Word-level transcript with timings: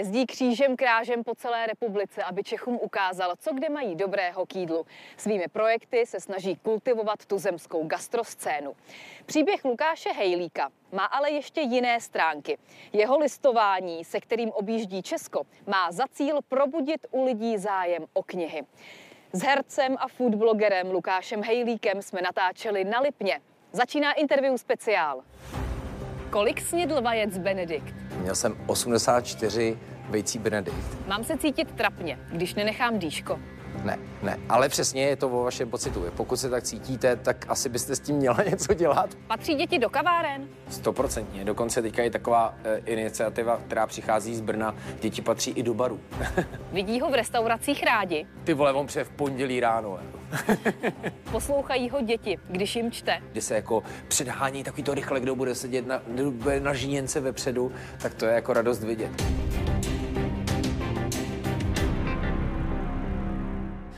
jezdí 0.00 0.26
křížem 0.26 0.76
krážem 0.76 1.24
po 1.24 1.34
celé 1.34 1.66
republice, 1.66 2.22
aby 2.22 2.42
Čechům 2.42 2.78
ukázal, 2.82 3.34
co 3.38 3.52
kde 3.54 3.68
mají 3.68 3.94
dobrého 3.94 4.46
k 4.46 4.56
jídlu. 4.56 4.86
Svými 5.16 5.48
projekty 5.48 6.06
se 6.06 6.20
snaží 6.20 6.56
kultivovat 6.56 7.26
tu 7.26 7.38
zemskou 7.38 7.86
gastroscénu. 7.86 8.76
Příběh 9.26 9.64
Lukáše 9.64 10.12
Hejlíka 10.12 10.70
má 10.92 11.04
ale 11.04 11.30
ještě 11.30 11.60
jiné 11.60 12.00
stránky. 12.00 12.58
Jeho 12.92 13.18
listování, 13.18 14.04
se 14.04 14.20
kterým 14.20 14.50
objíždí 14.50 15.02
Česko, 15.02 15.42
má 15.66 15.92
za 15.92 16.04
cíl 16.12 16.38
probudit 16.48 17.06
u 17.10 17.24
lidí 17.24 17.58
zájem 17.58 18.06
o 18.12 18.22
knihy. 18.22 18.62
S 19.32 19.42
hercem 19.42 19.96
a 19.98 20.08
foodblogerem 20.08 20.90
Lukášem 20.90 21.42
Hejlíkem 21.42 22.02
jsme 22.02 22.22
natáčeli 22.22 22.84
na 22.84 23.00
Lipně. 23.00 23.40
Začíná 23.72 24.12
interview 24.12 24.56
speciál. 24.56 25.22
Kolik 26.30 26.60
snědl 26.60 27.02
vajec 27.02 27.38
Benedikt? 27.38 27.94
Měl 28.20 28.34
jsem 28.34 28.56
84 28.66 29.78
vejcí 30.10 30.38
Benedikt. 30.38 31.06
Mám 31.08 31.24
se 31.24 31.38
cítit 31.38 31.70
trapně, 31.70 32.18
když 32.32 32.54
nenechám 32.54 32.98
dýško. 32.98 33.40
Ne, 33.84 33.98
ne, 34.22 34.38
ale 34.48 34.68
přesně 34.68 35.02
je 35.02 35.16
to 35.16 35.28
o 35.28 35.44
vašem 35.44 35.70
pocitu. 35.70 36.04
Pokud 36.16 36.36
se 36.36 36.50
tak 36.50 36.62
cítíte, 36.62 37.16
tak 37.16 37.46
asi 37.48 37.68
byste 37.68 37.96
s 37.96 38.00
tím 38.00 38.16
měla 38.16 38.42
něco 38.50 38.74
dělat. 38.74 39.10
Patří 39.26 39.54
děti 39.54 39.78
do 39.78 39.90
kaváren? 39.90 40.48
Stoprocentně. 40.68 41.44
Dokonce 41.44 41.82
teďka 41.82 42.02
je 42.02 42.10
taková 42.10 42.54
e, 42.64 42.76
iniciativa, 42.76 43.60
která 43.66 43.86
přichází 43.86 44.34
z 44.34 44.40
Brna. 44.40 44.74
Děti 45.00 45.22
patří 45.22 45.50
i 45.50 45.62
do 45.62 45.74
baru. 45.74 46.00
Vidí 46.72 47.00
ho 47.00 47.10
v 47.10 47.14
restauracích 47.14 47.82
rádi? 47.82 48.26
Ty 48.44 48.54
vole, 48.54 48.72
on 48.72 48.86
v 48.86 49.10
pondělí 49.16 49.60
ráno. 49.60 49.98
Poslouchají 51.32 51.90
ho 51.90 52.00
děti, 52.00 52.38
když 52.48 52.76
jim 52.76 52.90
čte. 52.90 53.22
Kdy 53.32 53.40
se 53.40 53.54
jako 53.54 53.82
předhání 54.08 54.64
takový 54.64 54.82
to 54.82 54.94
rychle, 54.94 55.20
kdo 55.20 55.36
bude 55.36 55.54
sedět 55.54 55.86
na, 55.86 56.02
na 56.58 56.74
žíněnce 56.74 57.20
vepředu, 57.20 57.72
tak 58.02 58.14
to 58.14 58.26
je 58.26 58.34
jako 58.34 58.52
radost 58.52 58.84
vidět. 58.84 59.10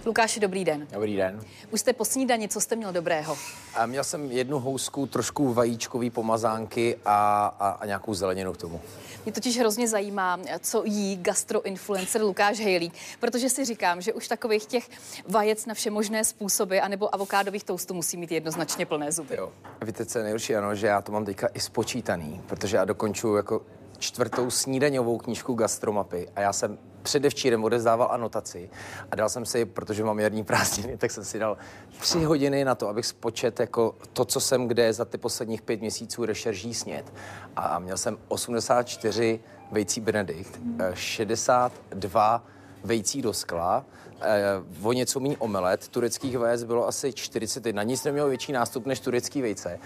Lukáši, 0.07 0.41
dobrý 0.41 0.65
den. 0.65 0.87
Dobrý 0.93 1.17
den. 1.17 1.41
Už 1.71 1.81
jste 1.81 1.93
po 1.93 2.05
snídani, 2.05 2.49
co 2.49 2.61
jste 2.61 2.77
měl 2.77 2.93
dobrého? 2.93 3.37
A 3.75 3.87
měl 3.87 4.05
jsem 4.05 4.31
jednu 4.31 4.59
housku, 4.59 5.07
trošku 5.07 5.53
vajíčkový 5.53 6.11
pomazánky 6.11 6.99
a, 7.05 7.47
a, 7.61 7.69
a 7.69 7.87
nějakou 7.87 8.15
zeleninu 8.15 8.53
k 8.53 8.57
tomu. 8.57 8.81
Mě 9.25 9.33
totiž 9.33 9.59
hrozně 9.59 9.89
zajímá, 9.89 10.39
co 10.61 10.85
jí 10.85 11.17
gastroinfluencer 11.17 12.23
Lukáš 12.23 12.59
Hejlík, 12.59 12.95
protože 13.21 13.49
si 13.49 13.65
říkám, 13.65 14.01
že 14.01 14.13
už 14.13 14.29
takových 14.29 14.67
těch 14.67 14.89
vajec 15.29 15.67
na 15.67 15.75
všemožné 15.75 16.25
způsoby 16.25 16.81
anebo 16.81 17.15
avokádových 17.15 17.65
toastů 17.65 17.95
musí 17.95 18.17
mít 18.17 18.33
jednoznačně 18.33 18.87
plné 18.87 19.13
zuby. 19.13 19.37
Jo. 19.37 19.53
Víte, 19.85 20.07
co 20.07 20.19
je 20.19 20.23
nejhorší, 20.23 20.57
ano, 20.57 20.75
že 20.75 20.87
já 20.87 21.03
to 21.03 21.13
mám 21.13 21.25
teďka 21.25 21.49
i 21.55 21.61
spočítaný, 21.61 22.43
protože 22.47 22.77
já 22.77 22.85
dokončuju 22.85 23.37
jako 23.37 23.63
čtvrtou 23.99 24.51
snídaňovou 24.51 25.19
knížku 25.19 25.55
gastromapy 25.55 26.29
a 26.37 26.41
já 26.41 26.53
jsem 26.53 26.79
předevčírem 27.03 27.65
odezdával 27.65 28.09
anotaci 28.11 28.71
a 29.11 29.17
dal 29.17 29.29
jsem 29.29 29.45
si, 29.45 29.65
protože 29.65 30.05
mám 30.05 30.21
jarní 30.21 30.45
prázdniny, 30.45 30.97
tak 30.97 31.11
jsem 31.11 31.25
si 31.25 31.39
dal 31.39 31.57
tři 31.99 32.25
hodiny 32.25 32.65
na 32.65 32.75
to, 32.75 32.89
abych 32.89 33.07
spočet 33.07 33.61
jako 33.61 33.95
to, 34.13 34.25
co 34.25 34.41
jsem 34.41 34.69
kde 34.69 34.93
za 34.93 35.05
ty 35.05 35.19
posledních 35.19 35.63
pět 35.63 35.81
měsíců 35.81 36.25
rešerží 36.25 36.75
snět. 36.75 37.13
A 37.57 37.79
měl 37.79 37.97
jsem 37.97 38.19
84 38.29 39.41
vejcí 39.73 40.01
Benedikt, 40.01 40.61
62 40.95 42.45
eh, 42.47 42.51
vejcí 42.85 43.23
do 43.23 43.33
skla, 43.33 43.85
eh, 44.23 44.63
o 44.83 44.93
něco 44.93 45.21
méně 45.21 45.37
omelet. 45.39 45.89
Tureckých 45.89 46.39
vajec 46.39 46.65
bylo 46.65 46.89
asi 46.89 47.13
41. 47.13 47.83
Nic 47.83 48.05
nemělo 48.05 48.29
větší 48.29 48.53
nástup 48.53 48.87
než 48.87 49.01
turecký 49.01 49.43
vejce. 49.43 49.79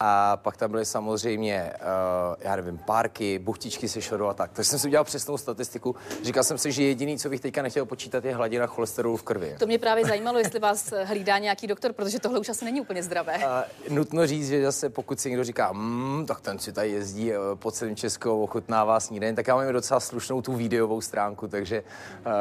A 0.00 0.36
pak 0.36 0.56
tam 0.56 0.70
byly 0.70 0.84
samozřejmě, 0.84 1.72
uh, 1.80 2.36
já 2.40 2.56
nevím, 2.56 2.78
párky, 2.78 3.38
buchtičky 3.38 3.88
se 3.88 4.02
šodo 4.02 4.28
a 4.28 4.34
tak. 4.34 4.50
Takže 4.52 4.70
jsem 4.70 4.78
si 4.78 4.86
udělal 4.88 5.04
přesnou 5.04 5.38
statistiku. 5.38 5.96
Říkal 6.22 6.44
jsem 6.44 6.58
si, 6.58 6.72
že 6.72 6.82
jediný, 6.82 7.18
co 7.18 7.28
bych 7.28 7.40
teďka 7.40 7.62
nechtěl 7.62 7.86
počítat, 7.86 8.24
je 8.24 8.34
hladina 8.34 8.66
cholesterolu 8.66 9.16
v 9.16 9.22
krvi. 9.22 9.56
To 9.58 9.66
mě 9.66 9.78
právě 9.78 10.04
zajímalo, 10.04 10.38
jestli 10.38 10.58
vás 10.58 10.92
hlídá 11.04 11.38
nějaký 11.38 11.66
doktor, 11.66 11.92
protože 11.92 12.18
tohle 12.18 12.38
už 12.38 12.48
asi 12.48 12.64
není 12.64 12.80
úplně 12.80 13.02
zdravé. 13.02 13.36
Uh, 13.36 13.94
nutno 13.94 14.26
říct, 14.26 14.48
že 14.48 14.64
zase 14.64 14.90
pokud 14.90 15.20
si 15.20 15.28
někdo 15.28 15.44
říká, 15.44 15.72
mmm, 15.72 16.26
tak 16.26 16.40
ten 16.40 16.58
si 16.58 16.72
tady 16.72 16.90
jezdí 16.90 17.32
eh, 17.32 17.36
po 17.54 17.70
celém 17.70 17.96
Česku, 17.96 18.42
ochutnává 18.42 19.00
snídaně, 19.00 19.34
tak 19.34 19.46
já 19.46 19.56
mám 19.56 19.72
docela 19.72 20.00
slušnou 20.00 20.42
tu 20.42 20.52
videovou 20.52 21.00
stránku, 21.00 21.48
takže 21.48 21.82
uh, 21.82 22.32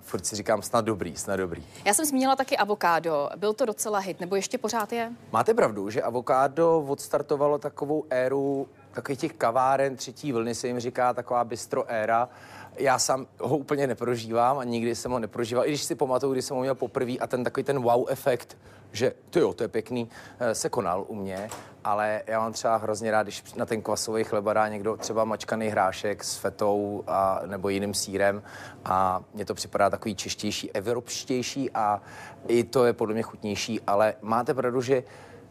furt 0.00 0.26
si 0.26 0.36
říkám 0.36 0.62
snad 0.62 0.84
dobrý, 0.92 1.16
snad 1.16 1.36
dobrý. 1.36 1.62
Já 1.84 1.94
jsem 1.94 2.04
zmínila 2.04 2.36
taky 2.36 2.56
avokádo. 2.56 3.30
Byl 3.36 3.52
to 3.52 3.64
docela 3.64 3.98
hit, 3.98 4.20
nebo 4.20 4.36
ještě 4.36 4.58
pořád 4.58 4.92
je? 4.92 5.12
Máte 5.32 5.54
pravdu, 5.54 5.90
že 5.90 6.02
avokádo 6.02 6.84
odstartovalo 6.88 7.58
takovou 7.58 8.04
éru 8.10 8.68
takových 8.92 9.18
těch 9.18 9.32
kaváren 9.32 9.96
třetí 9.96 10.32
vlny 10.32 10.54
se 10.54 10.66
jim 10.66 10.80
říká 10.80 11.14
taková 11.14 11.44
bistro 11.44 11.84
éra. 11.88 12.28
Já 12.76 12.98
sám 12.98 13.26
ho 13.40 13.56
úplně 13.56 13.86
neprožívám 13.86 14.58
a 14.58 14.64
nikdy 14.64 14.94
jsem 14.94 15.10
ho 15.10 15.18
neprožíval, 15.18 15.66
i 15.66 15.68
když 15.68 15.82
si 15.82 15.94
pamatuju, 15.94 16.32
když 16.32 16.44
jsem 16.44 16.56
ho 16.56 16.62
měl 16.62 16.74
poprvé 16.74 17.12
a 17.12 17.26
ten 17.26 17.44
takový 17.44 17.64
ten 17.64 17.82
wow 17.82 18.06
efekt, 18.08 18.56
že 18.92 19.12
to 19.30 19.38
jo, 19.38 19.52
to 19.52 19.64
je 19.64 19.68
pěkný, 19.68 20.08
eh, 20.40 20.54
se 20.54 20.68
konal 20.68 21.04
u 21.08 21.14
mě, 21.14 21.48
ale 21.84 22.22
já 22.26 22.40
mám 22.40 22.52
třeba 22.52 22.76
hrozně 22.76 23.10
rád, 23.10 23.22
když 23.22 23.54
na 23.54 23.66
ten 23.66 23.82
kvasový 23.82 24.24
chleba 24.24 24.52
dá 24.52 24.68
někdo 24.68 24.96
třeba 24.96 25.24
mačkaný 25.24 25.68
hrášek 25.68 26.24
s 26.24 26.36
fetou 26.36 27.04
a, 27.06 27.40
nebo 27.46 27.68
jiným 27.68 27.94
sírem 27.94 28.42
a 28.84 29.22
mně 29.34 29.44
to 29.44 29.54
připadá 29.54 29.90
takový 29.90 30.14
češtější, 30.14 30.72
evropštější 30.72 31.70
a 31.70 32.02
i 32.48 32.64
to 32.64 32.84
je 32.84 32.92
podle 32.92 33.14
mě 33.14 33.22
chutnější, 33.22 33.80
ale 33.86 34.14
máte 34.22 34.54
pravdu, 34.54 34.82
že 34.82 35.02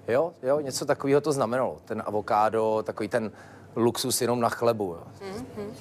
jo, 0.07 0.33
jo, 0.43 0.59
něco 0.59 0.85
takového 0.85 1.21
to 1.21 1.31
znamenalo, 1.31 1.77
ten 1.85 2.03
avokádo, 2.05 2.83
takový 2.85 3.09
ten 3.09 3.31
luxus 3.75 4.21
jenom 4.21 4.39
na 4.39 4.49
chlebu. 4.49 4.95
Jo. 4.95 5.03
Mm-hmm. 5.19 5.71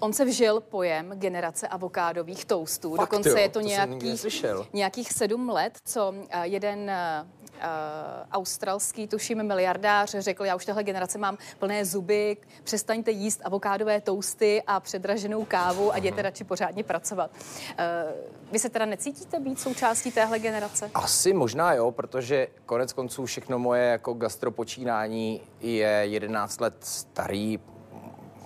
On 0.00 0.12
se 0.12 0.24
vžil 0.24 0.60
pojem 0.60 1.12
generace 1.14 1.68
avokádových 1.68 2.44
toastů. 2.44 2.94
Fakt, 2.94 3.10
Dokonce 3.10 3.30
jo, 3.30 3.36
je 3.36 3.48
to, 3.48 3.60
to 3.60 3.66
nějakých, 3.66 4.46
nějakých 4.72 5.12
sedm 5.12 5.48
let, 5.48 5.78
co 5.84 6.14
eh, 6.30 6.46
jeden 6.46 6.90
uh, 7.60 7.62
australský, 8.32 9.08
tuším, 9.08 9.42
miliardář 9.42 10.14
řekl, 10.18 10.44
já 10.44 10.56
už 10.56 10.64
tahle 10.64 10.84
generace 10.84 11.18
mám 11.18 11.38
plné 11.58 11.84
zuby, 11.84 12.36
přestaňte 12.64 13.10
jíst 13.10 13.40
avokádové 13.44 14.00
tousty 14.00 14.62
a 14.66 14.80
předraženou 14.80 15.44
kávu 15.44 15.92
a 15.92 15.96
jděte 15.96 16.22
radši 16.22 16.44
pořádně 16.44 16.84
pracovat. 16.84 17.30
Uh, 17.30 18.52
vy 18.52 18.58
se 18.58 18.68
teda 18.68 18.84
necítíte 18.84 19.40
být 19.40 19.60
součástí 19.60 20.12
téhle 20.12 20.38
generace? 20.38 20.90
Asi 20.94 21.32
možná 21.32 21.74
jo, 21.74 21.90
protože 21.90 22.48
konec 22.66 22.92
konců 22.92 23.26
všechno 23.26 23.58
moje 23.58 23.84
jako 23.84 24.14
gastropočínání 24.14 25.40
je 25.60 25.88
11 25.88 26.60
let 26.60 26.74
starý, 26.80 27.58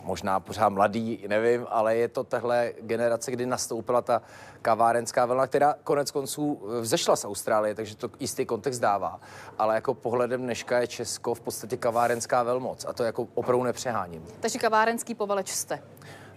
možná 0.05 0.41
pořád 0.41 0.69
mladý, 0.69 1.25
nevím, 1.29 1.67
ale 1.69 1.97
je 1.97 2.09
to 2.09 2.25
tahle 2.25 2.73
generace, 2.81 3.31
kdy 3.31 3.47
nastoupila 3.47 4.03
ta 4.03 4.23
kavárenská 4.63 5.27
vlna, 5.27 5.47
která 5.47 5.75
konec 5.85 6.11
konců 6.11 6.63
vzešla 6.81 7.17
z 7.17 7.25
Austrálie, 7.25 7.75
takže 7.75 7.97
to 7.97 8.11
jistý 8.21 8.47
kontext 8.47 8.81
dává. 8.81 9.21
Ale 9.59 9.75
jako 9.75 9.95
pohledem 9.95 10.43
dneška 10.43 10.81
je 10.81 10.87
Česko 10.87 11.35
v 11.35 11.41
podstatě 11.41 11.77
kavárenská 11.77 12.43
velmoc 12.43 12.85
a 12.89 12.93
to 12.93 13.05
jako 13.05 13.29
opravdu 13.35 13.65
nepřeháním. 13.65 14.25
Takže 14.41 14.59
kavárenský 14.59 15.15
povaleč 15.15 15.49
jste? 15.49 15.83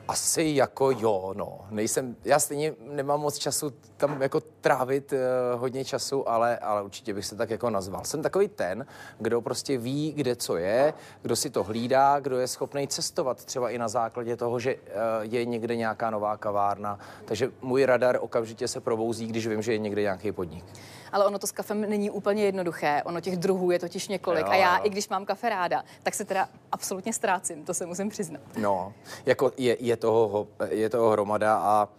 Asi 0.08 0.52
jako 0.56 0.92
jo, 0.92 1.34
no. 1.38 1.60
Nejsem, 1.70 2.16
já 2.26 2.40
stejně 2.40 2.74
nemám 2.80 3.20
moc 3.20 3.38
času 3.38 3.74
tam 3.98 4.22
jako 4.22 4.42
trávit 4.42 5.14
uh, 5.14 5.20
hodně 5.60 5.86
času, 5.86 6.30
ale, 6.30 6.58
ale 6.58 6.84
určitě 6.84 7.14
bych 7.14 7.26
se 7.26 7.36
tak 7.36 7.50
jako 7.50 7.70
nazval. 7.70 8.02
Jsem 8.04 8.22
takový 8.22 8.48
ten, 8.48 8.86
kdo 9.20 9.42
prostě 9.42 9.78
ví, 9.78 10.14
kde 10.14 10.36
co 10.36 10.58
je, 10.58 10.94
kdo 11.22 11.36
si 11.36 11.50
to 11.50 11.64
hlídá, 11.64 12.20
kdo 12.20 12.38
je 12.38 12.48
schopný 12.48 12.88
cestovat 12.88 13.46
třeba 13.46 13.70
i 13.70 13.78
na 13.78 13.88
základě 13.88 14.38
toho, 14.38 14.60
že 14.60 14.76
uh, 14.76 14.82
je 15.22 15.46
někde 15.46 15.76
nějaká 15.76 16.10
nová 16.10 16.38
kavárna. 16.38 17.00
Takže 17.26 17.52
můj 17.62 17.86
radar 17.86 18.18
okamžitě 18.22 18.68
se 18.68 18.80
probouzí, 18.80 19.28
když 19.28 19.48
vím, 19.48 19.62
že 19.62 19.72
je 19.74 19.78
někde 19.78 20.02
nějaký 20.02 20.32
podnik 20.32 20.66
ale 21.12 21.26
ono 21.26 21.40
to 21.40 21.48
s 21.48 21.52
kafem 21.52 21.82
není 21.82 22.10
úplně 22.10 22.46
jednoduché. 22.46 23.02
Ono 23.06 23.22
těch 23.22 23.38
druhů 23.38 23.72
je 23.72 23.80
totiž 23.80 24.08
několik. 24.08 24.46
Jo, 24.46 24.52
a 24.52 24.56
já, 24.56 24.78
jo. 24.78 24.86
i 24.86 24.90
když 24.90 25.10
mám 25.10 25.26
kafe 25.26 25.50
ráda, 25.50 25.84
tak 26.04 26.14
se 26.14 26.26
teda 26.26 26.50
absolutně 26.72 27.14
ztrácím, 27.14 27.66
to 27.66 27.74
se 27.74 27.86
musím 27.86 28.10
přiznat. 28.10 28.42
No, 28.58 28.94
jako 29.26 29.52
je, 29.58 29.78
je, 29.80 29.98
toho, 29.98 30.48
je 30.70 30.90
toho 30.90 31.10
hromada 31.10 31.56
a, 31.58 31.90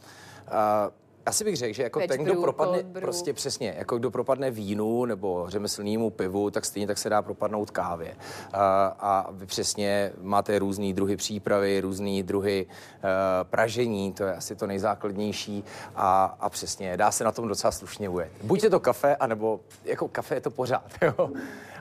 a 0.51 0.91
asi 1.29 1.45
bych 1.45 1.57
řekl, 1.57 1.75
že 1.75 1.83
jako 1.83 2.01
ten, 2.09 2.25
kdo 2.25 2.41
propadne, 2.41 2.83
prostě 3.01 3.33
přesně, 3.33 3.75
jako 3.79 3.99
kdo 3.99 4.11
propadne 4.11 4.51
vínu 4.51 5.05
nebo 5.05 5.45
řemeslnému 5.49 6.11
pivu, 6.11 6.51
tak 6.51 6.65
stejně 6.65 6.87
tak 6.87 6.99
se 6.99 7.09
dá 7.09 7.23
propadnout 7.23 7.71
kávě. 7.71 8.17
A, 8.53 8.87
a 9.01 9.31
vy 9.33 9.47
přesně 9.47 10.13
máte 10.23 10.59
různé 10.59 10.93
druhy 10.93 11.17
přípravy, 11.17 11.81
různé 11.81 12.23
druhy 12.23 12.67
uh, 12.67 13.11
pražení, 13.43 14.13
to 14.13 14.25
je 14.25 14.35
asi 14.35 14.57
to 14.57 14.67
nejzákladnější 14.67 15.65
a, 15.97 16.37
a 16.41 16.49
přesně, 16.49 16.97
dá 16.97 17.11
se 17.11 17.25
na 17.25 17.33
tom 17.33 17.49
docela 17.49 17.71
slušně 17.71 18.09
ujet. 18.09 18.33
Buď 18.43 18.65
je 18.65 18.71
to 18.71 18.81
kafe, 18.81 19.17
anebo 19.17 19.61
jako 19.85 20.09
kafe 20.09 20.35
je 20.35 20.41
to 20.41 20.51
pořád, 20.51 20.85
jo. 21.03 21.31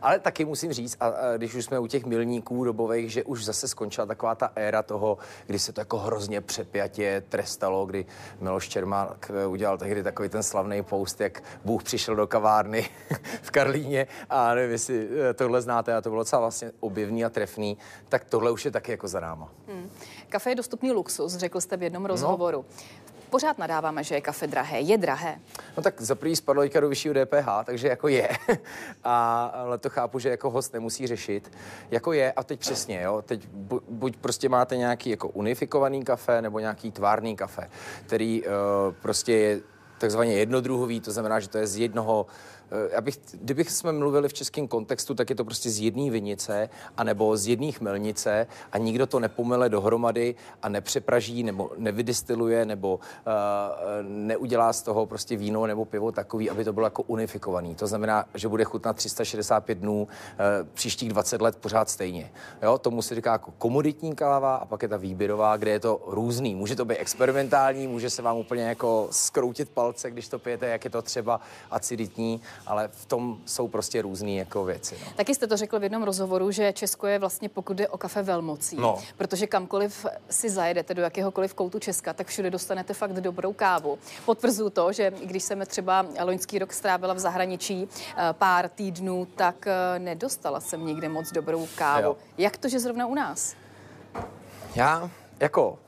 Ale 0.02 0.20
taky 0.20 0.46
musím 0.46 0.74
říct, 0.74 0.98
a, 1.00 1.08
a 1.08 1.38
když 1.38 1.56
už 1.56 1.66
jsme 1.66 1.80
u 1.80 1.88
těch 1.88 2.06
milníků 2.06 2.64
dobových, 2.64 3.12
že 3.12 3.24
už 3.24 3.46
zase 3.46 3.68
skončila 3.68 4.08
taková 4.08 4.36
ta 4.36 4.52
éra 4.56 4.84
toho, 4.84 5.18
kdy 5.46 5.60
se 5.60 5.74
to 5.74 5.82
jako 5.82 5.98
hrozně 5.98 6.42
přepjatě 6.42 7.24
trestalo, 7.30 7.86
kdy 7.86 8.06
Miloš 8.40 8.70
Čermák 8.70 9.32
udělal 9.45 9.78
tehdy 9.78 10.04
takový 10.04 10.30
ten 10.30 10.44
slavný 10.44 10.84
post, 10.84 11.22
jak 11.22 11.44
Bůh 11.66 11.84
přišel 11.84 12.16
do 12.16 12.28
kavárny 12.28 12.89
v 13.42 13.51
Karlíně 13.51 14.07
a 14.30 14.56
nevím, 14.56 14.72
jestli 14.72 15.07
eh, 15.30 15.34
tohle 15.34 15.62
znáte 15.62 15.95
a 15.95 16.01
to 16.01 16.10
bylo 16.10 16.22
docela 16.22 16.39
vlastně 16.39 16.72
objevný 16.80 17.25
a 17.25 17.30
trefný, 17.30 17.78
tak 18.10 18.25
tohle 18.25 18.51
už 18.51 18.66
je 18.66 18.72
taky 18.72 18.92
jako 18.92 19.07
za 19.07 19.19
náma. 19.19 19.50
Hmm. 19.68 19.89
Kafe 20.30 20.50
je 20.50 20.56
dostupný 20.56 20.92
luxus, 20.92 21.36
řekl 21.36 21.62
jste 21.62 21.78
v 21.78 21.84
jednom 21.84 22.04
no. 22.04 22.07
rozhovoru. 22.07 22.66
No. 22.69 23.06
Pořád 23.29 23.57
nadáváme, 23.57 24.03
že 24.03 24.15
je 24.15 24.21
kafe 24.21 24.47
drahé. 24.47 24.79
Je 24.79 24.97
drahé? 24.97 25.39
No 25.77 25.83
tak 25.83 26.01
za 26.01 26.15
prvý 26.15 26.35
spadlo 26.35 26.63
do 26.79 26.89
vyššího 26.89 27.13
DPH, 27.13 27.47
takže 27.65 27.88
jako 27.88 28.07
je. 28.07 28.29
a, 29.03 29.45
ale 29.45 29.77
to 29.77 29.89
chápu, 29.89 30.19
že 30.19 30.29
jako 30.29 30.50
host 30.50 30.74
nemusí 30.74 31.07
řešit. 31.07 31.51
Jako 31.91 32.13
je, 32.13 32.31
a 32.31 32.44
teď 32.44 32.59
přesně, 32.59 33.01
jo, 33.01 33.21
teď 33.21 33.47
bu, 33.47 33.81
buď 33.89 34.18
prostě 34.18 34.50
máte 34.50 34.77
nějaký 34.77 35.09
jako 35.09 35.27
unifikovaný 35.27 36.03
kafe, 36.03 36.41
nebo 36.41 36.59
nějaký 36.59 36.91
tvárný 36.91 37.35
kafe, 37.35 37.69
který 38.06 38.44
uh, 38.44 38.51
prostě 39.01 39.33
je 39.33 39.59
takzvaně 39.97 40.33
jednodruhový, 40.33 41.00
to 41.01 41.12
znamená, 41.12 41.39
že 41.39 41.50
to 41.50 41.57
je 41.57 41.68
z 41.68 41.77
jednoho 41.77 42.25
abych, 42.98 43.19
kdybych 43.34 43.72
jsme 43.72 43.92
mluvili 43.92 44.30
v 44.30 44.34
českém 44.34 44.68
kontextu, 44.68 45.16
tak 45.16 45.30
je 45.30 45.36
to 45.36 45.46
prostě 45.46 45.69
z 45.69 45.80
jedné 45.80 46.12
vinice 46.12 46.69
anebo 46.98 47.38
z 47.38 47.48
jedné 47.48 47.72
chmelnice 47.72 48.48
a 48.72 48.78
nikdo 48.78 49.08
to 49.08 49.19
nepomele 49.19 49.69
dohromady 49.69 50.36
a 50.62 50.69
nepřepraží 50.69 51.44
nebo 51.44 51.72
nevydistiluje 51.78 52.66
nebo 52.66 52.96
uh, 52.96 53.02
neudělá 54.08 54.74
z 54.74 54.81
toho 54.81 55.06
prostě 55.06 55.36
víno 55.36 55.68
nebo 55.68 55.86
pivo 55.86 56.12
takový, 56.12 56.50
aby 56.50 56.64
to 56.64 56.74
bylo 56.74 56.86
jako 56.86 57.04
unifikovaný. 57.04 57.75
To 57.75 57.88
znamená, 57.88 58.25
že 58.34 58.48
bude 58.48 58.64
chutnat 58.64 58.96
365 58.96 59.78
dnů 59.78 60.02
uh, 60.02 60.08
příštích 60.74 61.10
20 61.10 61.42
let 61.42 61.56
pořád 61.56 61.90
stejně. 61.90 62.31
Jo, 62.62 62.78
tomu 62.78 63.02
se 63.02 63.16
říká 63.16 63.31
jako 63.31 63.52
komoditní 63.58 64.16
káva 64.16 64.56
a 64.56 64.66
pak 64.66 64.81
je 64.81 64.88
ta 64.88 64.98
výběrová, 64.98 65.58
kde 65.58 65.72
je 65.72 65.80
to 65.80 66.02
různý. 66.08 66.56
Může 66.56 66.75
to 66.75 66.86
být 66.86 66.98
experimentální, 66.98 67.88
může 67.88 68.10
se 68.10 68.22
vám 68.22 68.38
úplně 68.38 68.63
jako 68.63 69.08
skroutit 69.12 69.70
palce, 69.70 70.12
když 70.12 70.28
to 70.28 70.40
pijete, 70.40 70.68
jak 70.68 70.86
je 70.86 70.90
to 70.90 71.02
třeba 71.02 71.40
aciditní 71.72 72.42
ale 72.65 72.88
v 72.88 73.06
tom 73.06 73.38
jsou 73.45 73.68
prostě 73.68 74.01
různé 74.01 74.31
jako 74.31 74.65
věci. 74.65 74.98
No. 75.06 75.12
Taky 75.15 75.36
jste 75.36 75.48
to 75.48 75.57
řekl 75.57 75.80
v 75.80 75.83
jednom 75.83 76.04
rozhovoru, 76.04 76.51
že 76.51 76.74
Česko 76.74 77.07
je 77.07 77.19
vlastně, 77.19 77.50
pokud 77.50 77.77
jde 77.77 77.88
o 77.88 77.98
kafe, 77.98 78.24
velmocí. 78.24 78.75
No. 78.75 79.00
Protože 79.18 79.48
kamkoliv 79.48 80.06
si 80.30 80.50
zajedete 80.50 80.94
do 80.94 81.01
jakéhokoliv 81.01 81.54
koutu 81.54 81.80
Česka, 81.80 82.13
tak 82.13 82.27
všude 82.27 82.50
dostanete 82.50 82.94
fakt 82.94 83.13
dobrou 83.13 83.54
kávu. 83.54 84.00
Potvrzuju 84.25 84.69
to, 84.69 84.94
že 84.94 85.12
když 85.24 85.44
jsem 85.44 85.65
třeba 85.65 86.06
loňský 86.24 86.59
rok 86.59 86.74
strávila 86.74 87.13
v 87.13 87.19
zahraničí 87.19 87.88
eh, 87.88 88.33
pár 88.33 88.69
týdnů, 88.69 89.27
tak 89.36 89.68
eh, 89.68 90.00
nedostala 90.00 90.60
jsem 90.60 90.86
nikde 90.86 91.10
moc 91.10 91.31
dobrou 91.31 91.68
kávu. 91.75 92.03
Jo. 92.03 92.18
Jak 92.38 92.57
to, 92.57 92.69
že 92.69 92.80
zrovna 92.80 93.07
u 93.07 93.15
nás? 93.15 93.56
Já 94.75 95.10
jako 95.39 95.80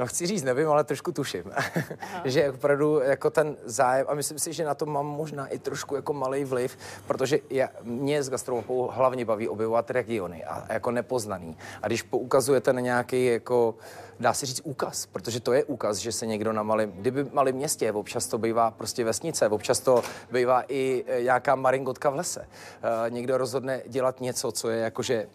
No 0.00 0.06
chci 0.06 0.26
říct, 0.26 0.42
nevím, 0.42 0.68
ale 0.68 0.84
trošku 0.84 1.12
tuším, 1.12 1.44
že 2.24 2.50
opravdu 2.50 3.00
jako 3.00 3.30
ten 3.30 3.56
zájem, 3.64 4.06
a 4.08 4.14
myslím 4.14 4.38
si, 4.38 4.52
že 4.52 4.64
na 4.64 4.74
to 4.74 4.86
mám 4.86 5.06
možná 5.06 5.46
i 5.46 5.58
trošku 5.58 5.96
jako 5.96 6.12
malý 6.12 6.44
vliv, 6.44 6.78
protože 7.06 7.38
já, 7.50 7.68
mě 7.82 8.22
s 8.22 8.30
gastromapou 8.30 8.90
hlavně 8.92 9.24
baví 9.24 9.48
objevovat 9.48 9.90
regiony 9.90 10.44
a, 10.44 10.54
a 10.68 10.72
jako 10.72 10.90
nepoznaný. 10.90 11.56
A 11.82 11.86
když 11.86 12.02
poukazujete 12.02 12.72
na 12.72 12.80
nějaký 12.80 13.26
jako, 13.26 13.74
dá 14.20 14.32
se 14.32 14.46
říct 14.46 14.60
úkaz, 14.64 15.06
protože 15.06 15.40
to 15.40 15.52
je 15.52 15.64
úkaz, 15.64 15.96
že 15.96 16.12
se 16.12 16.26
někdo 16.26 16.52
na 16.52 16.62
malém, 16.62 16.92
kdyby 16.92 17.24
malém 17.32 17.54
městě, 17.54 17.92
občas 17.92 18.26
to 18.26 18.38
bývá 18.38 18.70
prostě 18.70 19.04
vesnice, 19.04 19.48
občas 19.48 19.80
to 19.80 20.02
bývá 20.32 20.64
i 20.68 21.04
e, 21.06 21.22
nějaká 21.22 21.54
maringotka 21.54 22.10
v 22.10 22.14
lese. 22.14 22.40
Uh, 22.40 23.10
někdo 23.10 23.38
rozhodne 23.38 23.82
dělat 23.86 24.20
něco, 24.20 24.52
co 24.52 24.70
je 24.70 24.80
jakože 24.80 25.26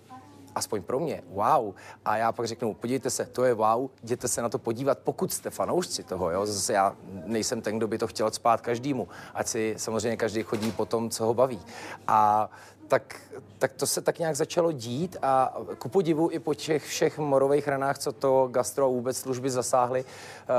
aspoň 0.56 0.82
pro 0.82 1.00
mě, 1.00 1.24
wow. 1.28 1.74
A 2.06 2.18
já 2.18 2.32
pak 2.32 2.48
řeknu, 2.48 2.74
podívejte 2.74 3.10
se, 3.10 3.26
to 3.26 3.44
je 3.44 3.54
wow, 3.54 3.90
jděte 4.04 4.28
se 4.28 4.42
na 4.42 4.50
to 4.50 4.60
podívat, 4.60 5.00
pokud 5.00 5.34
jste 5.34 5.50
fanoušci 5.50 6.04
toho, 6.04 6.32
jo. 6.32 6.46
Zase 6.46 6.74
já 6.74 6.96
nejsem 7.26 7.62
ten, 7.62 7.78
kdo 7.78 7.88
by 7.88 7.98
to 7.98 8.08
chtěl 8.08 8.32
spát 8.32 8.62
každému, 8.62 9.08
ať 9.34 9.48
si 9.48 9.76
samozřejmě 9.78 10.18
každý 10.18 10.44
chodí 10.44 10.72
po 10.72 10.86
tom, 10.86 11.10
co 11.10 11.26
ho 11.26 11.34
baví. 11.34 11.60
A 12.08 12.50
tak, 12.88 13.16
tak 13.60 13.74
to 13.74 13.88
se 13.88 14.02
tak 14.02 14.20
nějak 14.20 14.36
začalo 14.36 14.72
dít 14.72 15.18
a 15.22 15.58
ku 15.78 15.90
podivu 15.90 16.30
i 16.32 16.40
po 16.40 16.54
těch 16.54 16.86
všech 16.86 17.18
morových 17.18 17.68
ranách, 17.68 17.98
co 17.98 18.12
to 18.12 18.48
gastro 18.52 18.86
a 18.86 18.88
vůbec 18.88 19.18
služby 19.18 19.50
zasáhly, 19.50 20.06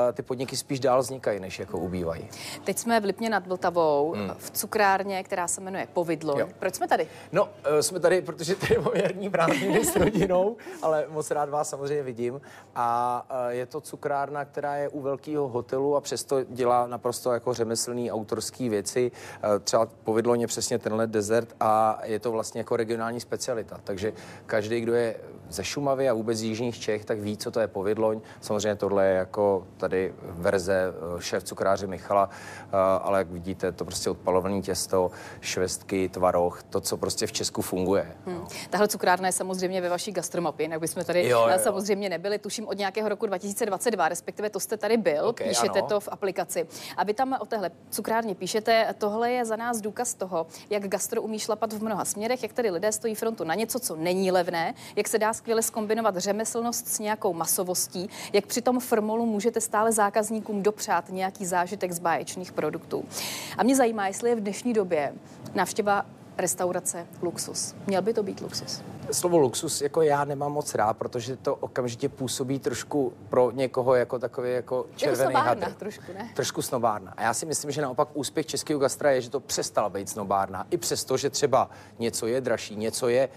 eh, 0.08 0.12
ty 0.12 0.22
podniky 0.22 0.56
spíš 0.56 0.80
dál 0.80 1.00
vznikají, 1.00 1.40
než 1.40 1.58
jako 1.58 1.78
ubývají. 1.78 2.28
Teď 2.64 2.78
jsme 2.78 3.00
v 3.00 3.04
Lipně 3.04 3.30
nad 3.30 3.46
Vltavou, 3.46 4.12
hmm. 4.12 4.30
v 4.38 4.50
cukrárně, 4.50 5.22
která 5.22 5.48
se 5.48 5.60
jmenuje 5.60 5.88
Povidlo. 5.92 6.38
Jo. 6.38 6.48
Proč 6.58 6.74
jsme 6.74 6.88
tady? 6.88 7.08
No, 7.32 7.48
eh, 7.64 7.82
jsme 7.82 8.00
tady, 8.00 8.22
protože 8.22 8.54
tady 8.54 8.78
mám 8.78 8.92
jarní 8.94 9.30
prázdniny 9.30 9.84
s 9.84 9.96
rodinou, 9.96 10.56
ale 10.82 11.06
moc 11.08 11.30
rád 11.30 11.48
vás 11.48 11.68
samozřejmě 11.68 12.02
vidím. 12.02 12.40
A 12.74 13.26
eh, 13.30 13.54
je 13.54 13.66
to 13.66 13.80
cukrárna, 13.80 14.44
která 14.44 14.76
je 14.76 14.88
u 14.88 15.00
velkého 15.00 15.48
hotelu 15.48 15.96
a 15.96 16.00
přesto 16.00 16.44
dělá 16.44 16.86
naprosto 16.86 17.32
jako 17.32 17.54
řemeslný 17.54 18.12
autorský 18.12 18.68
věci. 18.68 19.12
Třeba 19.64 19.86
Povidlo 20.04 20.34
je 20.34 20.46
přesně 20.46 20.78
tenhle 20.78 21.06
desert 21.06 21.54
a 21.60 22.00
je 22.04 22.15
je 22.16 22.20
to 22.20 22.32
vlastně 22.32 22.60
jako 22.60 22.76
regionální 22.76 23.20
specialita. 23.20 23.80
Takže 23.84 24.12
každý, 24.46 24.80
kdo 24.80 24.94
je 24.94 25.16
ze 25.48 25.64
Šumavy 25.64 26.08
a 26.08 26.14
vůbec 26.14 26.38
z 26.38 26.42
jižních 26.42 26.80
Čech, 26.80 27.04
tak 27.04 27.18
ví, 27.18 27.36
co 27.36 27.50
to 27.50 27.60
je 27.60 27.68
povidloň. 27.68 28.20
Samozřejmě 28.40 28.76
tohle 28.76 29.06
je 29.06 29.14
jako 29.14 29.66
tady 29.76 30.14
verze 30.20 30.84
eh, 30.88 31.22
šéf 31.22 31.44
cukráře 31.44 31.86
Michala, 31.86 32.30
eh, 32.32 32.76
ale 33.02 33.18
jak 33.18 33.30
vidíte, 33.30 33.72
to 33.72 33.84
prostě 33.84 34.10
odpalované 34.10 34.62
těsto, 34.62 35.10
švestky, 35.40 36.08
tvaroh, 36.08 36.62
to, 36.62 36.80
co 36.80 36.96
prostě 36.96 37.26
v 37.26 37.32
Česku 37.32 37.62
funguje. 37.62 38.16
Hmm. 38.26 38.46
Tahle 38.70 38.88
cukrárna 38.88 39.28
je 39.28 39.32
samozřejmě 39.32 39.80
ve 39.80 39.88
vaší 39.88 40.12
gastromapě, 40.12 40.64
jinak 40.64 40.80
bychom 40.80 41.04
tady 41.04 41.28
jo, 41.28 41.48
jo. 41.48 41.58
samozřejmě 41.58 42.08
nebyli, 42.08 42.38
tuším 42.38 42.68
od 42.68 42.78
nějakého 42.78 43.08
roku 43.08 43.26
2022, 43.26 44.08
respektive 44.08 44.50
to 44.50 44.60
jste 44.60 44.76
tady 44.76 44.96
byl, 44.96 45.28
okay, 45.28 45.48
píšete 45.48 45.78
ano. 45.78 45.88
to 45.88 46.00
v 46.00 46.08
aplikaci. 46.12 46.66
A 46.96 47.04
vy 47.04 47.14
tam 47.14 47.36
o 47.40 47.46
téhle 47.46 47.70
cukrárně 47.90 48.34
píšete, 48.34 48.94
tohle 48.98 49.30
je 49.30 49.44
za 49.44 49.56
nás 49.56 49.80
důkaz 49.80 50.14
toho, 50.14 50.46
jak 50.70 50.88
gastro 50.88 51.22
umí 51.22 51.38
šlapat 51.38 51.72
v 51.72 51.82
mnoha 51.82 52.04
směrech, 52.06 52.42
jak 52.42 52.52
tady 52.52 52.70
lidé 52.70 52.92
stojí 52.92 53.14
frontu 53.14 53.44
na 53.44 53.54
něco, 53.54 53.80
co 53.80 53.96
není 53.96 54.30
levné, 54.30 54.74
jak 54.96 55.08
se 55.08 55.18
dá 55.18 55.32
skvěle 55.32 55.62
skombinovat 55.62 56.16
řemeslnost 56.16 56.88
s 56.88 56.98
nějakou 56.98 57.32
masovostí, 57.32 58.08
jak 58.32 58.46
při 58.46 58.62
tom 58.62 58.80
formolu 58.80 59.26
můžete 59.26 59.60
stále 59.60 59.92
zákazníkům 59.92 60.62
dopřát 60.62 61.10
nějaký 61.10 61.46
zážitek 61.46 61.92
z 61.92 61.98
báječných 61.98 62.52
produktů. 62.52 63.04
A 63.58 63.62
mě 63.62 63.76
zajímá, 63.76 64.06
jestli 64.06 64.30
je 64.30 64.36
v 64.36 64.40
dnešní 64.40 64.72
době 64.72 65.12
návštěva 65.54 66.06
restaurace 66.38 67.06
luxus. 67.22 67.74
Měl 67.86 68.02
by 68.02 68.14
to 68.14 68.22
být 68.22 68.40
luxus? 68.40 68.82
Slovo 69.12 69.38
luxus 69.38 69.80
jako 69.80 70.02
já 70.02 70.24
nemám 70.24 70.52
moc 70.52 70.74
rád, 70.74 70.96
protože 70.96 71.36
to 71.36 71.54
okamžitě 71.54 72.08
působí 72.08 72.58
trošku 72.58 73.12
pro 73.28 73.50
někoho 73.50 73.94
jako 73.94 74.18
takový 74.18 74.52
jako 74.52 74.86
červený 74.96 75.34
jako 75.34 75.46
hadr. 75.46 75.72
trošku, 75.72 76.12
ne? 76.18 76.30
Trošku 76.34 76.62
snobárna. 76.62 77.14
A 77.16 77.22
já 77.22 77.34
si 77.34 77.46
myslím, 77.46 77.70
že 77.70 77.82
naopak 77.82 78.08
úspěch 78.14 78.46
českého 78.46 78.80
gastra 78.80 79.10
je, 79.10 79.20
že 79.20 79.30
to 79.30 79.40
přestala 79.40 79.88
být 79.88 80.08
snobárna. 80.08 80.66
I 80.70 80.76
přesto, 80.76 81.16
že 81.16 81.30
třeba 81.30 81.70
něco 81.98 82.26
je 82.26 82.40
dražší, 82.40 82.76
něco 82.76 83.08
je 83.08 83.28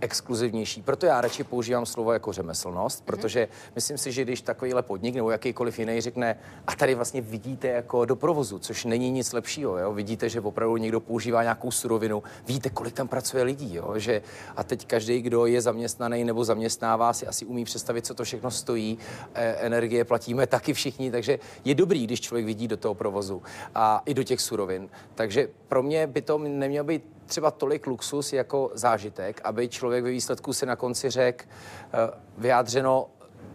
exkluzivnější. 0.00 0.82
Proto 0.82 1.06
já 1.06 1.20
radši 1.20 1.44
používám 1.44 1.86
slovo 1.86 2.12
jako 2.12 2.32
řemeslnost, 2.32 3.04
protože 3.04 3.48
myslím 3.74 3.98
si, 3.98 4.12
že 4.12 4.24
když 4.24 4.40
takovýhle 4.40 4.82
podnik 4.82 5.14
nebo 5.14 5.30
jakýkoliv 5.30 5.78
jiný 5.78 6.00
řekne, 6.00 6.38
a 6.66 6.76
tady 6.76 6.94
vlastně 6.94 7.20
vidíte 7.20 7.68
jako 7.68 8.04
do 8.04 8.16
provozu, 8.16 8.58
což 8.58 8.84
není 8.84 9.10
nic 9.10 9.32
lepšího, 9.32 9.78
jo? 9.78 9.92
vidíte, 9.92 10.28
že 10.28 10.40
opravdu 10.40 10.76
někdo 10.76 11.00
používá 11.00 11.42
nějakou 11.42 11.70
surovinu, 11.70 12.22
víte, 12.46 12.70
kolik 12.70 12.94
tam 12.94 13.08
pracuje 13.08 13.42
lidí, 13.42 13.74
jo? 13.74 13.98
že 13.98 14.22
a 14.56 14.64
teď 14.64 14.86
každý, 14.86 15.22
kdo 15.22 15.46
je 15.46 15.60
zaměstnaný 15.60 16.24
nebo 16.24 16.44
zaměstnává, 16.44 17.12
si 17.12 17.26
asi 17.26 17.44
umí 17.44 17.64
představit, 17.64 18.06
co 18.06 18.14
to 18.14 18.24
všechno 18.24 18.50
stojí. 18.50 18.98
E, 19.34 19.52
energie 19.52 20.04
platíme 20.04 20.46
taky 20.46 20.72
všichni, 20.72 21.10
takže 21.10 21.38
je 21.64 21.74
dobrý, 21.74 22.04
když 22.04 22.20
člověk 22.20 22.46
vidí 22.46 22.68
do 22.68 22.76
toho 22.76 22.94
provozu 22.94 23.42
a 23.74 24.02
i 24.06 24.14
do 24.14 24.22
těch 24.22 24.40
surovin. 24.40 24.88
Takže 25.14 25.48
pro 25.68 25.82
mě 25.82 26.06
by 26.06 26.22
to 26.22 26.38
nemělo 26.38 26.84
být 26.84 27.17
třeba 27.28 27.50
tolik 27.50 27.86
luxus 27.86 28.32
jako 28.32 28.70
zážitek, 28.74 29.40
aby 29.44 29.68
člověk 29.68 30.04
ve 30.04 30.10
výsledku 30.10 30.52
si 30.52 30.66
na 30.66 30.76
konci 30.76 31.10
řekl 31.10 31.44
eh, 31.44 32.10
vyjádřeno 32.38 33.08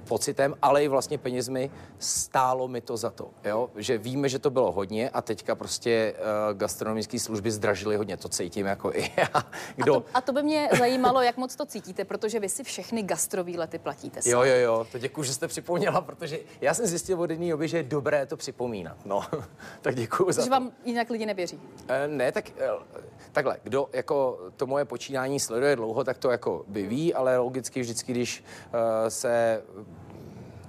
pocitem, 0.03 0.56
ale 0.62 0.84
i 0.84 0.88
vlastně 0.88 1.18
penězmi, 1.18 1.72
stálo 2.00 2.68
mi 2.68 2.82
to 2.82 2.98
za 2.98 3.10
to. 3.10 3.30
Jo? 3.44 3.70
Že 3.75 3.98
víme, 3.98 4.30
že 4.30 4.39
to 4.39 4.50
bylo 4.50 4.72
hodně 4.72 5.10
a 5.10 5.22
teďka 5.22 5.56
prostě 5.56 6.13
uh, 6.13 6.58
gastronomické 6.58 7.20
služby 7.20 7.51
zdražily 7.51 7.96
hodně. 7.96 8.18
To 8.18 8.30
cítím 8.30 8.65
jako 8.65 8.92
i 8.94 9.12
já. 9.18 9.44
Kdo... 9.75 9.96
A, 9.96 10.00
to, 10.00 10.06
a 10.13 10.22
to 10.22 10.34
by 10.34 10.44
mě 10.44 10.70
zajímalo, 10.77 11.22
jak 11.22 11.38
moc 11.38 11.56
to 11.56 11.65
cítíte, 11.65 12.06
protože 12.06 12.39
vy 12.39 12.50
si 12.50 12.63
všechny 12.63 13.03
gastrovýlety 13.03 13.80
platíte 13.80 14.22
sami. 14.22 14.32
Jo, 14.32 14.44
jo, 14.44 14.56
jo, 14.56 14.88
to 14.92 14.98
děkuji, 14.98 15.24
že 15.24 15.34
jste 15.34 15.48
připomněla, 15.48 16.01
protože 16.01 16.39
já 16.62 16.74
jsem 16.74 16.86
zjistil 16.86 17.22
od 17.22 17.30
jedné 17.30 17.50
doby, 17.50 17.68
že 17.68 17.77
je 17.77 17.84
dobré 17.84 18.25
to 18.25 18.38
připomínat. 18.38 18.98
No, 19.06 19.24
tak 19.82 19.96
děkuji 19.96 20.32
za 20.32 20.42
že 20.42 20.50
to. 20.50 20.51
vám 20.51 20.72
jinak 20.86 21.10
lidi 21.10 21.25
nevěří? 21.25 21.56
Uh, 21.56 21.89
ne, 22.08 22.32
tak 22.32 22.51
uh, 22.75 23.01
takhle, 23.34 23.58
kdo 23.63 23.90
jako 23.94 24.40
to 24.58 24.68
moje 24.68 24.86
počínání 24.86 25.40
sleduje 25.40 25.75
dlouho, 25.75 26.04
tak 26.04 26.18
to 26.18 26.32
jako 26.32 26.63
by 26.68 26.88
ví, 26.88 27.13
ale 27.13 27.38
logicky 27.38 27.82
vždycky, 27.82 28.12
když 28.12 28.44
uh, 28.74 28.80
se 29.08 29.62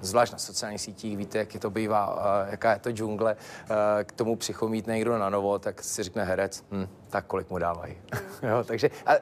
zvlášť 0.00 0.33
na 0.33 0.38
sociálních 0.38 0.80
sítích, 0.80 1.16
víte, 1.16 1.38
jak 1.38 1.54
je 1.54 1.61
to 1.61 1.71
bývá, 1.71 2.14
uh, 2.14 2.50
jaká 2.50 2.73
je 2.73 2.78
to 2.78 2.90
džungle, 2.90 3.35
uh, 3.35 3.76
k 4.04 4.12
tomu 4.12 4.37
přichomít 4.37 4.87
někdo 4.87 5.18
na 5.18 5.30
novo, 5.30 5.59
tak 5.59 5.83
si 5.83 6.02
řekne 6.02 6.25
herec, 6.25 6.64
hm, 6.71 6.88
tak 7.11 7.26
kolik 7.26 7.50
mu 7.50 7.59
dávají. 7.59 7.97
jo, 8.42 8.64
takže 8.64 8.90
a, 9.06 9.12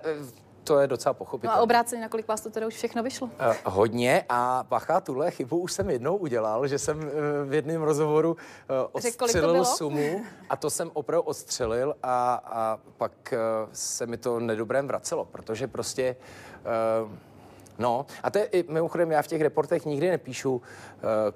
to 0.64 0.78
je 0.78 0.87
docela 0.87 1.12
pochopitelné. 1.12 1.57
No 1.57 1.61
a 1.61 1.62
obráceně, 1.62 2.02
nakolik 2.02 2.28
vás 2.28 2.40
to 2.40 2.50
teda 2.50 2.66
už 2.66 2.75
všechno 2.75 3.02
vyšlo? 3.02 3.26
Uh, 3.26 3.54
hodně 3.64 4.25
a 4.28 4.64
bacha, 4.69 5.00
tuhle 5.00 5.31
chybu 5.31 5.59
už 5.59 5.73
jsem 5.73 5.90
jednou 5.90 6.16
udělal, 6.16 6.66
že 6.66 6.78
jsem 6.78 6.99
uh, 6.99 7.04
v 7.47 7.54
jednom 7.54 7.83
rozhovoru 7.83 8.31
uh, 8.31 8.37
odstřelil 8.92 9.64
sumu 9.64 10.25
a 10.50 10.57
to 10.57 10.71
jsem 10.71 10.90
opravdu 10.95 11.23
odstřelil 11.23 11.95
a, 12.02 12.35
a 12.45 12.78
pak 12.97 13.12
uh, 13.33 13.38
se 13.73 14.07
mi 14.07 14.16
to 14.16 14.40
nedobrém 14.40 14.87
vracelo, 14.87 15.25
protože 15.25 15.69
prostě 15.69 16.16
uh, 17.02 17.11
No, 17.78 18.07
a 18.23 18.31
to 18.31 18.38
je, 18.38 18.49
mimochodem, 18.69 19.11
já 19.11 19.23
v 19.23 19.26
těch 19.26 19.40
reportech 19.40 19.87
nikdy 19.87 20.11
nepíšu, 20.11 20.54
uh, 20.54 20.61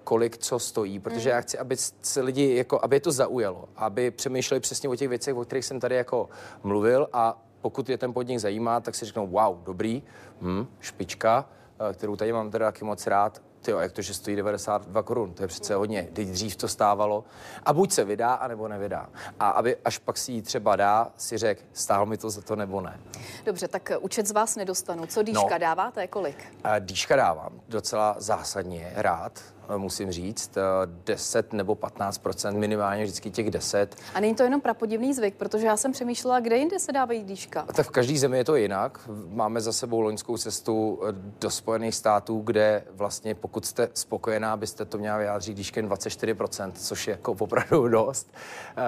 kolik 0.04 0.38
co 0.38 0.58
stojí, 0.58 0.98
protože 0.98 1.30
mm. 1.30 1.34
já 1.34 1.40
chci, 1.40 1.58
aby 1.58 1.76
se 2.02 2.20
lidi, 2.20 2.54
jako, 2.56 2.80
aby 2.82 2.96
je 2.96 3.00
to 3.00 3.12
zaujalo, 3.12 3.68
aby 3.76 4.10
přemýšleli 4.10 4.60
přesně 4.60 4.88
o 4.88 4.96
těch 4.96 5.08
věcech, 5.08 5.34
o 5.34 5.44
kterých 5.44 5.64
jsem 5.64 5.80
tady 5.80 5.96
jako 5.96 6.28
mluvil 6.62 7.08
a 7.12 7.45
pokud 7.66 7.88
je 7.88 7.98
ten 7.98 8.12
podnik 8.12 8.38
zajímá, 8.38 8.80
tak 8.80 8.94
si 8.94 9.04
řeknou, 9.04 9.26
wow, 9.26 9.62
dobrý, 9.64 10.02
hm, 10.40 10.66
špička, 10.80 11.44
uh, 11.80 11.92
kterou 11.92 12.16
tady 12.16 12.32
mám 12.32 12.50
teda 12.50 12.66
taky 12.66 12.84
moc 12.84 13.06
rád, 13.06 13.42
ty 13.60 13.70
jak 13.70 13.92
to, 13.92 14.02
že 14.02 14.14
stojí 14.14 14.36
92 14.36 15.02
korun, 15.02 15.34
to 15.34 15.42
je 15.42 15.46
přece 15.46 15.74
hodně. 15.74 16.08
Teď 16.12 16.28
dřív 16.28 16.56
to 16.56 16.68
stávalo. 16.68 17.24
A 17.62 17.72
buď 17.72 17.92
se 17.92 18.04
vydá, 18.04 18.34
anebo 18.34 18.68
nevydá. 18.68 19.08
A 19.40 19.50
aby 19.50 19.76
až 19.84 19.98
pak 19.98 20.18
si 20.18 20.32
ji 20.32 20.42
třeba 20.42 20.76
dá, 20.76 21.10
si 21.16 21.38
řek, 21.38 21.64
stálo 21.72 22.06
mi 22.06 22.16
to 22.16 22.30
za 22.30 22.40
to 22.40 22.56
nebo 22.56 22.80
ne. 22.80 23.00
Dobře, 23.44 23.68
tak 23.68 23.92
účet 24.00 24.26
z 24.26 24.30
vás 24.30 24.56
nedostanu. 24.56 25.06
Co 25.06 25.22
dýška 25.22 25.48
no, 25.52 25.58
dáváte, 25.58 26.06
kolik? 26.06 26.44
Dýška 26.78 27.16
dávám 27.16 27.60
docela 27.68 28.16
zásadně 28.18 28.92
rád 28.94 29.42
musím 29.76 30.12
říct, 30.12 30.58
10 31.04 31.46
eh, 31.52 31.56
nebo 31.56 31.74
15 31.74 32.20
minimálně 32.52 33.04
vždycky 33.04 33.30
těch 33.30 33.50
10. 33.50 33.96
A 34.14 34.20
není 34.20 34.34
to 34.34 34.42
jenom 34.42 34.60
prapodivný 34.60 35.14
zvyk, 35.14 35.34
protože 35.34 35.66
já 35.66 35.76
jsem 35.76 35.92
přemýšlela, 35.92 36.40
kde 36.40 36.56
jinde 36.56 36.78
se 36.78 36.92
dávají 36.92 37.24
dýška. 37.24 37.62
Tak 37.62 37.86
v 37.86 37.90
každé 37.90 38.18
zemi 38.18 38.38
je 38.38 38.44
to 38.44 38.56
jinak. 38.56 39.00
Máme 39.28 39.60
za 39.60 39.72
sebou 39.72 40.00
loňskou 40.00 40.36
cestu 40.36 41.00
eh, 41.02 41.12
do 41.40 41.50
Spojených 41.50 41.94
států, 41.94 42.40
kde 42.44 42.84
vlastně 42.90 43.34
pokud 43.34 43.66
jste 43.66 43.88
spokojená, 43.94 44.56
byste 44.56 44.84
to 44.84 44.98
měla 44.98 45.18
vyjádřit 45.18 45.54
dýškem 45.54 45.88
24% 45.88 46.72
což 46.86 47.06
je 47.06 47.10
jako 47.10 47.32
opravdu 47.32 47.88
dost. 47.88 48.30
Uh, 48.76 48.82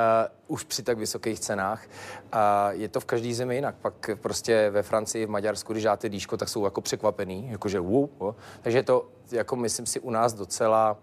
už 0.54 0.64
při 0.64 0.82
tak 0.82 0.98
vysokých 0.98 1.40
cenách. 1.40 1.86
A 2.32 2.72
je 2.72 2.88
to 2.88 3.00
v 3.00 3.04
každé 3.04 3.34
zemi 3.34 3.54
jinak. 3.54 3.74
Pak 3.82 4.10
prostě 4.14 4.70
ve 4.70 4.82
Francii, 4.82 5.26
v 5.26 5.30
Maďarsku, 5.30 5.72
když 5.72 5.84
dáte 5.84 6.08
dýško, 6.08 6.36
tak 6.36 6.48
jsou 6.48 6.64
jako 6.64 6.80
překvapený, 6.80 7.48
jakože 7.50 7.80
wow. 7.80 8.34
Takže 8.62 8.78
je 8.78 8.82
to 8.82 9.08
jako 9.32 9.56
myslím 9.56 9.86
si 9.86 10.00
u 10.00 10.10
nás 10.10 10.32
docela 10.32 10.96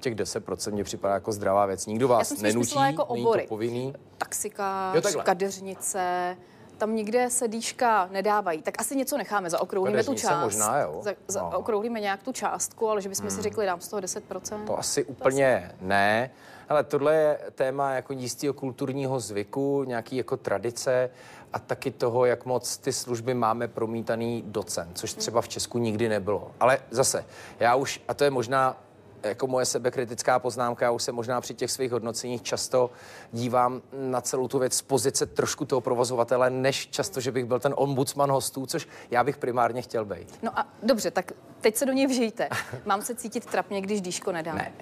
těch 0.00 0.14
10% 0.14 0.72
mě 0.72 0.84
připadá 0.84 1.14
jako 1.14 1.32
zdravá 1.32 1.66
věc. 1.66 1.86
Nikdo 1.86 2.08
vás 2.08 2.30
Já 2.30 2.36
jsem 2.36 2.42
nenutí, 2.42 2.78
jako 2.78 3.04
obory. 3.04 3.42
to 3.42 3.48
povinný. 3.48 3.94
Taxikář, 4.18 5.16
kadeřnice, 5.22 6.36
tam 6.78 6.94
nikde 6.94 7.30
se 7.30 7.48
dýška 7.48 8.08
nedávají, 8.12 8.62
tak 8.62 8.74
asi 8.80 8.96
něco 8.96 9.18
necháme, 9.18 9.50
zaokrouhlíme 9.50 10.04
tu 10.04 10.14
část. 10.14 10.44
možná, 10.44 10.78
jo. 10.78 11.00
Za, 11.02 11.14
zaokrouhlíme 11.28 12.00
nějak 12.00 12.22
tu 12.22 12.32
částku, 12.32 12.88
ale 12.88 13.02
že 13.02 13.08
bychom 13.08 13.26
hmm. 13.26 13.36
si 13.36 13.42
řekli, 13.42 13.66
dám 13.66 13.80
z 13.80 13.88
toho 13.88 14.02
10%. 14.02 14.64
To 14.64 14.78
asi 14.78 15.04
úplně 15.04 15.64
to 15.66 15.74
asi... 15.74 15.84
ne. 15.86 16.30
Ale 16.68 16.84
tohle 16.84 17.14
je 17.14 17.38
téma 17.54 17.92
jako 17.92 18.12
jistého 18.12 18.54
kulturního 18.54 19.20
zvyku, 19.20 19.84
nějaký 19.84 20.16
jako 20.16 20.36
tradice 20.36 21.10
a 21.54 21.58
taky 21.58 21.90
toho, 21.90 22.24
jak 22.24 22.44
moc 22.44 22.76
ty 22.76 22.92
služby 22.92 23.34
máme 23.34 23.68
promítaný 23.68 24.42
do 24.46 24.62
cen, 24.62 24.88
což 24.94 25.12
třeba 25.12 25.40
v 25.40 25.48
Česku 25.48 25.78
nikdy 25.78 26.08
nebylo. 26.08 26.50
Ale 26.60 26.78
zase, 26.90 27.24
já 27.60 27.74
už, 27.74 28.00
a 28.08 28.14
to 28.14 28.24
je 28.24 28.30
možná 28.30 28.80
jako 29.22 29.46
moje 29.46 29.66
sebekritická 29.66 30.38
poznámka, 30.38 30.84
já 30.84 30.90
už 30.90 31.02
se 31.02 31.12
možná 31.12 31.40
při 31.40 31.54
těch 31.54 31.70
svých 31.70 31.92
hodnoceních 31.92 32.42
často 32.42 32.90
dívám 33.32 33.82
na 33.92 34.20
celou 34.20 34.48
tu 34.48 34.58
věc 34.58 34.74
z 34.74 34.82
pozice 34.82 35.26
trošku 35.26 35.64
toho 35.64 35.80
provozovatele, 35.80 36.50
než 36.50 36.86
často, 36.86 37.20
že 37.20 37.32
bych 37.32 37.44
byl 37.44 37.60
ten 37.60 37.74
ombudsman 37.76 38.30
hostů, 38.30 38.66
což 38.66 38.88
já 39.10 39.24
bych 39.24 39.36
primárně 39.36 39.82
chtěl 39.82 40.04
být. 40.04 40.38
No 40.42 40.58
a 40.58 40.68
dobře, 40.82 41.10
tak 41.10 41.32
teď 41.60 41.76
se 41.76 41.86
do 41.86 41.92
něj 41.92 42.06
vžijte. 42.06 42.48
Mám 42.84 43.02
se 43.02 43.14
cítit 43.14 43.46
trapně, 43.46 43.80
když 43.80 44.00
dýško 44.00 44.32
nedám? 44.32 44.56
Ne. 44.56 44.72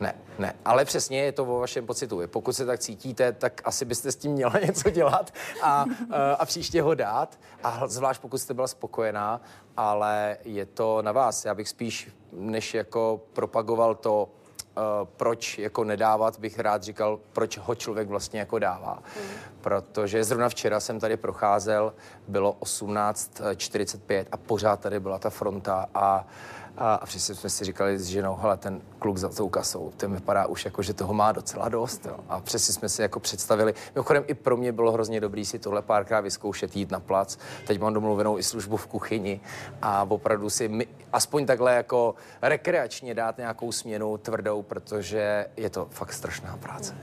Ne, 0.00 0.14
ne, 0.38 0.54
ale 0.64 0.84
přesně 0.84 1.20
je 1.20 1.32
to 1.32 1.44
o 1.44 1.60
vašem 1.60 1.86
pocitu. 1.86 2.20
Pokud 2.26 2.52
se 2.52 2.66
tak 2.66 2.80
cítíte, 2.80 3.32
tak 3.32 3.60
asi 3.64 3.84
byste 3.84 4.12
s 4.12 4.16
tím 4.16 4.32
měla 4.32 4.52
něco 4.66 4.90
dělat 4.90 5.34
a, 5.62 5.84
eh, 6.12 6.36
a 6.38 6.44
příště 6.44 6.82
ho 6.82 6.94
dát. 6.94 7.38
A 7.62 7.86
zvlášť 7.86 8.20
pokud 8.20 8.38
jste 8.38 8.54
byla 8.54 8.68
spokojená, 8.68 9.40
ale 9.76 10.36
je 10.44 10.66
to 10.66 11.02
na 11.02 11.12
vás. 11.12 11.44
Já 11.44 11.54
bych 11.54 11.68
spíš, 11.68 12.10
než 12.32 12.74
jako 12.74 13.20
propagoval 13.32 13.94
to, 13.94 14.28
uh, 14.78 15.08
proč 15.16 15.58
jako 15.58 15.84
nedávat, 15.84 16.38
bych 16.38 16.58
rád 16.58 16.82
říkal, 16.82 17.20
proč 17.32 17.58
ho 17.58 17.74
člověk 17.74 18.08
vlastně 18.08 18.40
jako 18.40 18.58
dává. 18.58 19.02
Mm. 19.16 19.28
Protože 19.60 20.24
zrovna 20.24 20.48
včera 20.48 20.80
jsem 20.80 21.00
tady 21.00 21.16
procházel, 21.16 21.94
bylo 22.28 22.52
18.45 22.52 24.24
a 24.32 24.36
pořád 24.36 24.80
tady 24.80 25.00
byla 25.00 25.18
ta 25.18 25.30
fronta 25.30 25.86
a 25.94 26.26
a, 26.78 27.06
přesně 27.06 27.34
jsme 27.34 27.50
si 27.50 27.64
říkali 27.64 27.98
s 27.98 28.06
ženou, 28.06 28.36
hele, 28.36 28.56
ten 28.56 28.80
kluk 28.98 29.16
za 29.16 29.28
tou 29.28 29.48
kasou, 29.48 29.92
ten 29.96 30.14
vypadá 30.14 30.46
už 30.46 30.64
jako, 30.64 30.82
že 30.82 30.94
toho 30.94 31.14
má 31.14 31.32
docela 31.32 31.68
dost. 31.68 32.06
Jo. 32.06 32.16
A 32.28 32.40
přesně 32.40 32.74
jsme 32.74 32.88
si 32.88 33.02
jako 33.02 33.20
představili. 33.20 33.74
Mimochodem 33.94 34.24
i 34.26 34.34
pro 34.34 34.56
mě 34.56 34.72
bylo 34.72 34.92
hrozně 34.92 35.20
dobrý 35.20 35.44
si 35.44 35.58
tohle 35.58 35.82
párkrát 35.82 36.20
vyzkoušet 36.20 36.76
jít 36.76 36.90
na 36.90 37.00
plac. 37.00 37.36
Teď 37.66 37.80
mám 37.80 37.94
domluvenou 37.94 38.38
i 38.38 38.42
službu 38.42 38.76
v 38.76 38.86
kuchyni 38.86 39.40
a 39.82 40.06
opravdu 40.08 40.50
si 40.50 40.68
my, 40.68 40.86
aspoň 41.12 41.46
takhle 41.46 41.74
jako 41.74 42.14
rekreačně 42.42 43.14
dát 43.14 43.38
nějakou 43.38 43.72
směnu 43.72 44.18
tvrdou, 44.18 44.62
protože 44.62 45.46
je 45.56 45.70
to 45.70 45.86
fakt 45.90 46.12
strašná 46.12 46.56
práce. 46.56 46.94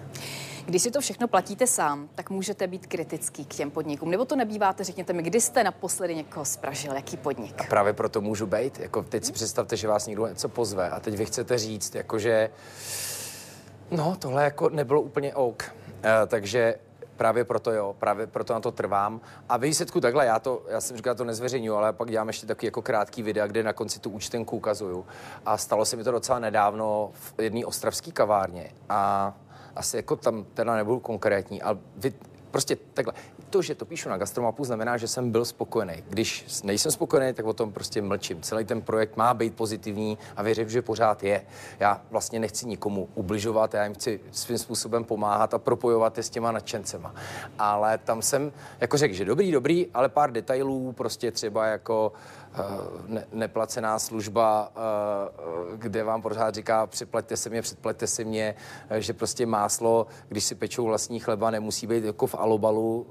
Když 0.65 0.81
si 0.81 0.91
to 0.91 1.01
všechno 1.01 1.27
platíte 1.27 1.67
sám, 1.67 2.09
tak 2.15 2.29
můžete 2.29 2.67
být 2.67 2.87
kritický 2.87 3.45
k 3.45 3.55
těm 3.55 3.71
podnikům. 3.71 4.11
Nebo 4.11 4.25
to 4.25 4.35
nebýváte, 4.35 4.83
řekněte 4.83 5.13
mi, 5.13 5.23
kdy 5.23 5.41
jste 5.41 5.63
naposledy 5.63 6.15
někoho 6.15 6.45
spražil, 6.45 6.93
jaký 6.93 7.17
podnik? 7.17 7.61
A 7.61 7.63
právě 7.63 7.93
proto 7.93 8.21
můžu 8.21 8.45
být. 8.45 8.79
Jako 8.79 9.03
teď 9.03 9.23
si 9.23 9.31
představte, 9.31 9.77
že 9.77 9.87
vás 9.87 10.07
někdo 10.07 10.27
něco 10.27 10.49
pozve 10.49 10.89
a 10.89 10.99
teď 10.99 11.17
vy 11.17 11.25
chcete 11.25 11.57
říct, 11.57 11.95
jakože 11.95 12.49
no, 13.91 14.15
tohle 14.19 14.43
jako 14.43 14.69
nebylo 14.69 15.01
úplně 15.01 15.35
ok. 15.35 15.63
Uh, 15.63 16.01
takže 16.27 16.75
Právě 17.17 17.43
proto 17.43 17.71
jo, 17.71 17.95
právě 17.99 18.27
proto 18.27 18.53
na 18.53 18.59
to 18.59 18.71
trvám. 18.71 19.21
A 19.49 19.57
ve 19.57 19.67
výsledku 19.67 20.01
takhle, 20.01 20.25
já 20.25 20.39
to, 20.39 20.61
já 20.69 20.81
jsem 20.81 20.97
říkal, 20.97 21.15
to 21.15 21.23
nezveřejňuju, 21.23 21.77
ale 21.77 21.93
pak 21.93 22.11
dělám 22.11 22.27
ještě 22.27 22.47
taky 22.47 22.65
jako 22.65 22.81
krátký 22.81 23.23
videa, 23.23 23.47
kde 23.47 23.63
na 23.63 23.73
konci 23.73 23.99
tu 23.99 24.09
účtenku 24.09 24.57
ukazuju. 24.57 25.05
A 25.45 25.57
stalo 25.57 25.85
se 25.85 25.95
mi 25.95 26.03
to 26.03 26.11
docela 26.11 26.39
nedávno 26.39 27.11
v 27.13 27.33
jedné 27.41 27.65
ostravské 27.65 28.11
kavárně. 28.11 28.71
A 28.89 29.33
asi 29.75 29.97
jako 29.97 30.15
tam 30.15 30.45
teda 30.53 30.75
nebudu 30.75 30.99
konkrétní, 30.99 31.61
ale 31.61 31.77
vy, 31.97 32.13
prostě 32.55 32.77
takhle. 32.93 33.13
To, 33.49 33.61
že 33.61 33.75
to 33.75 33.85
píšu 33.85 34.09
na 34.09 34.17
gastromapu, 34.17 34.63
znamená, 34.63 34.97
že 34.97 35.07
jsem 35.07 35.31
byl 35.31 35.45
spokojený. 35.45 36.03
Když 36.09 36.61
nejsem 36.63 36.91
spokojený, 36.91 37.33
tak 37.33 37.45
o 37.45 37.53
tom 37.53 37.71
prostě 37.71 38.01
mlčím. 38.01 38.41
Celý 38.41 38.65
ten 38.65 38.81
projekt 38.81 39.17
má 39.17 39.33
být 39.33 39.55
pozitivní 39.55 40.17
a 40.35 40.43
věřím, 40.43 40.69
že 40.69 40.81
pořád 40.81 41.23
je. 41.23 41.41
Já 41.79 42.01
vlastně 42.11 42.39
nechci 42.39 42.67
nikomu 42.67 43.09
ubližovat, 43.15 43.73
já 43.73 43.83
jim 43.83 43.93
chci 43.93 44.19
svým 44.31 44.57
způsobem 44.57 45.03
pomáhat 45.03 45.53
a 45.53 45.59
propojovat 45.59 46.17
je 46.17 46.23
s 46.23 46.29
těma 46.29 46.51
nadšencema. 46.51 47.15
Ale 47.59 47.97
tam 47.97 48.21
jsem 48.21 48.51
jako 48.81 48.97
řekl, 48.97 49.13
že 49.13 49.25
dobrý, 49.25 49.51
dobrý, 49.51 49.87
ale 49.93 50.09
pár 50.09 50.31
detailů, 50.31 50.91
prostě 50.91 51.31
třeba 51.31 51.65
jako 51.65 52.13
Eh, 52.44 52.44
ne, 53.07 53.25
neplacená 53.31 53.99
služba, 53.99 54.71
eh, 54.75 55.77
kde 55.77 56.03
vám 56.03 56.21
pořád 56.21 56.55
říká, 56.55 56.87
připlaťte 56.87 57.37
se 57.37 57.49
mě, 57.49 57.61
předplaťte 57.61 58.07
si 58.07 58.25
mě, 58.25 58.55
eh, 58.89 59.01
že 59.01 59.13
prostě 59.13 59.45
máslo, 59.45 60.07
když 60.27 60.43
si 60.43 60.55
pečou 60.55 60.85
vlastní 60.85 61.19
chleba, 61.19 61.51
nemusí 61.51 61.87
být 61.87 62.03
jako 62.03 62.27
v 62.27 62.35
alobalu 62.35 63.07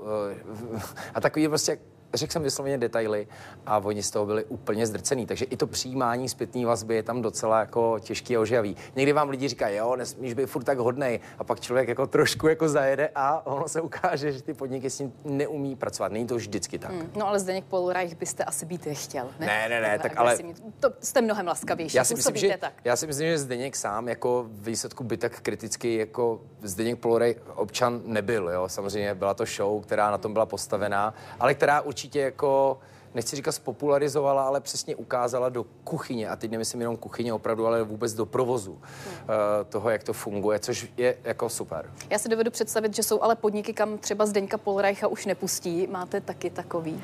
a 1.14 1.20
takový 1.20 1.48
prostě 1.48 1.78
řekl 2.16 2.32
jsem 2.32 2.42
vysloveně 2.42 2.78
detaily 2.78 3.26
a 3.66 3.78
oni 3.78 4.02
z 4.02 4.10
toho 4.10 4.26
byli 4.26 4.44
úplně 4.44 4.86
zdrcený. 4.86 5.26
Takže 5.26 5.44
i 5.44 5.56
to 5.56 5.66
přijímání 5.66 6.28
zpětné 6.28 6.66
vazby 6.66 6.94
je 6.94 7.02
tam 7.02 7.22
docela 7.22 7.60
jako 7.60 7.98
těžký 8.00 8.36
a 8.36 8.40
ožavý. 8.40 8.76
Někdy 8.96 9.12
vám 9.12 9.28
lidi 9.28 9.48
říkají, 9.48 9.76
jo, 9.76 9.96
nesmíš 9.96 10.34
být 10.34 10.46
furt 10.46 10.64
tak 10.64 10.78
hodnej 10.78 11.20
a 11.38 11.44
pak 11.44 11.60
člověk 11.60 11.88
jako 11.88 12.06
trošku 12.06 12.48
jako 12.48 12.68
zajede 12.68 13.10
a 13.14 13.46
ono 13.46 13.68
se 13.68 13.80
ukáže, 13.80 14.32
že 14.32 14.42
ty 14.42 14.54
podniky 14.54 14.90
s 14.90 14.98
tím 14.98 15.12
neumí 15.24 15.76
pracovat. 15.76 16.12
Není 16.12 16.26
to 16.26 16.36
vždycky 16.36 16.78
tak. 16.78 16.90
Hmm, 16.90 17.10
no 17.16 17.28
ale 17.28 17.38
Zdeněk 17.38 17.64
Polurajch 17.64 18.14
byste 18.14 18.44
asi 18.44 18.66
být 18.66 18.88
chtěl, 18.92 19.28
ne? 19.40 19.46
Ne, 19.46 19.68
ne, 19.68 19.80
ne, 19.80 19.98
tak 19.98 20.12
ale... 20.16 20.38
To 20.80 20.90
jste 21.00 21.20
mnohem 21.20 21.46
laskavější, 21.46 21.96
já 21.96 22.04
si 22.04 22.14
myslím, 22.14 22.36
že, 22.36 22.56
tak. 22.60 22.72
Já 22.84 22.96
si 22.96 23.06
myslím, 23.06 23.26
že 23.26 23.38
Zdeněk 23.38 23.76
sám 23.76 24.08
jako 24.08 24.46
v 24.48 24.64
výsledku 24.64 25.04
by 25.04 25.16
tak 25.16 25.40
kriticky 25.40 25.96
jako 25.96 26.40
Zdeněk 26.62 26.98
Polurajch 26.98 27.36
občan 27.54 28.00
nebyl, 28.04 28.48
jo. 28.50 28.68
Samozřejmě 28.68 29.14
byla 29.14 29.34
to 29.34 29.44
show, 29.44 29.82
která 29.82 30.10
na 30.10 30.18
tom 30.18 30.32
byla 30.32 30.46
postavená, 30.46 31.14
ale 31.40 31.54
která 31.54 31.80
určitě 31.80 32.03
určitě 32.04 32.20
jako 32.20 32.78
nechci 33.14 33.36
říkat 33.36 33.52
spopularizovala, 33.52 34.42
ale 34.42 34.60
přesně 34.60 34.96
ukázala 34.96 35.48
do 35.48 35.64
kuchyně, 35.84 36.28
a 36.28 36.36
teď 36.36 36.50
nemyslím 36.50 36.80
jenom 36.80 36.96
kuchyně 36.96 37.32
opravdu, 37.32 37.66
ale 37.66 37.82
vůbec 37.82 38.14
do 38.14 38.26
provozu 38.26 38.72
hmm. 38.72 39.14
uh, 39.14 39.24
toho, 39.68 39.90
jak 39.90 40.04
to 40.04 40.12
funguje, 40.12 40.58
což 40.58 40.92
je 40.96 41.16
jako 41.24 41.48
super. 41.48 41.90
Já 42.10 42.18
si 42.18 42.28
dovedu 42.28 42.50
představit, 42.50 42.96
že 42.96 43.02
jsou 43.02 43.22
ale 43.22 43.36
podniky, 43.36 43.72
kam 43.72 43.98
třeba 43.98 44.26
Zdeňka 44.26 44.58
Polreicha 44.58 45.06
už 45.06 45.26
nepustí. 45.26 45.86
Máte 45.86 46.20
taky 46.20 46.50
takový? 46.50 46.92
Uh, 46.92 47.00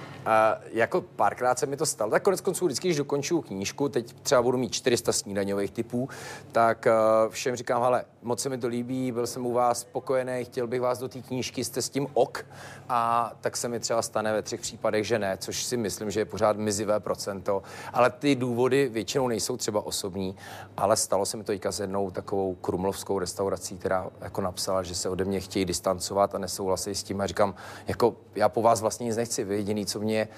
jako 0.72 1.00
párkrát 1.00 1.58
se 1.58 1.66
mi 1.66 1.76
to 1.76 1.86
stalo. 1.86 2.10
Tak 2.10 2.22
konec 2.22 2.40
konců 2.40 2.66
vždycky, 2.66 2.88
když 2.88 2.96
dokončuju 2.96 3.40
knížku, 3.40 3.88
teď 3.88 4.12
třeba 4.22 4.42
budu 4.42 4.58
mít 4.58 4.72
400 4.72 5.12
snídaňových 5.12 5.70
typů, 5.70 6.08
tak 6.52 6.86
uh, 6.86 7.32
všem 7.32 7.56
říkám, 7.56 7.82
hele, 7.82 8.04
moc 8.22 8.40
se 8.40 8.48
mi 8.48 8.58
to 8.58 8.66
líbí, 8.66 9.12
byl 9.12 9.26
jsem 9.26 9.46
u 9.46 9.52
vás 9.52 9.80
spokojený, 9.80 10.44
chtěl 10.44 10.66
bych 10.66 10.80
vás 10.80 10.98
do 10.98 11.08
té 11.08 11.22
knížky, 11.22 11.64
jste 11.64 11.82
s 11.82 11.88
tím 11.88 12.06
ok. 12.14 12.46
A 12.88 13.32
tak 13.40 13.56
se 13.56 13.68
mi 13.68 13.80
třeba 13.80 14.02
stane 14.02 14.32
ve 14.32 14.42
třech 14.42 14.60
případech, 14.60 15.06
že 15.06 15.18
ne, 15.18 15.36
což 15.36 15.64
si 15.64 15.76
myslím, 15.76 15.99
myslím, 16.04 16.10
že 16.10 16.20
je 16.20 16.24
pořád 16.24 16.56
mizivé 16.56 17.00
procento, 17.00 17.62
ale 17.92 18.10
ty 18.10 18.34
důvody 18.34 18.88
většinou 18.88 19.28
nejsou 19.28 19.56
třeba 19.56 19.86
osobní, 19.86 20.36
ale 20.76 20.96
stalo 20.96 21.26
se 21.26 21.36
mi 21.36 21.44
to 21.44 21.52
teďka 21.52 21.72
s 21.72 21.80
jednou 21.80 22.10
takovou 22.10 22.54
krumlovskou 22.54 23.18
restaurací, 23.18 23.78
která 23.78 24.10
jako 24.20 24.40
napsala, 24.40 24.82
že 24.82 24.94
se 24.94 25.08
ode 25.08 25.24
mě 25.24 25.40
chtějí 25.40 25.64
distancovat 25.64 26.34
a 26.34 26.38
nesouhlasí 26.38 26.94
s 26.94 27.02
tím 27.02 27.20
a 27.20 27.26
říkám, 27.26 27.54
jako 27.88 28.16
já 28.34 28.48
po 28.48 28.62
vás 28.62 28.80
vlastně 28.80 29.06
nic 29.06 29.16
nechci, 29.16 29.44
vy 29.44 29.56
jediný, 29.56 29.86
co 29.86 30.00
mě 30.00 30.28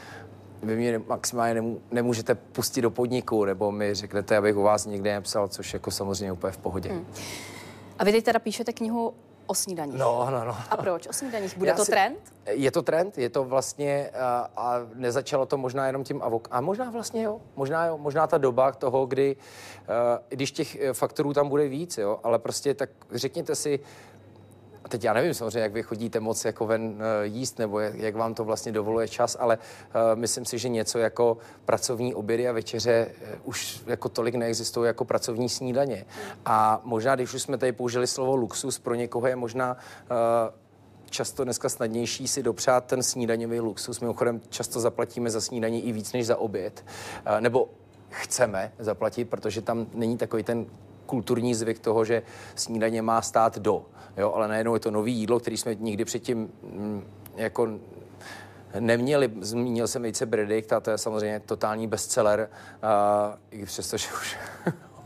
vy 0.63 0.77
mě 0.77 0.99
maximálně 0.99 1.55
nemů, 1.55 1.81
nemůžete 1.91 2.35
pustit 2.35 2.83
do 2.83 2.91
podniku, 2.91 3.45
nebo 3.45 3.73
mi 3.73 3.95
řeknete, 3.95 4.37
abych 4.37 4.57
u 4.57 4.63
vás 4.63 4.87
někde 4.87 5.15
nepsal, 5.15 5.49
což 5.49 5.75
jako 5.75 5.91
samozřejmě 5.91 6.33
úplně 6.33 6.53
v 6.53 6.59
pohodě. 6.59 6.89
Hmm. 6.89 7.07
A 7.99 8.05
vy 8.05 8.13
teď 8.13 8.25
teda 8.25 8.39
píšete 8.39 8.73
knihu 8.73 9.15
o 9.53 9.55
snídaních. 9.55 9.99
No, 9.99 10.29
no, 10.31 10.45
no. 10.45 10.57
A 10.71 10.77
proč 10.77 11.07
o 11.07 11.13
snídaních? 11.13 11.59
Bude 11.59 11.71
Já 11.71 11.77
to 11.77 11.85
si, 11.85 11.91
trend? 11.91 12.19
Je 12.47 12.71
to 12.71 12.83
trend, 12.83 13.19
je 13.19 13.29
to 13.29 13.45
vlastně, 13.45 14.11
a, 14.11 14.51
a 14.57 14.79
nezačalo 14.95 15.47
to 15.47 15.57
možná 15.57 15.87
jenom 15.87 16.05
tím 16.05 16.23
avok. 16.23 16.49
A 16.51 16.61
možná 16.61 16.91
vlastně 16.91 17.23
jo, 17.23 17.41
možná 17.57 17.87
jo, 17.87 17.99
možná 17.99 18.27
ta 18.27 18.39
doba 18.39 18.73
toho, 18.73 19.07
kdy, 19.07 19.37
a, 19.37 20.19
když 20.29 20.53
těch 20.53 20.77
e, 20.77 20.93
faktorů 20.93 21.33
tam 21.33 21.49
bude 21.49 21.69
víc, 21.69 21.99
jo, 21.99 22.21
ale 22.23 22.39
prostě 22.39 22.75
tak 22.75 22.91
řekněte 23.11 23.55
si, 23.55 23.81
a 24.85 24.89
teď 24.89 25.05
já 25.05 25.13
nevím 25.13 25.35
samozřejmě, 25.35 25.61
jak 25.61 25.73
vy 25.73 25.83
chodíte 25.83 26.21
moc 26.21 26.45
jako 26.45 26.67
ven 26.67 26.99
eh, 27.01 27.27
jíst, 27.27 27.59
nebo 27.59 27.81
jak, 27.81 28.17
vám 28.17 28.35
to 28.35 28.45
vlastně 28.45 28.73
dovoluje 28.73 29.09
čas, 29.09 29.37
ale 29.41 29.59
uh, 29.59 30.01
myslím 30.15 30.45
si, 30.45 30.59
že 30.59 30.69
něco 30.69 30.99
jako 30.99 31.39
pracovní 31.65 32.15
obědy 32.15 32.49
a 32.49 32.53
večeře 32.53 33.07
uh, 33.23 33.29
už 33.45 33.83
jako 33.87 34.09
tolik 34.09 34.35
neexistují 34.35 34.87
jako 34.87 35.05
pracovní 35.05 35.49
snídaně. 35.49 36.05
A 36.45 36.81
možná, 36.85 37.15
když 37.15 37.35
už 37.35 37.43
jsme 37.43 37.59
tady 37.59 37.73
použili 37.73 38.07
slovo 38.07 38.37
luxus, 38.37 38.79
pro 38.79 38.95
někoho 38.95 39.27
je 39.27 39.37
možná 39.37 39.77
často 41.11 41.45
dneska 41.45 41.69
snadnější 41.69 42.29
si 42.29 42.43
dopřát 42.43 42.85
ten 42.85 43.03
snídaňový 43.03 43.61
luxus. 43.61 44.01
Mimochodem 44.01 44.41
často 44.49 44.81
zaplatíme 44.81 45.31
za 45.31 45.41
snídaní 45.41 45.87
i 45.87 45.93
víc 45.93 46.13
než 46.13 46.27
za 46.27 46.37
oběd. 46.37 46.85
Nebo 47.41 47.69
chceme 48.11 48.73
zaplatit, 48.79 49.25
protože 49.25 49.63
tam 49.63 49.87
není 49.95 50.17
takový 50.17 50.43
ten 50.43 50.67
kulturní 51.13 51.55
zvyk 51.55 51.79
toho, 51.79 52.05
že 52.05 52.23
snídaně 52.55 53.03
má 53.03 53.23
stát 53.23 53.59
do. 53.59 53.85
Jo, 54.17 54.33
ale 54.33 54.49
najednou 54.49 54.75
je 54.75 54.81
to 54.81 54.91
nový 54.91 55.13
jídlo, 55.13 55.41
který 55.41 55.57
jsme 55.57 55.75
nikdy 55.75 56.05
předtím 56.05 56.39
mm, 56.63 57.05
jako 57.37 57.69
neměli. 58.81 59.31
Zmínil 59.41 59.89
jsem 59.89 60.03
vejce 60.03 60.27
Benedikt 60.27 60.73
a 60.73 60.81
to 60.81 60.91
je 60.91 60.99
samozřejmě 60.99 61.41
totální 61.41 61.87
bestseller, 61.87 62.49
uh, 62.49 63.61
i 63.61 63.67
přesto, 63.67 63.97
že 63.97 64.09
už 64.13 64.39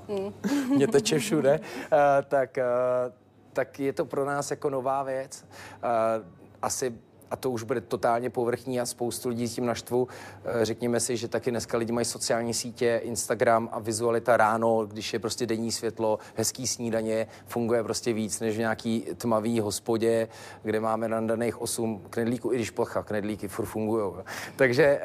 mě 0.77 0.87
teče 0.89 1.19
všude, 1.19 1.61
uh, 1.61 1.99
tak, 2.29 2.59
uh, 2.59 3.13
tak 3.53 3.81
je 3.81 3.93
to 3.93 4.05
pro 4.05 4.25
nás 4.25 4.51
jako 4.51 4.71
nová 4.71 5.03
věc. 5.03 5.45
Uh, 5.45 6.27
asi 6.63 6.95
a 7.31 7.37
to 7.37 7.51
už 7.51 7.63
bude 7.63 7.81
totálně 7.81 8.31
povrchní 8.31 8.81
a 8.81 8.87
spoustu 8.87 9.29
lidí 9.29 9.49
s 9.49 9.55
tím 9.55 9.67
naštvu. 9.67 10.09
Eh, 10.45 10.65
řekněme 10.65 11.01
si, 11.01 11.17
že 11.17 11.29
taky 11.29 11.51
dneska 11.51 11.79
lidi 11.79 11.93
mají 11.93 12.05
sociální 12.05 12.55
sítě, 12.55 13.01
Instagram 13.05 13.69
a 13.73 13.79
vizualita 13.79 14.37
ráno, 14.37 14.87
když 14.87 15.13
je 15.13 15.19
prostě 15.19 15.47
denní 15.47 15.73
světlo, 15.73 16.19
hezký 16.35 16.67
snídaně, 16.67 17.27
funguje 17.47 17.83
prostě 17.83 18.13
víc 18.13 18.41
než 18.41 18.57
v 18.57 18.59
nějaký 18.59 19.07
tmavý 19.17 19.61
hospodě, 19.61 20.29
kde 20.63 20.81
máme 20.81 21.09
daných 21.09 21.61
8 21.61 22.03
knedlíků, 22.11 22.53
i 22.53 22.57
když 22.57 22.71
plocha, 22.71 23.03
knedlíky 23.03 23.49
furt 23.49 23.67
fungují. 23.67 24.15
Takže 24.57 24.85
eh, 24.85 25.03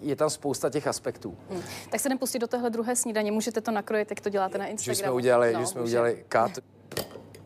je 0.00 0.16
tam 0.16 0.30
spousta 0.30 0.70
těch 0.70 0.86
aspektů. 0.86 1.36
Hmm. 1.50 1.62
Tak 1.90 2.00
se 2.00 2.08
nepustit 2.08 2.40
do 2.40 2.46
téhle 2.46 2.70
druhé 2.70 2.96
snídaně, 2.96 3.32
můžete 3.32 3.60
to 3.60 3.70
nakrojit, 3.70 4.10
jak 4.10 4.20
to 4.20 4.28
děláte 4.28 4.58
na 4.58 4.66
Instagramu. 4.66 4.96
Že 4.96 5.02
jsme 5.02 5.12
udělali, 5.12 5.52
no, 5.52 5.60
že 5.60 5.66
jsme 5.66 5.80
může. 5.80 5.90
udělali 5.90 6.24
kat. 6.28 6.58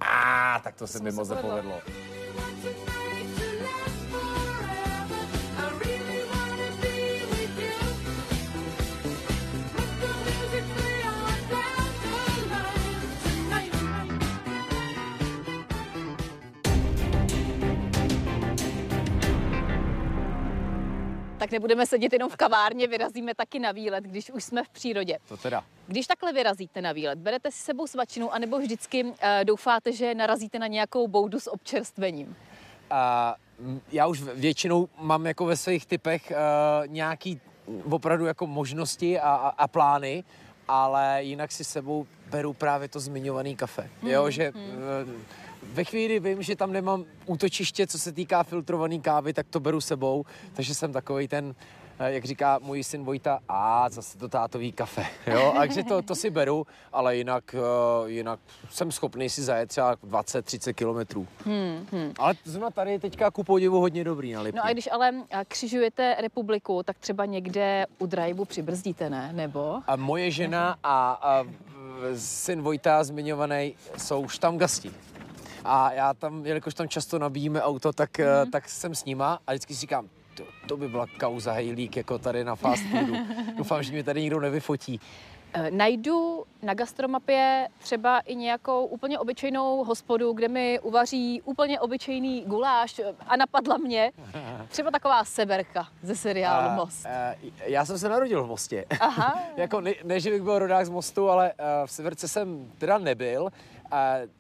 A, 0.01 0.57
ah, 0.57 0.63
tak 0.63 0.75
to 0.75 0.87
se 0.87 1.01
mi 1.01 1.13
moc 1.13 1.29
nepovedlo. 1.29 1.81
Tak 21.47 21.53
nebudeme 21.53 21.87
sedět 21.87 22.13
jenom 22.13 22.31
v 22.31 22.37
kavárně, 22.37 22.87
vyrazíme 22.87 23.35
taky 23.35 23.59
na 23.59 23.73
výlet, 23.73 24.05
když 24.05 24.31
už 24.31 24.45
jsme 24.45 24.65
v 24.65 24.69
přírodě. 24.69 25.19
To 25.29 25.37
teda. 25.37 25.65
Když 25.87 26.07
takhle 26.07 26.33
vyrazíte 26.33 26.83
na 26.83 26.93
výlet, 26.93 27.19
berete 27.19 27.51
si 27.51 27.59
sebou 27.59 27.87
svačinu, 27.87 28.35
anebo 28.35 28.59
vždycky 28.59 29.05
uh, 29.05 29.13
doufáte, 29.45 29.93
že 29.93 30.15
narazíte 30.15 30.59
na 30.59 30.67
nějakou 30.67 31.09
boudu 31.09 31.41
s 31.41 31.51
občerstvením? 31.51 32.27
Uh, 32.27 33.79
já 33.93 34.07
už 34.07 34.23
většinou 34.23 34.89
mám 34.99 35.27
jako 35.27 35.45
ve 35.47 35.57
svých 35.57 35.87
typech 35.87 36.31
uh, 36.31 36.87
nějaký 36.87 37.41
opravdu 37.91 38.27
jako 38.27 38.47
možnosti 38.47 39.21
a, 39.21 39.31
a, 39.31 39.49
a 39.49 39.69
plány, 39.69 40.25
ale 40.69 41.19
jinak 41.23 41.53
si 41.53 41.65
sebou 41.65 42.07
beru 42.31 42.53
právě 42.53 42.89
to 42.89 43.01
zmiňovaný 43.01 43.57
kafe. 43.57 43.91
Hmm. 44.03 44.11
Jo, 44.11 44.31
že 44.31 44.53
hmm. 44.55 44.65
Uh, 45.07 45.13
ve 45.73 45.85
chvíli 45.85 46.21
vím, 46.21 46.43
že 46.43 46.57
tam 46.57 46.73
nemám 46.73 47.05
útočiště, 47.27 47.87
co 47.87 47.99
se 47.99 48.13
týká 48.13 48.43
filtrované 48.43 48.99
kávy, 48.99 49.33
tak 49.33 49.47
to 49.51 49.61
beru 49.61 49.81
sebou, 49.81 50.25
takže 50.53 50.75
jsem 50.75 50.93
takový 50.93 51.29
ten, 51.29 51.55
eh, 51.99 52.13
jak 52.13 52.25
říká 52.25 52.59
můj 52.63 52.85
syn 52.85 53.05
Vojta, 53.05 53.39
a 53.49 53.89
zase 53.89 54.19
to 54.19 54.29
tátový 54.29 54.73
kafe, 54.73 55.07
jo, 55.27 55.53
takže 55.57 55.83
to, 55.83 56.03
to 56.03 56.15
si 56.15 56.31
beru, 56.31 56.67
ale 56.93 57.17
jinak, 57.17 57.55
uh, 57.55 58.09
jinak 58.09 58.41
jsem 58.71 58.93
schopný 58.93 59.29
si 59.31 59.43
zajet 59.43 59.69
třeba 59.69 59.97
20-30 59.97 60.73
kilometrů. 60.73 61.27
Hmm, 61.45 61.87
hmm. 61.93 62.13
Ale 62.19 62.35
zrovna 62.45 62.71
tady 62.71 62.93
je 62.93 63.01
teďka 63.01 63.31
ku 63.31 63.45
podivu 63.45 63.81
hodně 63.81 64.05
dobrý 64.05 64.33
na 64.33 64.41
Lipně. 64.41 64.61
No 64.61 64.67
a 64.67 64.73
když 64.73 64.89
ale 64.93 65.13
eh, 65.31 65.45
křižujete 65.49 66.17
republiku, 66.21 66.83
tak 66.83 66.99
třeba 66.99 67.25
někde 67.25 67.87
u 67.99 68.07
driveu 68.07 68.45
přibrzdíte, 68.45 69.11
ne? 69.11 69.33
Nebo? 69.33 69.81
A 69.87 69.97
moje 69.97 70.31
žena 70.31 70.77
a, 70.83 71.19
a 71.23 71.45
syn 72.17 72.63
Vojta 72.63 73.05
zmiňovaný 73.05 73.75
jsou 73.97 74.29
štamgasti. 74.29 74.93
A 75.67 75.93
já 75.93 76.15
tam, 76.15 76.47
jelikož 76.47 76.75
tam 76.75 76.89
často 76.89 77.19
nabíjíme 77.19 77.63
auto, 77.63 77.93
tak, 77.93 78.19
mm. 78.19 78.51
tak 78.51 78.69
jsem 78.69 78.95
s 78.95 79.05
nima 79.05 79.39
a 79.47 79.53
vždycky 79.53 79.75
si 79.75 79.81
říkám, 79.81 80.09
to, 80.37 80.45
to 80.69 80.77
by 80.77 80.89
byla 80.89 81.07
kauza 81.21 81.53
hejlík 81.53 81.97
jako 81.97 82.19
tady 82.19 82.45
na 82.45 82.55
fast 82.55 82.83
foodu. 82.91 83.15
Doufám, 83.57 83.83
že 83.83 83.93
mě 83.93 84.05
tady 84.05 84.21
nikdo 84.21 84.41
nevyfotí. 84.41 85.01
Eh, 85.53 85.71
najdu 85.71 86.45
na 86.63 86.75
gastromapě 86.75 87.69
třeba 87.79 88.21
i 88.21 88.35
nějakou 88.35 88.87
úplně 88.87 89.19
obyčejnou 89.19 89.85
hospodu, 89.85 90.33
kde 90.33 90.49
mi 90.49 90.81
uvaří 90.81 91.43
úplně 91.43 91.81
obyčejný 91.81 92.45
guláš 92.47 93.01
a 93.27 93.37
napadla 93.37 93.77
mě 93.77 94.13
třeba 94.69 94.91
taková 94.91 95.25
severka 95.25 95.89
ze 96.03 96.17
seriálu 96.17 96.71
Most. 96.71 97.07
A, 97.07 97.11
a, 97.11 97.37
já 97.65 97.85
jsem 97.85 97.99
se 97.99 98.09
narodil 98.09 98.45
v 98.45 98.47
Mostě. 98.47 98.85
Aha. 99.01 99.41
jako 99.57 99.81
ne, 99.81 99.93
ne, 100.05 100.21
že 100.21 100.31
bych 100.31 100.43
byl 100.43 100.59
rodák 100.59 100.87
z 100.87 100.89
Mostu, 100.89 101.31
ale 101.31 101.53
uh, 101.53 101.87
v 101.87 101.91
severce 101.91 102.29
jsem 102.29 102.73
teda 102.79 102.99
nebyl. 102.99 103.43
Uh, 103.43 103.51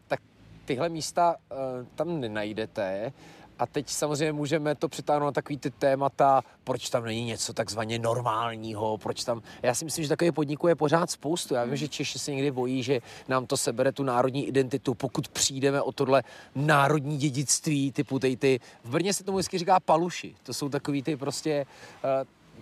tak 0.07 0.21
tyhle 0.67 0.89
místa 0.89 1.37
uh, 1.51 1.57
tam 1.95 2.21
nenajdete. 2.21 3.13
A 3.59 3.67
teď 3.67 3.89
samozřejmě 3.89 4.33
můžeme 4.33 4.75
to 4.75 4.89
přitáhnout 4.89 5.27
na 5.27 5.33
takový 5.33 5.59
ty 5.59 5.71
témata, 5.71 6.43
proč 6.65 6.91
tam 6.91 7.05
není 7.05 7.25
něco 7.25 7.53
takzvaně 7.53 7.99
normálního, 7.99 8.99
proč 8.99 9.25
tam... 9.25 9.43
Já 9.63 9.75
si 9.75 9.85
myslím, 9.85 10.05
že 10.05 10.09
takových 10.09 10.33
podniků 10.33 10.69
je 10.69 10.75
pořád 10.75 11.11
spoustu. 11.11 11.55
Já 11.55 11.65
vím, 11.65 11.77
že 11.77 11.89
Češi 11.89 12.19
se 12.19 12.31
někdy 12.31 12.51
bojí, 12.51 12.83
že 12.83 13.01
nám 13.29 13.47
to 13.47 13.57
sebere 13.57 13.93
tu 13.93 14.03
národní 14.03 14.49
identitu, 14.49 14.95
pokud 14.95 15.29
přijdeme 15.29 15.83
o 15.83 15.93
tohle 15.93 16.23
národní 16.55 17.17
dědictví, 17.17 17.93
typu 17.93 18.19
tej 18.19 18.37
ty... 18.37 18.61
V 18.85 18.91
Brně 18.91 19.13
se 19.15 19.25
tomu 19.25 19.39
vždycky 19.39 19.59
říká 19.59 19.81
paluši. 19.81 20.35
To 20.43 20.55
jsou 20.55 20.69
takový 20.69 21.03
ty 21.03 21.17
prostě 21.17 21.67
uh, 22.05 22.11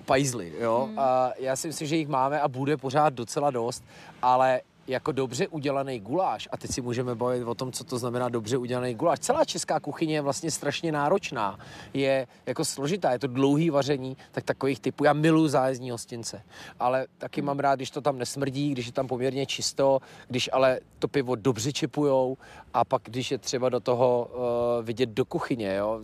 pajzly, 0.05 0.53
jo. 0.61 0.85
Hmm. 0.88 0.99
A 0.99 1.33
já 1.38 1.57
si 1.57 1.67
myslím, 1.67 1.88
že 1.88 1.97
jich 1.97 2.09
máme 2.09 2.40
a 2.40 2.49
bude 2.49 2.77
pořád 2.77 3.14
docela 3.14 3.51
dost, 3.51 3.85
ale 4.23 4.61
jako 4.87 5.12
dobře 5.12 5.49
udělaný 5.49 6.01
guláš, 6.01 6.49
a 6.53 6.57
teď 6.57 6.70
si 6.70 6.81
můžeme 6.81 7.14
bavit 7.14 7.44
o 7.44 7.55
tom, 7.55 7.73
co 7.73 7.85
to 7.85 7.99
znamená 7.99 8.29
dobře 8.29 8.57
udělaný 8.57 8.94
guláš. 8.94 9.18
Celá 9.18 9.44
česká 9.44 9.81
kuchyně 9.81 10.14
je 10.14 10.20
vlastně 10.20 10.51
strašně 10.51 10.92
náročná, 10.92 11.59
je 11.94 12.27
jako 12.47 12.64
složitá, 12.64 13.12
je 13.12 13.18
to 13.18 13.27
dlouhý 13.27 13.70
vaření, 13.70 14.16
tak 14.33 14.44
takových 14.44 14.81
typů. 14.81 15.05
Já 15.05 15.12
miluji 15.12 15.49
zájezdní 15.49 15.90
hostince, 15.90 16.42
ale 16.81 17.07
taky 17.18 17.42
mám 17.42 17.59
rád, 17.59 17.75
když 17.75 17.90
to 17.90 18.01
tam 18.01 18.18
nesmrdí, 18.18 18.70
když 18.70 18.87
je 18.87 18.92
tam 18.92 19.07
poměrně 19.07 19.47
čisto, 19.47 20.01
když 20.29 20.51
ale 20.53 20.81
to 20.99 21.09
pivo 21.09 21.35
dobře 21.35 21.73
čipujou 21.73 22.37
a 22.75 22.85
pak, 22.85 23.03
když 23.05 23.31
je 23.31 23.38
třeba 23.38 23.68
do 23.68 23.81
toho 23.81 24.31
uh, 24.35 24.85
vidět 24.85 25.09
do 25.09 25.25
kuchyně, 25.25 25.75
jo. 25.75 26.01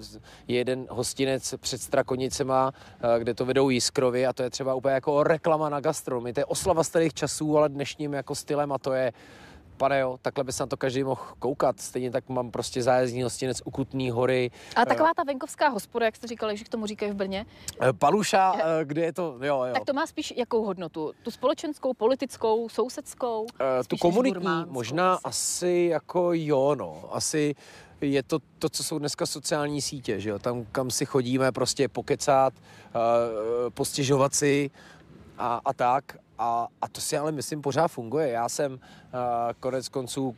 Je 0.48 0.56
jeden 0.56 0.86
hostinec 0.90 1.54
před 1.60 1.82
Strakonicema, 1.82 2.72
uh, 3.04 3.18
kde 3.18 3.34
to 3.34 3.44
vedou 3.44 3.70
Jiskrovi 3.70 4.26
a 4.26 4.32
to 4.32 4.42
je 4.42 4.50
třeba 4.50 4.74
úplně 4.74 4.94
jako 4.94 5.22
reklama 5.22 5.68
na 5.68 5.80
gastronomii. 5.80 6.32
To 6.32 6.40
je 6.40 6.44
oslava 6.44 6.84
starých 6.84 7.14
časů, 7.14 7.58
ale 7.58 7.68
dnešním 7.68 8.12
jako 8.12 8.34
stylem 8.34 8.69
a 8.72 8.78
to 8.78 8.92
je 8.92 9.12
pane 9.80 9.98
jo, 9.98 10.18
takhle 10.22 10.44
by 10.44 10.52
se 10.52 10.62
na 10.62 10.66
to 10.66 10.76
každý 10.76 11.04
mohl 11.04 11.22
koukat. 11.38 11.80
Stejně 11.80 12.10
tak 12.10 12.28
mám 12.28 12.50
prostě 12.50 12.82
zájezdní 12.82 13.22
hostinec 13.22 13.62
u 13.64 13.70
Kutný 13.70 14.10
hory. 14.10 14.50
A 14.76 14.84
taková 14.84 15.10
ta 15.16 15.24
venkovská 15.24 15.68
hospoda, 15.68 16.06
jak 16.06 16.16
jste 16.16 16.26
říkali, 16.26 16.56
že 16.56 16.64
k 16.64 16.68
tomu 16.68 16.86
říkají 16.86 17.12
v 17.12 17.14
Brně? 17.14 17.46
Eh, 17.80 17.92
Paluša, 17.92 18.54
eh, 18.54 18.84
kde 18.84 19.02
je 19.02 19.12
to, 19.12 19.38
jo, 19.42 19.64
jo. 19.64 19.74
Tak 19.74 19.84
to 19.84 19.92
má 19.92 20.06
spíš 20.06 20.34
jakou 20.36 20.64
hodnotu? 20.64 21.12
Tu 21.22 21.30
společenskou, 21.30 21.94
politickou, 21.94 22.68
sousedskou? 22.68 23.46
Tu 23.88 23.96
komunitní, 23.96 24.64
možná 24.66 25.18
asi 25.24 25.88
jako 25.90 26.30
jo, 26.32 26.74
no. 26.74 27.02
Asi 27.10 27.54
je 28.00 28.22
to 28.22 28.38
to, 28.58 28.68
co 28.68 28.84
jsou 28.84 28.98
dneska 28.98 29.26
sociální 29.26 29.82
sítě, 29.82 30.20
že 30.20 30.30
jo? 30.30 30.38
Tam, 30.38 30.66
kam 30.72 30.90
si 30.90 31.06
chodíme 31.06 31.52
prostě 31.52 31.88
pokecat, 31.88 32.54
postěžovat 33.74 34.34
si 34.34 34.70
a, 35.38 35.60
a 35.64 35.72
tak. 35.72 36.16
A, 36.42 36.68
a 36.82 36.88
to 36.88 37.00
si 37.00 37.16
ale 37.16 37.32
myslím 37.32 37.62
pořád 37.62 37.88
funguje. 37.88 38.28
Já 38.28 38.48
jsem 38.48 38.72
uh, 38.72 38.78
konec 39.60 39.88
konců 39.88 40.36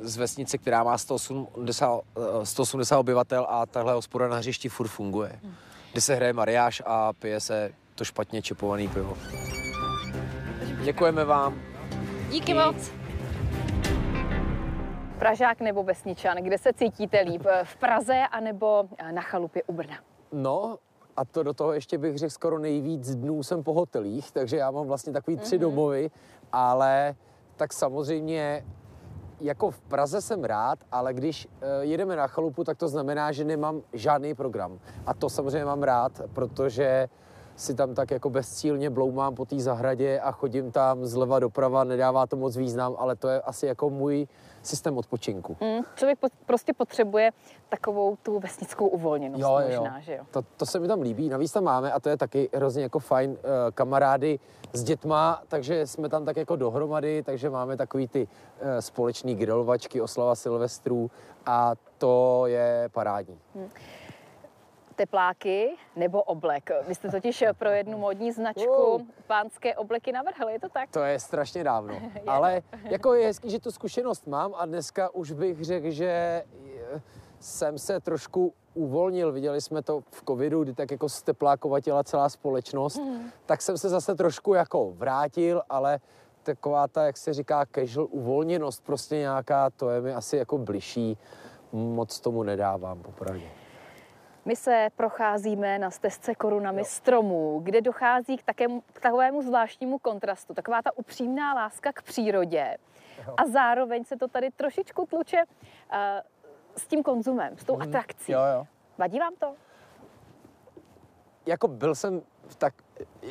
z 0.00 0.16
vesnice, 0.16 0.58
která 0.58 0.84
má 0.84 0.98
180, 0.98 2.00
180 2.44 2.98
obyvatel 2.98 3.46
a 3.48 3.66
tahle 3.66 3.92
hospoda 3.92 4.28
na 4.28 4.36
hřišti 4.36 4.68
furt 4.68 4.88
funguje. 4.88 5.38
Hmm. 5.42 5.54
Kde 5.92 6.00
se 6.00 6.14
hraje 6.14 6.32
mariáš 6.32 6.82
a 6.86 7.12
pije 7.12 7.40
se 7.40 7.72
to 7.94 8.04
špatně 8.04 8.42
čepovaný 8.42 8.88
pivo. 8.88 9.16
Děkujeme 10.84 11.24
vám. 11.24 11.60
Díky 12.30 12.54
moc. 12.54 12.90
Pražák 15.18 15.60
nebo 15.60 15.82
vesničan, 15.82 16.36
kde 16.36 16.58
se 16.58 16.72
cítíte 16.72 17.20
líp? 17.20 17.42
V 17.64 17.76
Praze 17.76 18.18
anebo 18.30 18.88
na 19.10 19.22
chalupě 19.22 19.62
u 19.62 19.72
Brna? 19.72 19.98
No, 20.32 20.78
a 21.16 21.24
to 21.24 21.42
do 21.42 21.54
toho 21.54 21.72
ještě 21.72 21.98
bych 21.98 22.18
řekl 22.18 22.30
skoro 22.30 22.58
nejvíc 22.58 23.14
dnů 23.14 23.42
jsem 23.42 23.62
po 23.62 23.72
hotelích, 23.72 24.32
takže 24.32 24.56
já 24.56 24.70
mám 24.70 24.86
vlastně 24.86 25.12
takový 25.12 25.36
tři 25.36 25.56
mm-hmm. 25.56 25.60
domovy, 25.60 26.10
ale 26.52 27.14
tak 27.56 27.72
samozřejmě 27.72 28.64
jako 29.40 29.70
v 29.70 29.80
Praze 29.80 30.20
jsem 30.20 30.44
rád, 30.44 30.78
ale 30.92 31.14
když 31.14 31.46
uh, 31.46 31.52
jedeme 31.80 32.16
na 32.16 32.26
chalupu, 32.26 32.64
tak 32.64 32.78
to 32.78 32.88
znamená, 32.88 33.32
že 33.32 33.44
nemám 33.44 33.82
žádný 33.92 34.34
program. 34.34 34.78
A 35.06 35.14
to 35.14 35.30
samozřejmě 35.30 35.64
mám 35.64 35.82
rád, 35.82 36.20
protože 36.32 37.08
si 37.56 37.74
tam 37.74 37.94
tak 37.94 38.10
jako 38.10 38.30
bezcílně 38.30 38.90
bloumám 38.90 39.34
po 39.34 39.44
té 39.44 39.60
zahradě 39.60 40.20
a 40.20 40.32
chodím 40.32 40.72
tam 40.72 41.06
zleva 41.06 41.38
doprava, 41.38 41.84
nedává 41.84 42.26
to 42.26 42.36
moc 42.36 42.56
význam, 42.56 42.94
ale 42.98 43.16
to 43.16 43.28
je 43.28 43.40
asi 43.40 43.66
jako 43.66 43.90
můj 43.90 44.28
systém 44.62 44.98
odpočinku. 44.98 45.56
Mm, 45.60 45.82
člověk 45.94 46.18
po, 46.18 46.28
prostě 46.46 46.72
potřebuje 46.72 47.30
takovou 47.68 48.16
tu 48.16 48.38
vesnickou 48.38 48.88
uvolněnost 48.88 49.42
jo, 49.42 49.60
možná, 49.66 49.96
jo. 49.96 50.02
že 50.04 50.16
jo? 50.16 50.24
To, 50.30 50.42
to 50.56 50.66
se 50.66 50.78
mi 50.78 50.88
tam 50.88 51.00
líbí. 51.00 51.28
Navíc 51.28 51.52
tam 51.52 51.64
máme, 51.64 51.92
a 51.92 52.00
to 52.00 52.08
je 52.08 52.16
taky 52.16 52.48
hrozně 52.54 52.82
jako 52.82 52.98
fajn, 52.98 53.30
uh, 53.30 53.36
kamarády 53.74 54.38
s 54.72 54.84
dětma, 54.84 55.42
takže 55.48 55.86
jsme 55.86 56.08
tam 56.08 56.24
tak 56.24 56.36
jako 56.36 56.56
dohromady, 56.56 57.22
takže 57.22 57.50
máme 57.50 57.76
takový 57.76 58.08
ty 58.08 58.28
uh, 58.28 58.68
společný 58.80 59.34
grilovačky, 59.34 60.00
oslava 60.00 60.34
Silvestrů 60.34 61.10
a 61.46 61.72
to 61.98 62.42
je 62.46 62.88
parádní. 62.92 63.38
Mm 63.54 63.68
tepláky 65.00 65.76
nebo 65.96 66.22
oblek. 66.22 66.70
Vy 66.88 66.94
jste 66.94 67.10
totiž 67.10 67.44
pro 67.58 67.68
jednu 67.68 67.98
modní 67.98 68.32
značku 68.32 69.06
pánské 69.26 69.76
obleky 69.76 70.12
navrhli, 70.12 70.52
je 70.52 70.60
to 70.60 70.68
tak? 70.68 70.90
To 70.90 71.00
je 71.00 71.20
strašně 71.20 71.64
dávno, 71.64 71.94
ale 72.26 72.62
jako 72.82 73.14
je 73.14 73.26
hezký, 73.26 73.50
že 73.50 73.60
tu 73.60 73.70
zkušenost 73.70 74.26
mám 74.26 74.54
a 74.56 74.66
dneska 74.66 75.14
už 75.14 75.32
bych 75.32 75.64
řekl, 75.64 75.90
že 75.90 76.44
jsem 77.40 77.78
se 77.78 78.00
trošku 78.00 78.52
uvolnil. 78.74 79.32
Viděli 79.32 79.60
jsme 79.60 79.82
to 79.82 80.00
v 80.10 80.24
covidu, 80.28 80.64
kdy 80.64 80.74
tak 80.74 80.90
jako 80.90 81.08
steplákovatila 81.08 82.04
celá 82.04 82.28
společnost, 82.28 82.98
mm. 82.98 83.30
tak 83.46 83.62
jsem 83.62 83.78
se 83.78 83.88
zase 83.88 84.14
trošku 84.14 84.54
jako 84.54 84.90
vrátil, 84.90 85.62
ale 85.68 86.00
taková 86.42 86.88
ta, 86.88 87.06
jak 87.06 87.16
se 87.16 87.32
říká, 87.32 87.66
casual 87.74 88.08
uvolněnost, 88.10 88.84
prostě 88.84 89.16
nějaká, 89.16 89.70
to 89.70 89.90
je 89.90 90.00
mi 90.00 90.14
asi 90.14 90.36
jako 90.36 90.58
bližší. 90.58 91.18
Moc 91.72 92.20
tomu 92.20 92.42
nedávám, 92.42 93.02
popravdě. 93.02 93.59
My 94.50 94.56
se 94.56 94.88
procházíme 94.96 95.78
na 95.78 95.90
stezce 95.90 96.34
korunami 96.34 96.80
jo. 96.80 96.84
stromů, 96.84 97.60
kde 97.62 97.80
dochází 97.80 98.36
k, 98.36 98.42
takému, 98.42 98.82
k 98.92 99.00
takovému 99.00 99.42
zvláštnímu 99.42 99.98
kontrastu. 99.98 100.54
Taková 100.54 100.82
ta 100.82 100.98
upřímná 100.98 101.54
láska 101.54 101.92
k 101.92 102.02
přírodě. 102.02 102.76
Jo. 103.26 103.34
A 103.36 103.46
zároveň 103.46 104.04
se 104.04 104.16
to 104.16 104.28
tady 104.28 104.50
trošičku 104.50 105.06
tluče 105.06 105.36
uh, 105.36 105.98
s 106.76 106.86
tím 106.86 107.02
konzumem, 107.02 107.58
s 107.58 107.64
tou 107.64 107.76
mm. 107.76 107.82
atrakcí. 107.82 108.32
Jo, 108.32 108.40
jo. 108.54 108.66
Vadí 108.98 109.18
vám 109.18 109.34
to? 109.38 109.54
Jako 111.46 111.68
byl 111.68 111.94
jsem 111.94 112.22
v 112.48 112.56
tak, 112.56 112.74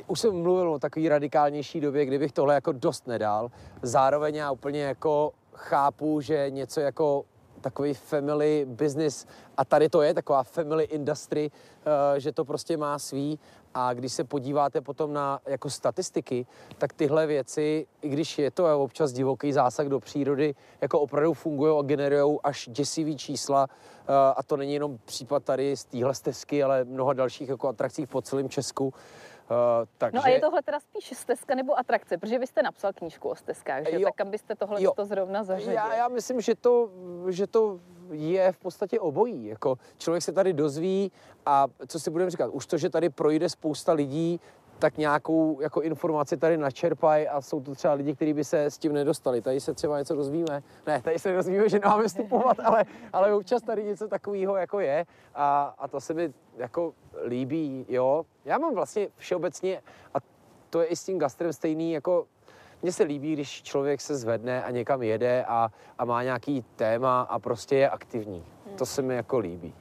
už 0.08 0.20
jsem 0.20 0.42
mluvil 0.42 0.72
o 0.72 0.80
takové 0.80 1.10
radikálnější 1.10 1.82
době, 1.82 2.06
kdybych 2.06 2.32
tohle 2.32 2.54
jako 2.54 2.72
dost 2.72 3.08
nedal. 3.08 3.52
Zároveň 3.82 4.36
já 4.36 4.52
úplně 4.52 4.82
jako 4.82 5.32
chápu, 5.54 6.22
že 6.22 6.50
něco 6.50 6.82
jako 6.82 7.26
takový 7.62 7.94
family 7.94 8.66
business. 8.70 9.26
A 9.58 9.66
tady 9.66 9.90
to 9.90 10.02
je 10.02 10.14
taková 10.14 10.44
family 10.44 10.84
industry, 10.84 11.52
eh, 12.16 12.20
že 12.20 12.32
to 12.32 12.46
prostě 12.46 12.78
má 12.78 13.00
svý. 13.00 13.40
A 13.74 13.94
když 13.94 14.14
se 14.14 14.24
podíváte 14.24 14.82
potom 14.82 15.14
na 15.14 15.40
jako 15.46 15.70
statistiky, 15.70 16.46
tak 16.78 16.94
tyhle 16.94 17.28
věci, 17.28 17.88
i 18.02 18.10
když 18.10 18.38
je 18.38 18.52
to 18.52 18.84
občas 18.84 19.12
divoký 19.12 19.54
zásah 19.54 19.88
do 19.88 20.00
přírody, 20.00 20.56
jako 20.82 21.00
opravdu 21.00 21.34
fungují 21.34 21.80
a 21.80 21.82
generují 21.82 22.40
až 22.44 22.70
děsivý 22.72 23.18
čísla. 23.18 23.68
Eh, 23.70 24.14
a 24.36 24.44
to 24.44 24.58
není 24.58 24.74
jenom 24.74 24.98
případ 25.06 25.44
tady 25.44 25.78
z 25.78 25.86
téhle 25.86 26.16
stezky, 26.16 26.64
ale 26.64 26.84
mnoha 26.84 27.14
dalších 27.14 27.50
jako 27.50 27.68
atrakcí 27.68 28.06
po 28.06 28.22
celém 28.22 28.50
Česku. 28.50 28.94
Uh, 29.50 29.88
takže... 29.98 30.16
No 30.18 30.24
a 30.24 30.28
je 30.28 30.40
tohle 30.40 30.62
teda 30.62 30.80
spíš 30.80 31.18
stezka 31.18 31.56
nebo 31.56 31.80
atrakce, 31.80 32.18
protože 32.18 32.40
vy 32.40 32.48
jste 32.48 32.64
napsal 32.64 32.94
knížku 32.94 33.30
o 33.30 33.36
stezkách, 33.36 33.84
že? 33.90 33.96
Jo. 33.96 34.02
Tak 34.04 34.16
kam 34.16 34.32
byste 34.32 34.56
tohle 34.56 34.84
jo. 34.84 34.94
to 34.96 35.06
zrovna 35.06 35.44
zařadil? 35.44 35.74
Já, 35.74 35.96
já 35.96 36.08
myslím, 36.08 36.42
že 36.42 36.56
to, 36.56 36.90
že 37.30 37.48
to 37.48 37.80
je 38.12 38.52
v 38.52 38.58
podstatě 38.58 39.00
obojí. 39.00 39.46
Jako 39.46 39.78
člověk 39.98 40.24
se 40.24 40.32
tady 40.32 40.54
dozví 40.54 41.12
a 41.46 41.68
co 41.88 42.00
si 42.00 42.12
budeme 42.12 42.32
říkat, 42.32 42.48
už 42.48 42.66
to, 42.66 42.78
že 42.78 42.90
tady 42.90 43.10
projde 43.10 43.50
spousta 43.50 43.94
lidí, 43.94 44.40
tak 44.80 44.98
nějakou 44.98 45.62
jako 45.62 45.82
informaci 45.82 46.38
tady 46.38 46.58
načerpají 46.58 47.28
a 47.28 47.42
jsou 47.42 47.62
to 47.62 47.76
třeba 47.76 47.94
lidi, 47.94 48.16
kteří 48.16 48.34
by 48.34 48.44
se 48.44 48.66
s 48.66 48.78
tím 48.78 48.94
nedostali. 48.94 49.42
Tady 49.42 49.60
se 49.60 49.74
třeba 49.74 50.00
něco 50.00 50.16
dozvíme. 50.16 50.64
Ne, 50.88 51.02
tady 51.02 51.20
se 51.20 51.34
dozvíme, 51.34 51.70
že 51.70 51.80
nemáme 51.80 52.08
vstupovat, 52.08 52.58
ale, 52.64 52.86
ale 53.14 53.34
občas 53.34 53.62
tady 53.62 53.84
něco 53.84 54.08
takového 54.08 54.58
jako 54.58 54.80
je 54.80 55.06
a, 55.36 55.76
a 55.78 55.88
to 55.88 56.02
se 56.02 56.14
mi 56.14 56.34
jako 56.58 56.94
líbí, 57.26 57.86
jo. 57.90 58.26
Já 58.46 58.58
mám 58.58 58.76
vlastně 58.76 59.08
všeobecně, 59.18 59.82
a 60.14 60.18
to 60.70 60.82
je 60.82 60.86
i 60.86 60.96
s 60.96 61.04
tím 61.04 61.20
gastrem 61.20 61.54
stejný, 61.54 61.92
jako 61.92 62.28
mně 62.82 62.92
se 62.92 63.04
líbí, 63.04 63.34
když 63.34 63.64
člověk 63.64 64.02
se 64.02 64.18
zvedne 64.18 64.64
a 64.64 64.72
někam 64.72 65.04
jede 65.04 65.46
a, 65.48 65.70
a 65.98 66.06
má 66.06 66.24
nějaký 66.24 66.66
téma 66.76 67.22
a 67.22 67.40
prostě 67.40 67.76
je 67.76 67.90
aktivní. 67.90 68.46
To 68.78 68.86
se 68.86 69.02
mi 69.02 69.16
jako 69.16 69.40
líbí. 69.40 69.74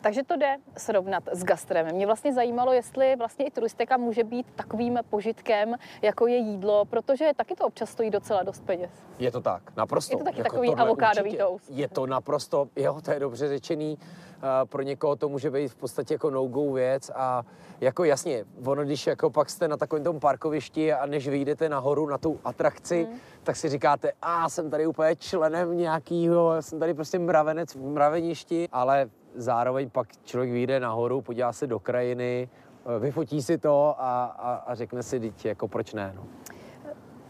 Takže 0.00 0.22
to 0.22 0.36
jde 0.36 0.56
srovnat 0.76 1.22
s 1.32 1.44
gastrem. 1.44 1.94
Mě 1.94 2.06
vlastně 2.06 2.32
zajímalo, 2.32 2.72
jestli 2.72 3.16
vlastně 3.16 3.46
i 3.46 3.50
turistika 3.50 3.96
může 3.96 4.24
být 4.24 4.46
takovým 4.54 4.98
požitkem, 5.10 5.74
jako 6.02 6.26
je 6.26 6.36
jídlo, 6.36 6.84
protože 6.84 7.30
taky 7.36 7.54
to 7.54 7.64
občas 7.64 7.90
stojí 7.90 8.10
docela 8.10 8.42
dost 8.42 8.64
peněz. 8.64 8.90
Je 9.18 9.30
to 9.30 9.40
tak, 9.40 9.76
naprosto. 9.76 10.14
Je 10.14 10.18
to 10.18 10.24
taky 10.24 10.38
jako 10.38 10.50
takový 10.50 10.74
avokádový 10.74 11.36
toast. 11.36 11.70
Je 11.70 11.88
to 11.88 12.06
naprosto, 12.06 12.68
jo, 12.76 13.00
to 13.04 13.10
je 13.10 13.20
dobře 13.20 13.48
řečený. 13.48 13.98
Uh, 13.98 14.68
pro 14.68 14.82
někoho 14.82 15.16
to 15.16 15.28
může 15.28 15.50
být 15.50 15.68
v 15.68 15.76
podstatě 15.76 16.14
jako 16.14 16.30
no-go 16.30 16.72
věc 16.72 17.10
a 17.14 17.42
jako 17.80 18.04
jasně, 18.04 18.44
ono, 18.64 18.84
když 18.84 19.06
jako 19.06 19.30
pak 19.30 19.50
jste 19.50 19.68
na 19.68 19.76
takovém 19.76 20.04
tom 20.04 20.20
parkovišti 20.20 20.92
a 20.92 21.06
než 21.06 21.28
vyjdete 21.28 21.68
nahoru 21.68 22.06
na 22.06 22.18
tu 22.18 22.40
atrakci, 22.44 23.04
hmm. 23.04 23.18
tak 23.42 23.56
si 23.56 23.68
říkáte, 23.68 24.12
a 24.22 24.48
jsem 24.48 24.70
tady 24.70 24.86
úplně 24.86 25.16
členem 25.16 25.76
nějakýho, 25.76 26.62
jsem 26.62 26.78
tady 26.78 26.94
prostě 26.94 27.18
mravenec 27.18 27.74
v 27.74 27.82
mraveništi, 27.82 28.68
ale 28.72 29.10
zároveň 29.34 29.90
pak 29.90 30.08
člověk 30.24 30.52
vyjde 30.52 30.80
nahoru, 30.80 31.20
podívá 31.20 31.52
se 31.52 31.66
do 31.66 31.80
krajiny, 31.80 32.48
eh, 32.96 32.98
vyfotí 32.98 33.42
si 33.42 33.58
to 33.58 33.94
a, 33.98 34.24
a, 34.24 34.54
a 34.54 34.74
řekne 34.74 35.02
si, 35.02 35.20
teď 35.20 35.44
jako 35.44 35.68
proč 35.68 35.94
ne. 35.94 36.12
No. 36.16 36.26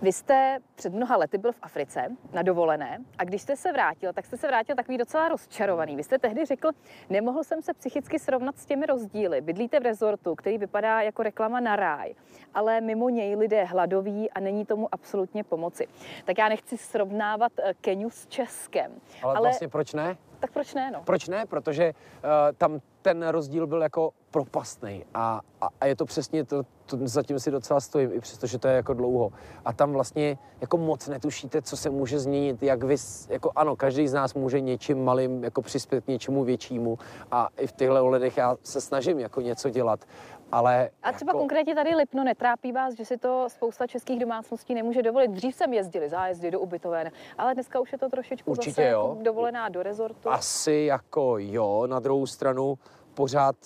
Vy 0.02 0.12
jste 0.12 0.58
před 0.74 0.92
mnoha 0.92 1.16
lety 1.16 1.38
byl 1.38 1.52
v 1.52 1.58
Africe 1.62 2.16
na 2.32 2.42
dovolené 2.42 2.98
a 3.18 3.24
když 3.24 3.42
jste 3.42 3.56
se 3.56 3.72
vrátil, 3.72 4.12
tak 4.12 4.26
jste 4.26 4.36
se 4.36 4.46
vrátil 4.46 4.76
takový 4.76 4.98
docela 4.98 5.28
rozčarovaný. 5.28 5.96
Vy 5.96 6.02
jste 6.02 6.18
tehdy 6.18 6.44
řekl, 6.44 6.70
nemohl 7.10 7.44
jsem 7.44 7.62
se 7.62 7.74
psychicky 7.74 8.18
srovnat 8.18 8.58
s 8.58 8.66
těmi 8.66 8.86
rozdíly. 8.86 9.40
Bydlíte 9.40 9.80
v 9.80 9.82
rezortu, 9.82 10.34
který 10.34 10.58
vypadá 10.58 11.00
jako 11.00 11.22
reklama 11.22 11.60
na 11.60 11.76
ráj, 11.76 12.14
ale 12.54 12.80
mimo 12.80 13.08
něj 13.08 13.36
lidé 13.36 13.64
hladoví 13.64 14.30
a 14.30 14.40
není 14.40 14.66
tomu 14.66 14.88
absolutně 14.92 15.44
pomoci. 15.44 15.86
Tak 16.24 16.38
já 16.38 16.48
nechci 16.48 16.78
srovnávat 16.78 17.52
eh, 17.58 17.74
Keniu 17.80 18.10
s 18.10 18.26
Českem. 18.26 18.92
Ale, 19.22 19.34
ale 19.34 19.48
vlastně 19.48 19.68
proč 19.68 19.94
ne? 19.94 20.16
Tak 20.40 20.50
proč 20.52 20.74
ne, 20.74 20.90
no? 20.90 21.02
Proč 21.04 21.28
ne? 21.28 21.46
Protože 21.46 21.94
uh, 22.24 22.30
tam 22.58 22.80
ten 23.02 23.28
rozdíl 23.28 23.66
byl 23.66 23.82
jako 23.82 24.10
propastný 24.30 25.04
a, 25.14 25.40
a, 25.60 25.68
a 25.80 25.86
je 25.86 25.96
to 25.96 26.04
přesně 26.04 26.44
to, 26.44 26.62
to, 26.86 26.98
zatím 27.04 27.38
si 27.38 27.50
docela 27.50 27.80
stojím, 27.80 28.10
i 28.12 28.20
přesto, 28.20 28.46
že 28.46 28.58
to 28.58 28.68
je 28.68 28.74
jako 28.74 28.94
dlouho. 28.94 29.32
A 29.64 29.72
tam 29.72 29.92
vlastně 29.92 30.38
jako 30.60 30.76
moc 30.76 31.08
netušíte, 31.08 31.62
co 31.62 31.76
se 31.76 31.90
může 31.90 32.18
změnit, 32.18 32.62
jak 32.62 32.82
vy, 32.84 32.96
jako 33.28 33.50
ano, 33.56 33.76
každý 33.76 34.08
z 34.08 34.12
nás 34.12 34.34
může 34.34 34.60
něčím 34.60 35.04
malým 35.04 35.44
jako 35.44 35.62
přispět 35.62 36.04
k 36.04 36.08
něčemu 36.08 36.44
většímu 36.44 36.98
a 37.30 37.48
i 37.56 37.66
v 37.66 37.72
těchto 37.72 38.04
ohledech 38.04 38.36
já 38.36 38.56
se 38.62 38.80
snažím 38.80 39.18
jako 39.18 39.40
něco 39.40 39.70
dělat, 39.70 40.04
ale 40.52 40.90
a 41.02 41.12
třeba 41.12 41.30
jako... 41.30 41.38
konkrétně 41.38 41.74
tady 41.74 41.94
Lipno 41.94 42.24
netrápí 42.24 42.72
vás, 42.72 42.94
že 42.94 43.04
si 43.04 43.16
to 43.16 43.46
spousta 43.48 43.86
českých 43.86 44.20
domácností 44.20 44.74
nemůže 44.74 45.02
dovolit. 45.02 45.30
Dřív 45.30 45.54
jsem 45.54 45.72
jezdili 45.72 46.08
zájezdy 46.08 46.50
do 46.50 46.60
ubytoven, 46.60 47.10
ale 47.38 47.54
dneska 47.54 47.80
už 47.80 47.92
je 47.92 47.98
to 47.98 48.08
trošičku 48.08 48.50
Určitě 48.50 48.70
zase 48.70 48.88
jo. 48.88 49.08
Jako 49.08 49.22
dovolená 49.22 49.68
do 49.68 49.82
rezortu. 49.82 50.30
Asi 50.30 50.72
jako 50.72 51.34
jo, 51.38 51.86
na 51.86 52.00
druhou 52.00 52.26
stranu 52.26 52.78
pořád, 53.14 53.56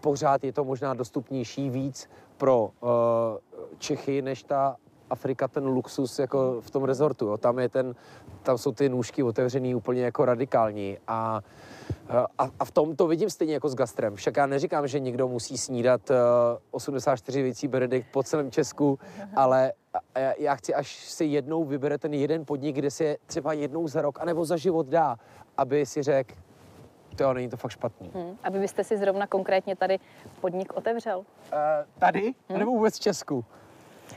pořád 0.00 0.44
je 0.44 0.52
to 0.52 0.64
možná 0.64 0.94
dostupnější 0.94 1.70
víc 1.70 2.10
pro 2.36 2.70
uh, 2.80 2.90
Čechy 3.78 4.22
než 4.22 4.42
ta 4.42 4.76
Afrika 5.10 5.48
ten 5.48 5.66
luxus 5.66 6.18
jako 6.18 6.60
v 6.60 6.70
tom 6.70 6.84
rezortu. 6.84 7.26
Jo. 7.26 7.36
Tam, 7.36 7.58
je 7.58 7.68
ten, 7.68 7.94
tam 8.42 8.58
jsou 8.58 8.72
ty 8.72 8.88
nůžky 8.88 9.22
otevřený 9.22 9.74
úplně 9.74 10.02
jako 10.04 10.24
radikální 10.24 10.98
a 11.08 11.40
a, 12.38 12.48
a 12.60 12.64
v 12.64 12.70
tom 12.70 12.96
to 12.96 13.06
vidím 13.06 13.30
stejně 13.30 13.54
jako 13.54 13.68
s 13.68 13.74
gastrem. 13.74 14.14
Však 14.16 14.36
já 14.36 14.46
neříkám, 14.46 14.88
že 14.88 15.00
někdo 15.00 15.28
musí 15.28 15.58
snídat 15.58 16.10
uh, 16.10 16.16
84 16.70 17.42
věcí 17.42 17.68
Benedikt 17.68 18.08
po 18.12 18.22
celém 18.22 18.50
Česku, 18.50 18.98
ale 19.36 19.72
já, 20.18 20.32
já 20.38 20.54
chci, 20.54 20.74
až 20.74 21.04
si 21.04 21.24
jednou 21.24 21.64
vybere 21.64 21.98
ten 21.98 22.14
jeden 22.14 22.44
podnik, 22.44 22.76
kde 22.76 22.90
si 22.90 23.04
je 23.04 23.18
třeba 23.26 23.52
jednou 23.52 23.88
za 23.88 24.02
rok, 24.02 24.18
anebo 24.20 24.44
za 24.44 24.56
život 24.56 24.86
dá, 24.86 25.16
aby 25.56 25.86
si 25.86 26.02
řekl, 26.02 26.34
to 27.16 27.32
není 27.32 27.48
to 27.48 27.56
fakt 27.56 27.70
špatný. 27.70 28.10
Hmm. 28.14 28.38
Aby 28.42 28.58
byste 28.58 28.84
si 28.84 28.98
zrovna 28.98 29.26
konkrétně 29.26 29.76
tady 29.76 29.98
podnik 30.40 30.72
otevřel? 30.72 31.18
Uh, 31.18 31.24
tady? 31.98 32.34
Hmm. 32.48 32.58
Nebo 32.58 32.70
vůbec 32.70 32.96
v 32.96 33.00
Česku? 33.00 33.44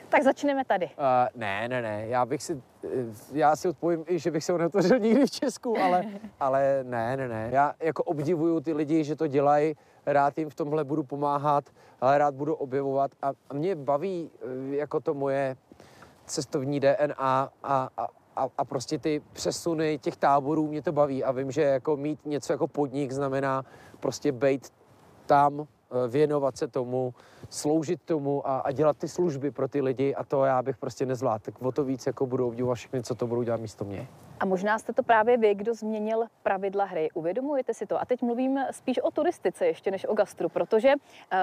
Tak 0.10 0.24
začneme 0.24 0.65
tady. 0.65 0.86
Uh, 0.86 0.91
ne, 1.36 1.67
ne, 1.67 1.82
ne, 1.82 2.08
já 2.08 2.26
bych 2.26 2.43
si, 2.43 2.62
eh, 2.84 2.89
já 3.34 3.56
si 3.56 3.67
odpovím 3.67 4.06
že 4.08 4.32
bych 4.32 4.43
se 4.43 4.52
ho 4.52 4.58
neotevřel 4.58 5.00
nikdy 5.00 5.26
v 5.26 5.32
Česku, 5.32 5.78
ale, 5.78 6.04
ale 6.39 6.80
ne, 6.84 7.17
ne, 7.17 7.28
ne. 7.28 7.50
Já 7.52 7.74
jako 7.80 8.04
obdivuju 8.04 8.60
ty 8.60 8.74
lidi, 8.74 9.04
že 9.04 9.15
to 9.15 9.28
dělají, 9.28 9.76
rád 10.06 10.38
jim 10.38 10.50
v 10.50 10.56
tomhle 10.56 10.84
budu 10.84 11.04
pomáhat, 11.04 11.63
ale 12.02 12.17
rád 12.17 12.36
budu 12.36 12.56
objevovat 12.56 13.12
a, 13.22 13.32
a 13.50 13.54
mě 13.54 13.76
baví 13.76 14.32
eh, 14.41 14.76
jako 14.76 15.00
to 15.00 15.13
moje 15.13 15.58
cestovní 16.26 16.80
DNA 16.80 17.15
a, 17.17 17.50
a, 17.98 18.08
a, 18.36 18.48
a 18.58 18.65
prostě 18.65 19.00
ty 19.00 19.22
přesuny 19.34 20.00
těch 20.00 20.17
táborů 20.17 20.67
mě 20.67 20.82
to 20.82 20.91
baví 20.91 21.24
a 21.24 21.32
vím, 21.32 21.52
že 21.52 21.62
jako 21.62 21.98
mít 21.98 22.20
něco 22.26 22.54
jako 22.54 22.67
podnik 22.67 23.12
znamená 23.12 23.65
prostě 24.00 24.32
být 24.32 24.70
tam, 25.26 25.67
věnovat 26.08 26.58
se 26.58 26.67
tomu, 26.67 27.13
sloužit 27.50 28.02
tomu 28.04 28.47
a, 28.47 28.60
a 28.60 28.71
dělat 28.71 28.97
ty 28.97 29.08
služby 29.08 29.52
pro 29.52 29.67
ty 29.67 29.82
lidi 29.82 30.15
a 30.15 30.23
to 30.23 30.45
já 30.45 30.62
bych 30.62 30.78
prostě 30.78 31.06
nezvládl. 31.06 31.43
Tak 31.45 31.62
o 31.62 31.71
to 31.71 31.84
víc 31.84 32.08
jako 32.08 32.26
budou 32.26 32.47
obdivovat 32.47 32.76
všechny, 32.76 33.04
co 33.04 33.15
to 33.15 33.28
budou 33.28 33.43
dělat 33.43 33.62
místo 33.62 33.86
mě. 33.86 34.08
A 34.39 34.45
možná 34.45 34.80
jste 34.80 34.93
to 34.93 35.04
právě 35.04 35.38
vy, 35.38 35.56
kdo 35.56 35.73
změnil 35.73 36.26
pravidla 36.43 36.86
hry. 36.86 37.10
Uvědomujete 37.13 37.73
si 37.73 37.86
to? 37.86 38.02
A 38.02 38.06
teď 38.06 38.21
mluvím 38.21 38.60
spíš 38.71 39.00
o 39.00 39.12
turistice 39.12 39.65
ještě 39.65 39.91
než 39.91 40.06
o 40.10 40.13
gastru, 40.13 40.50
protože 40.50 40.93
uh, 40.93 41.38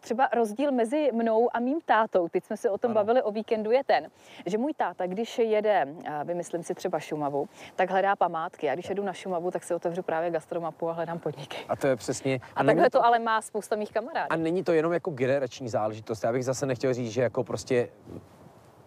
třeba 0.00 0.28
rozdíl 0.34 0.72
mezi 0.72 1.10
mnou 1.12 1.48
a 1.56 1.60
mým 1.60 1.80
tátou, 1.84 2.28
teď 2.28 2.44
jsme 2.44 2.56
se 2.56 2.70
o 2.70 2.78
tom 2.78 2.90
ano. 2.90 2.94
bavili 2.94 3.22
o 3.22 3.30
víkendu, 3.30 3.70
je 3.70 3.84
ten, 3.84 4.10
že 4.46 4.58
můj 4.58 4.72
táta, 4.76 5.06
když 5.06 5.38
jede, 5.38 5.94
vymyslím 6.24 6.62
si 6.62 6.74
třeba 6.74 7.00
Šumavu, 7.00 7.48
tak 7.76 7.90
hledá 7.90 8.16
památky. 8.16 8.70
A 8.70 8.74
když 8.74 8.88
jedu 8.88 9.02
na 9.02 9.12
Šumavu, 9.12 9.50
tak 9.50 9.64
si 9.64 9.74
otevřu 9.74 10.02
právě 10.02 10.30
gastromapu 10.30 10.88
a 10.88 10.92
hledám 10.92 11.18
podniky. 11.18 11.56
A 11.68 11.76
to 11.76 11.86
je 11.86 11.96
přesně. 11.96 12.40
A, 12.54 12.60
a 12.60 12.64
takhle 12.64 12.90
to, 12.90 12.98
to 12.98 13.04
ale 13.04 13.18
má 13.18 13.42
spousta 13.42 13.76
mých 13.76 13.92
kamarádů. 13.92 14.26
A 14.30 14.36
není 14.36 14.64
to 14.64 14.72
jenom 14.72 14.92
jako 14.92 15.10
generační 15.10 15.68
záležitost. 15.68 16.24
Já 16.24 16.32
bych 16.32 16.44
zase 16.44 16.66
nechtěl 16.66 16.94
říct, 16.94 17.10
že 17.10 17.22
jako 17.22 17.44
prostě 17.44 17.88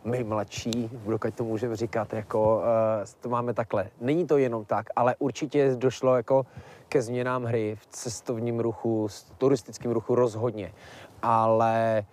my 0.03 0.23
mladší, 0.23 0.89
dokud 1.07 1.33
to 1.33 1.43
můžeme 1.43 1.75
říkat, 1.75 2.13
jako 2.13 2.57
uh, 2.57 2.63
to 3.19 3.29
máme 3.29 3.53
takhle. 3.53 3.89
Není 4.01 4.27
to 4.27 4.38
jenom 4.38 4.65
tak, 4.65 4.85
ale 4.95 5.15
určitě 5.19 5.75
došlo 5.75 6.15
jako 6.15 6.45
ke 6.89 7.01
změnám 7.01 7.43
hry 7.43 7.77
v 7.81 7.85
cestovním 7.85 8.59
ruchu, 8.59 9.07
v 9.07 9.31
turistickém 9.38 9.91
ruchu 9.91 10.15
rozhodně. 10.15 10.73
Ale 11.21 12.05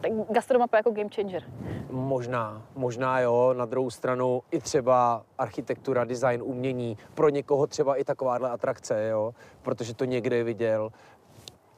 tak 0.00 0.12
gastromapa 0.30 0.76
jako 0.76 0.90
game 0.90 1.08
changer. 1.14 1.42
Možná, 1.90 2.62
možná 2.74 3.20
jo. 3.20 3.54
Na 3.56 3.64
druhou 3.64 3.90
stranu 3.90 4.42
i 4.50 4.60
třeba 4.60 5.22
architektura, 5.38 6.04
design, 6.04 6.42
umění, 6.44 6.98
pro 7.14 7.28
někoho 7.28 7.66
třeba 7.66 7.96
i 7.96 8.04
takováhle 8.04 8.50
atrakce, 8.50 9.08
jo, 9.08 9.34
protože 9.62 9.94
to 9.94 10.04
někde 10.04 10.44
viděl 10.44 10.92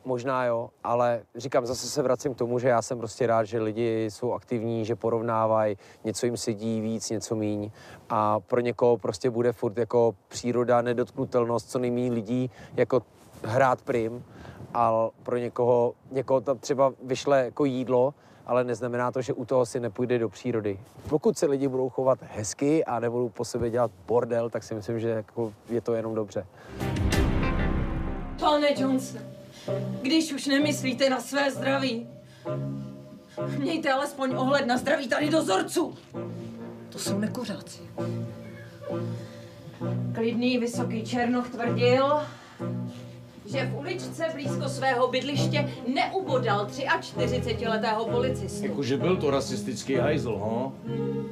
Možná 0.05 0.45
jo, 0.45 0.71
ale 0.85 1.23
říkám, 1.37 1.67
zase 1.67 1.89
se 1.89 2.03
vracím 2.03 2.35
k 2.35 2.39
tomu, 2.39 2.59
že 2.59 2.69
já 2.69 2.83
jsem 2.83 2.99
prostě 2.99 3.27
rád, 3.27 3.45
že 3.45 3.63
lidi 3.63 4.05
jsou 4.11 4.33
aktivní, 4.33 4.85
že 4.85 4.97
porovnávají, 4.97 5.77
něco 6.05 6.27
jim 6.27 6.37
sedí 6.37 6.81
víc, 6.81 7.11
něco 7.11 7.35
míň 7.35 7.71
a 8.09 8.41
pro 8.41 8.61
někoho 8.61 8.99
prostě 8.99 9.31
bude 9.31 9.53
furt 9.53 9.79
jako 9.79 10.15
příroda, 10.29 10.83
nedotknutelnost, 10.83 11.71
co 11.71 11.79
nejméně 11.79 12.13
lidí, 12.13 12.51
jako 12.77 13.03
hrát 13.43 13.83
prim, 13.83 14.25
a 14.75 15.09
pro 15.23 15.37
někoho, 15.37 15.95
někoho 16.11 16.41
tam 16.41 16.59
třeba 16.59 16.93
vyšle 17.03 17.45
jako 17.45 17.65
jídlo, 17.65 18.15
ale 18.47 18.65
neznamená 18.65 19.13
to, 19.13 19.23
že 19.23 19.33
u 19.33 19.45
toho 19.45 19.67
si 19.67 19.81
nepůjde 19.81 20.19
do 20.19 20.29
přírody. 20.29 20.81
Pokud 21.09 21.39
se 21.39 21.47
lidi 21.47 21.69
budou 21.69 21.89
chovat 21.89 22.19
hezky 22.23 22.85
a 22.85 23.01
nebudou 23.01 23.29
po 23.29 23.45
sebe 23.45 23.71
dělat 23.71 23.91
bordel, 24.07 24.51
tak 24.51 24.63
si 24.63 24.75
myslím, 24.75 25.01
že 25.01 25.09
jako 25.09 25.53
je 25.69 25.81
to 25.81 25.95
jenom 25.95 26.15
dobře. 26.15 26.47
Pane 28.41 28.81
Johnson, 28.81 29.21
když 30.03 30.33
už 30.33 30.47
nemyslíte 30.47 31.11
na 31.11 31.21
své 31.21 31.51
zdraví, 31.51 32.07
mějte 33.59 33.93
alespoň 33.93 34.35
ohled 34.37 34.67
na 34.67 34.77
zdraví 34.77 35.09
tady 35.09 35.31
dozorců. 35.31 35.95
To 36.89 36.99
jsou 36.99 37.19
nekuřáci. 37.19 37.81
Klidný 40.15 40.59
vysoký 40.59 41.03
černoch 41.03 41.49
tvrdil, 41.49 42.23
že 43.47 43.67
v 43.67 43.79
uličce 43.79 44.29
blízko 44.35 44.69
svého 44.69 45.09
bydliště 45.09 45.73
neubodal 45.95 46.67
43-letého 46.67 48.05
policistu. 48.05 48.67
Jakože 48.67 48.97
byl 48.97 49.17
to 49.17 49.31
rasistický 49.31 49.95
hajzl, 49.95 50.33
ho? 50.33 50.73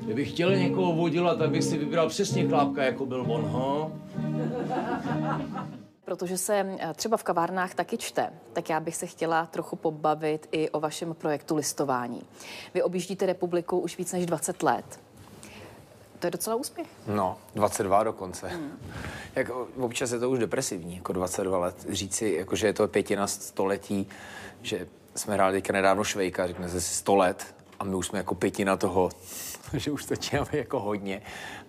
Kdybych 0.05 0.31
chtěl 0.31 0.57
někoho 0.57 0.93
vodila, 0.93 1.35
tak 1.35 1.51
bych 1.51 1.65
si 1.65 1.79
vybral 1.79 2.09
přesně 2.09 2.49
chlápka, 2.49 2.83
jako 2.83 3.07
byl 3.07 3.25
on, 3.29 3.43
ho? 3.43 3.93
Protože 6.05 6.39
se 6.39 6.77
eh, 6.79 6.95
třeba 6.95 7.17
v 7.17 7.23
kavárnách 7.23 7.75
taky 7.75 7.99
čte, 7.99 8.33
tak 8.53 8.71
já 8.71 8.81
bych 8.81 8.97
se 8.97 9.07
chtěla 9.07 9.47
trochu 9.47 9.77
pobavit 9.77 10.49
i 10.53 10.71
o 10.71 10.81
vašem 10.81 11.15
projektu 11.15 11.57
listování. 11.57 12.23
Vy 12.75 12.83
objíždíte 12.83 13.27
republiku 13.27 13.79
už 13.79 13.99
víc 13.99 14.13
než 14.13 14.27
20 14.27 14.63
let. 14.63 15.01
To 16.19 16.27
je 16.27 16.31
docela 16.31 16.57
úspěch. 16.57 16.87
No, 17.07 17.39
22 17.55 18.03
dokonce. 18.03 18.49
Hmm. 18.49 18.79
Jak, 19.37 19.51
občas 19.77 20.13
je 20.13 20.19
to 20.19 20.31
už 20.31 20.39
depresivní, 20.39 20.97
jako 20.97 21.13
22 21.13 21.59
let. 21.59 21.87
Říci, 21.89 22.35
jako, 22.39 22.57
že 22.57 22.67
je 22.67 22.73
to 22.73 22.89
pětina 22.89 23.27
století, 23.27 24.09
že 24.63 24.87
jsme 25.17 25.35
hráli 25.35 25.53
teďka 25.53 25.73
nedávno 25.73 26.05
Švejka, 26.05 26.47
řekne 26.47 26.69
se 26.69 26.81
si 26.81 26.95
100 26.95 27.17
let 27.17 27.55
a 27.79 27.85
my 27.85 27.95
už 27.95 28.07
jsme 28.07 28.19
jako 28.19 28.35
pětina 28.35 28.77
toho, 28.77 29.11
že 29.73 29.91
už 29.91 30.05
to 30.05 30.17
čínáme 30.17 30.49
jako 30.53 30.81
hodně. 30.81 31.23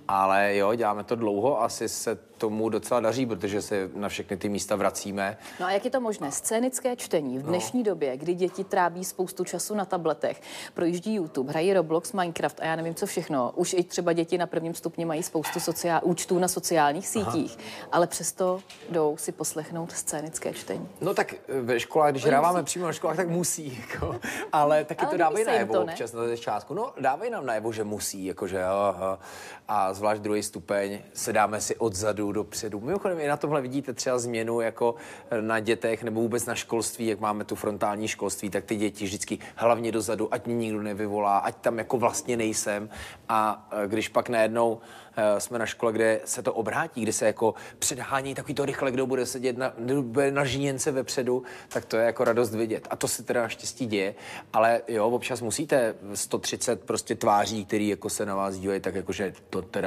Ale 0.07 0.55
jo, 0.55 0.75
děláme 0.75 1.03
to 1.03 1.15
dlouho, 1.15 1.61
asi 1.61 1.89
se 1.89 2.17
tomu 2.37 2.69
docela 2.69 2.99
daří, 2.99 3.25
protože 3.25 3.61
se 3.61 3.89
na 3.95 4.09
všechny 4.09 4.37
ty 4.37 4.49
místa 4.49 4.75
vracíme. 4.75 5.37
No 5.59 5.65
a 5.65 5.71
jak 5.71 5.85
je 5.85 5.91
to 5.91 6.01
možné? 6.01 6.31
Scénické 6.31 6.95
čtení 6.95 7.39
v 7.39 7.43
no. 7.43 7.49
dnešní 7.49 7.79
no. 7.79 7.85
době, 7.85 8.17
kdy 8.17 8.33
děti 8.33 8.63
tráví 8.63 9.05
spoustu 9.05 9.43
času 9.43 9.75
na 9.75 9.85
tabletech, 9.85 10.41
projíždí 10.73 11.15
YouTube, 11.15 11.51
hrají 11.51 11.73
Roblox, 11.73 12.13
Minecraft 12.13 12.59
a 12.59 12.65
já 12.65 12.75
nevím 12.75 12.95
co 12.95 13.05
všechno. 13.05 13.51
Už 13.55 13.73
i 13.73 13.83
třeba 13.83 14.13
děti 14.13 14.37
na 14.37 14.47
prvním 14.47 14.73
stupni 14.73 15.05
mají 15.05 15.23
spoustu 15.23 15.59
sociál, 15.59 16.01
účtů 16.03 16.39
na 16.39 16.47
sociálních 16.47 17.07
sítích, 17.07 17.57
Aha. 17.57 17.87
ale 17.91 18.07
přesto 18.07 18.59
jdou 18.89 19.17
si 19.17 19.31
poslechnout 19.31 19.91
scénické 19.91 20.53
čtení. 20.53 20.89
No 21.01 21.13
tak 21.13 21.33
eh, 21.33 21.61
ve 21.61 21.79
školách, 21.79 22.11
když 22.11 22.25
hráváme 22.25 22.63
přímo 22.63 22.85
na 22.85 22.93
školách, 22.93 23.15
tak 23.15 23.29
musí, 23.29 23.79
jako, 23.91 24.15
ale 24.51 24.83
taky 24.85 25.01
ale 25.01 25.11
to 25.11 25.17
dávají 25.17 25.45
najevo 25.45 25.81
občas 25.81 26.13
na 26.13 26.27
začátku. 26.27 26.73
No 26.73 26.93
dávají 26.99 27.31
nám 27.31 27.45
najevo, 27.45 27.71
že 27.71 27.83
musí, 27.83 28.25
jakože 28.25 28.63
aha. 28.63 29.19
a 29.67 29.92
zvlášť 29.93 30.21
druhý 30.21 30.43
stupeň 30.43 30.99
se 31.13 31.33
dáme 31.33 31.61
si 31.61 31.75
odzadu 31.75 32.31
dopředu. 32.31 32.79
Mimochodem 32.79 33.19
i 33.19 33.27
na 33.27 33.37
tomhle 33.37 33.61
vidíte 33.61 33.93
třeba 33.93 34.19
změnu 34.19 34.61
jako 34.61 34.95
na 35.41 35.59
dětech 35.59 36.03
nebo 36.03 36.21
vůbec 36.21 36.45
na 36.45 36.55
školství, 36.55 37.07
jak 37.07 37.19
máme 37.19 37.43
tu 37.43 37.55
frontální 37.55 38.07
školství, 38.07 38.49
tak 38.49 38.63
ty 38.63 38.75
děti 38.75 39.05
vždycky 39.05 39.39
hlavně 39.55 39.91
dozadu, 39.91 40.33
ať 40.33 40.45
mě 40.45 40.55
nikdo 40.55 40.81
nevyvolá, 40.81 41.37
ať 41.37 41.55
tam 41.55 41.77
jako 41.77 41.97
vlastně 41.97 42.37
nejsem. 42.37 42.89
A 43.29 43.69
e, 43.71 43.87
když 43.87 44.07
pak 44.07 44.29
najednou 44.29 44.81
e, 45.15 45.39
jsme 45.39 45.59
na 45.59 45.65
škole, 45.65 45.93
kde 45.93 46.21
se 46.25 46.43
to 46.43 46.53
obrátí, 46.53 47.01
kde 47.01 47.13
se 47.13 47.25
jako 47.25 47.53
předhání 47.79 48.35
takový 48.35 48.53
to 48.53 48.65
rychle, 48.65 48.91
kdo 48.91 49.05
bude 49.05 49.25
sedět 49.25 49.57
na, 49.57 49.73
bude 50.01 50.31
na 50.31 50.45
žíněnce 50.45 50.91
vepředu, 50.91 51.43
tak 51.69 51.85
to 51.85 51.97
je 51.97 52.05
jako 52.05 52.23
radost 52.23 52.55
vidět. 52.55 52.87
A 52.89 52.95
to 52.95 53.07
se 53.07 53.23
teda 53.23 53.41
naštěstí 53.41 53.85
děje, 53.85 54.15
ale 54.53 54.81
jo, 54.87 55.09
občas 55.09 55.41
musíte 55.41 55.95
130 56.13 56.83
prostě 56.83 57.15
tváří, 57.15 57.65
který 57.65 57.87
jako 57.87 58.09
se 58.09 58.25
na 58.25 58.35
vás 58.35 58.55
dívají, 58.55 58.79
tak 58.79 58.95
jakože 58.95 59.33
to 59.49 59.61
teda 59.61 59.82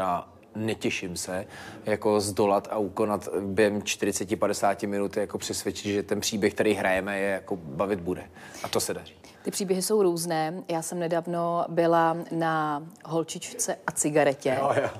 netěším 0.54 1.16
se, 1.16 1.46
jako 1.84 2.20
zdolat 2.20 2.68
a 2.70 2.78
ukonat 2.78 3.28
během 3.40 3.80
40-50 3.80 4.88
minut, 4.88 5.16
jako 5.16 5.38
přesvědčit, 5.38 5.92
že 5.92 6.02
ten 6.02 6.20
příběh, 6.20 6.54
který 6.54 6.74
hrajeme, 6.74 7.18
je 7.18 7.30
jako 7.30 7.56
bavit 7.56 8.00
bude. 8.00 8.30
A 8.62 8.68
to 8.68 8.80
se 8.80 8.94
daří. 8.94 9.14
Ty 9.42 9.50
příběhy 9.50 9.82
jsou 9.82 10.02
různé. 10.02 10.62
Já 10.68 10.82
jsem 10.82 10.98
nedávno 10.98 11.64
byla 11.68 12.16
na 12.30 12.82
holčičce 13.04 13.78
a 13.86 13.92
cigaretě. 13.92 14.58
Jo, 14.60 14.72
jo. 14.82 14.90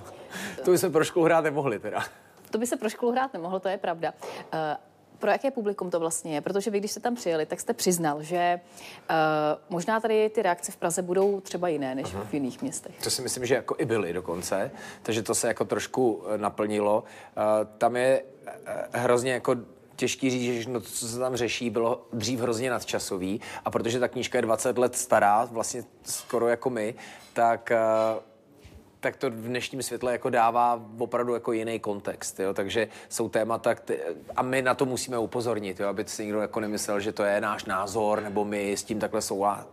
To 0.65 0.71
by 0.71 0.79
se 0.79 0.91
pro 0.91 1.05
školu 1.05 1.25
hrát 1.25 1.45
nemohli 1.45 1.79
teda. 1.79 2.05
To 2.51 2.59
by 2.59 2.67
se 2.67 2.77
pro 2.77 2.89
školu 2.89 3.13
hrát 3.13 3.33
nemohlo, 3.33 3.61
to 3.61 3.69
je 3.69 3.79
pravda. 3.79 4.15
Uh, 5.17 5.21
pro 5.21 5.31
jaké 5.31 5.51
publikum 5.51 5.91
to 5.91 6.01
vlastně 6.01 6.35
je? 6.35 6.41
Protože 6.41 6.71
vy, 6.71 6.79
když 6.79 6.91
jste 6.91 7.01
tam 7.01 7.15
přijeli, 7.15 7.47
tak 7.47 7.61
jste 7.61 7.75
přiznal, 7.75 8.23
že 8.23 8.61
uh, 9.11 9.17
možná 9.71 10.01
tady 10.01 10.31
ty 10.31 10.43
reakce 10.43 10.73
v 10.73 10.77
Praze 10.77 11.03
budou 11.03 11.41
třeba 11.41 11.69
jiné 11.69 11.95
než 11.95 12.07
uh-huh. 12.07 12.27
v 12.27 12.35
jiných 12.35 12.63
městech. 12.63 12.95
To 13.05 13.11
si 13.11 13.23
myslím, 13.23 13.47
že 13.47 13.55
jako 13.55 13.75
i 13.79 13.85
byly 13.85 14.13
dokonce, 14.13 14.71
takže 15.03 15.23
to 15.23 15.35
se 15.35 15.49
jako 15.49 15.65
trošku 15.65 16.23
eh, 16.29 16.39
naplnilo. 16.39 17.05
Uh, 17.37 17.43
tam 17.79 17.97
je 17.97 18.23
uh, 18.23 18.51
hrozně 18.93 19.33
jako 19.33 19.57
těžký 19.97 20.31
říct, 20.31 20.63
že 20.63 20.71
to, 20.71 20.81
co 20.81 21.09
se 21.09 21.19
tam 21.19 21.37
řeší, 21.37 21.71
bylo 21.71 22.07
dřív 22.13 22.41
hrozně 22.41 22.71
nadčasový 22.71 23.41
a 23.65 23.71
protože 23.71 24.01
ta 24.01 24.09
knížka 24.09 24.39
je 24.39 24.43
20 24.43 24.79
let 24.79 24.97
stará, 24.97 25.45
vlastně 25.45 25.85
skoro 26.05 26.49
jako 26.49 26.71
my, 26.71 26.95
tak 27.33 27.71
eh, 27.71 27.79
tak 29.01 29.17
to 29.17 29.31
v 29.31 29.35
dnešním 29.35 29.83
světle 29.83 30.13
jako 30.13 30.31
dává 30.31 30.83
opravdu 30.99 31.35
jako 31.35 31.53
jiný 31.53 31.81
kontext, 31.81 32.41
jo? 32.41 32.55
takže 32.55 32.89
jsou 33.09 33.29
témata, 33.29 33.75
kte- 33.75 33.99
a 34.37 34.43
my 34.43 34.63
na 34.63 34.75
to 34.75 34.87
musíme 34.87 35.19
upozornit, 35.19 35.81
jo? 35.81 35.89
aby 35.89 36.05
si 36.07 36.25
někdo 36.25 36.41
jako 36.41 36.61
nemyslel, 36.61 37.01
že 37.01 37.13
to 37.13 37.23
je 37.23 37.41
náš 37.41 37.65
názor, 37.65 38.23
nebo 38.23 38.45
my 38.45 38.73
s 38.73 38.85
tím 38.85 39.01
takhle 39.01 39.21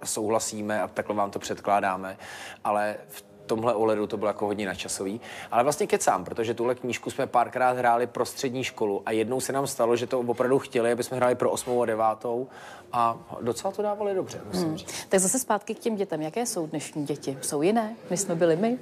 souhlasíme 0.04 0.82
a 0.82 0.88
takhle 0.88 1.16
vám 1.16 1.32
to 1.32 1.40
předkládáme, 1.40 2.18
ale 2.64 2.96
v 3.08 3.24
tomhle 3.46 3.74
ohledu 3.74 4.08
to 4.08 4.18
bylo 4.18 4.30
jako 4.30 4.46
hodně 4.46 4.66
načasový. 4.66 5.22
Ale 5.52 5.64
vlastně 5.64 5.88
kecám, 5.88 6.26
protože 6.26 6.54
tuhle 6.54 6.76
knížku 6.76 7.10
jsme 7.10 7.28
párkrát 7.28 7.78
hráli 7.78 8.08
pro 8.08 8.26
střední 8.26 8.64
školu 8.64 9.04
a 9.06 9.12
jednou 9.12 9.42
se 9.42 9.54
nám 9.54 9.68
stalo, 9.68 9.96
že 9.96 10.08
to 10.08 10.20
opravdu 10.20 10.60
chtěli, 10.60 10.92
aby 10.92 11.04
jsme 11.04 11.18
hráli 11.18 11.36
pro 11.36 11.52
osmou 11.52 11.82
a 11.82 11.86
devátou 11.86 12.48
a 12.94 13.18
docela 13.42 13.72
to 13.72 13.82
dávali 13.82 14.16
dobře, 14.16 14.42
musím 14.48 14.68
hmm. 14.68 14.78
říct. 14.78 15.06
Tak 15.10 15.20
zase 15.20 15.40
zpátky 15.40 15.76
k 15.76 15.80
těm 15.80 15.96
dětem. 15.96 16.22
Jaké 16.22 16.46
jsou 16.46 16.68
dnešní 16.68 17.06
děti? 17.06 17.38
Jsou 17.42 17.62
jiné, 17.62 17.96
než 18.10 18.20
jsme 18.20 18.36
byli 18.36 18.56
my? 18.56 18.80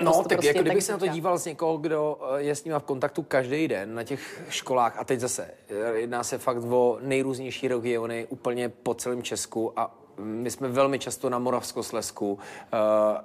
No, 0.00 0.12
tak 0.12 0.26
prostě 0.28 0.46
jako 0.46 0.62
kdybych 0.62 0.84
se 0.84 0.92
na 0.92 0.98
to 0.98 1.06
díval 1.06 1.38
z 1.38 1.44
někoho, 1.44 1.76
kdo 1.76 2.18
eh, 2.36 2.42
je 2.42 2.54
s 2.54 2.64
nimi 2.64 2.76
v 2.78 2.82
kontaktu 2.82 3.22
každý 3.22 3.68
den 3.68 3.94
na 3.94 4.04
těch 4.04 4.42
školách, 4.48 4.98
a 4.98 5.04
teď 5.04 5.20
zase, 5.20 5.50
eh, 5.68 5.98
jedná 5.98 6.24
se 6.24 6.38
fakt 6.38 6.64
o 6.70 6.98
nejrůznější 7.00 7.68
regiony 7.68 8.26
úplně 8.30 8.68
po 8.68 8.94
celém 8.94 9.22
Česku 9.22 9.78
a 9.78 9.94
my 10.18 10.50
jsme 10.50 10.68
velmi 10.68 10.98
často 10.98 11.30
na 11.30 11.38
Moravskoslesku, 11.38 12.32
uh, 12.32 12.38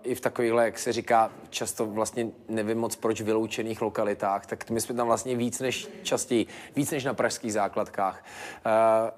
i 0.04 0.16
v 0.16 0.22
takovýchhle, 0.22 0.66
jak 0.66 0.80
se 0.80 0.94
říká, 0.94 1.32
často 1.50 1.86
vlastně 1.86 2.28
nevím 2.50 2.78
moc 2.78 2.96
proč 2.96 3.22
vyloučených 3.22 3.82
lokalitách, 3.82 4.46
tak 4.46 4.70
my 4.70 4.82
jsme 4.82 4.96
tam 4.96 5.08
vlastně 5.08 5.36
víc 5.36 5.60
než 5.60 5.90
častěji, 6.04 6.46
víc 6.76 6.92
než 6.92 7.04
na 7.04 7.14
pražských 7.14 7.54
základkách. 7.54 8.24
Uh, 8.66 9.12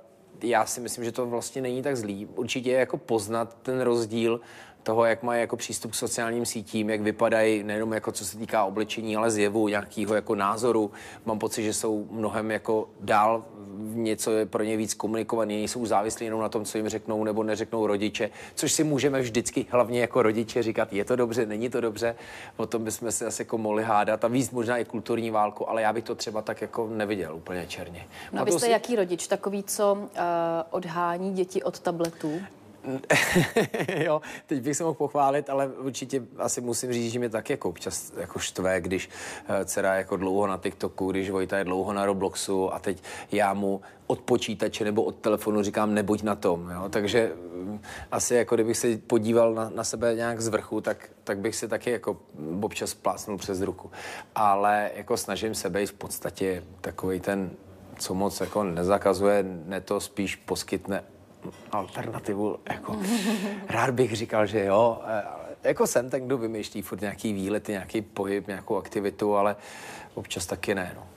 já 0.43 0.65
si 0.65 0.81
myslím, 0.81 1.03
že 1.03 1.11
to 1.11 1.25
vlastně 1.25 1.61
není 1.61 1.81
tak 1.81 1.97
zlý. 1.97 2.25
Určitě 2.25 2.71
je 2.71 2.79
jako 2.79 2.97
poznat 2.97 3.57
ten 3.61 3.81
rozdíl 3.81 4.41
toho, 4.83 5.05
jak 5.05 5.23
mají 5.23 5.41
jako 5.41 5.57
přístup 5.57 5.91
k 5.91 5.95
sociálním 5.95 6.45
sítím, 6.45 6.89
jak 6.89 7.01
vypadají, 7.01 7.63
nejenom 7.63 7.93
jako 7.93 8.11
co 8.11 8.25
se 8.25 8.37
týká 8.37 8.63
oblečení, 8.63 9.15
ale 9.15 9.31
zjevu, 9.31 9.67
nějakého 9.67 10.15
jako 10.15 10.35
názoru. 10.35 10.91
Mám 11.25 11.39
pocit, 11.39 11.63
že 11.63 11.73
jsou 11.73 12.07
mnohem 12.11 12.51
jako 12.51 12.89
dál 12.99 13.43
něco 13.77 14.31
je 14.31 14.45
pro 14.45 14.63
ně 14.63 14.77
víc 14.77 14.93
komunikovaný, 14.93 15.55
nejsou 15.55 15.85
závislí 15.85 16.25
jenom 16.25 16.41
na 16.41 16.49
tom, 16.49 16.65
co 16.65 16.77
jim 16.77 16.89
řeknou 16.89 17.23
nebo 17.23 17.43
neřeknou 17.43 17.87
rodiče, 17.87 18.29
což 18.55 18.71
si 18.71 18.83
můžeme 18.83 19.21
vždycky 19.21 19.65
hlavně 19.69 20.01
jako 20.01 20.21
rodiče 20.21 20.63
říkat, 20.63 20.93
je 20.93 21.05
to 21.05 21.15
dobře, 21.15 21.45
není 21.45 21.69
to 21.69 21.81
dobře, 21.81 22.15
o 22.57 22.65
tom 22.65 22.83
bychom 22.83 23.11
se 23.11 23.25
asi 23.25 23.41
jako 23.41 23.57
mohli 23.57 23.83
hádat 23.83 24.25
a 24.25 24.27
víc 24.27 24.51
možná 24.51 24.77
i 24.77 24.85
kulturní 24.85 25.31
válku, 25.31 25.69
ale 25.69 25.81
já 25.81 25.93
bych 25.93 26.03
to 26.03 26.15
třeba 26.15 26.41
tak 26.41 26.61
jako 26.61 26.87
neviděl 26.87 27.35
úplně 27.35 27.65
černě. 27.67 28.07
No 28.31 28.41
a 28.41 28.43
vy 28.43 28.51
jste 28.51 28.59
si... 28.59 28.71
jaký 28.71 28.95
rodič? 28.95 29.27
Takový, 29.27 29.63
co 29.63 29.93
uh, 29.93 30.07
odhání 30.69 31.33
děti 31.33 31.63
od 31.63 31.79
tabletů? 31.79 32.41
jo, 33.95 34.21
teď 34.45 34.61
bych 34.61 34.77
se 34.77 34.83
mohl 34.83 34.93
pochválit, 34.93 35.49
ale 35.49 35.67
určitě 35.67 36.23
asi 36.37 36.61
musím 36.61 36.93
říct, 36.93 37.11
že 37.11 37.19
mě 37.19 37.29
tak 37.29 37.49
jako 37.49 37.69
občas 37.69 38.13
jako 38.17 38.39
štve, 38.39 38.81
když 38.81 39.09
uh, 39.49 39.55
dcera 39.65 39.95
jako 39.95 40.17
dlouho 40.17 40.47
na 40.47 40.57
TikToku, 40.57 41.11
když 41.11 41.29
Vojta 41.29 41.57
je 41.57 41.63
dlouho 41.63 41.93
na 41.93 42.05
Robloxu 42.05 42.73
a 42.73 42.79
teď 42.79 43.03
já 43.31 43.53
mu 43.53 43.81
od 44.07 44.19
počítače 44.19 44.83
nebo 44.83 45.03
od 45.03 45.15
telefonu 45.15 45.63
říkám 45.63 45.93
nebuď 45.93 46.23
na 46.23 46.35
tom, 46.35 46.69
jo? 46.69 46.89
takže 46.89 47.33
um, 47.33 47.81
asi 48.11 48.35
jako 48.35 48.55
kdybych 48.55 48.77
se 48.77 48.97
podíval 48.97 49.53
na, 49.53 49.69
na 49.75 49.83
sebe 49.83 50.15
nějak 50.15 50.41
z 50.41 50.47
vrchu, 50.47 50.81
tak, 50.81 51.09
tak 51.23 51.39
bych 51.39 51.55
si 51.55 51.67
taky 51.67 51.91
jako 51.91 52.17
občas 52.61 52.93
plásnul 52.93 53.37
přes 53.37 53.61
ruku. 53.61 53.91
Ale 54.35 54.91
jako 54.95 55.17
snažím 55.17 55.55
se 55.55 55.69
být 55.69 55.85
v 55.85 55.93
podstatě 55.93 56.63
takový 56.81 57.19
ten 57.19 57.51
co 57.99 58.13
moc 58.13 58.41
jako 58.41 58.63
nezakazuje, 58.63 59.45
ne 59.65 59.81
to 59.81 59.99
spíš 59.99 60.35
poskytne 60.35 61.03
alternativu, 61.71 62.57
jako 62.69 62.97
rád 63.69 63.89
bych 63.89 64.15
říkal, 64.15 64.45
že 64.45 64.65
jo, 64.65 65.01
eh, 65.07 65.23
jako 65.63 65.87
jsem 65.87 66.09
ten, 66.09 66.25
kdo 66.25 66.37
vymýšlí 66.37 66.81
furt 66.81 67.01
nějaký 67.01 67.33
výlety, 67.33 67.71
nějaký 67.71 68.01
pohyb, 68.01 68.47
nějakou 68.47 68.77
aktivitu, 68.77 69.35
ale 69.35 69.55
občas 70.13 70.45
taky 70.45 70.75
ne, 70.75 70.93
no. 70.95 71.12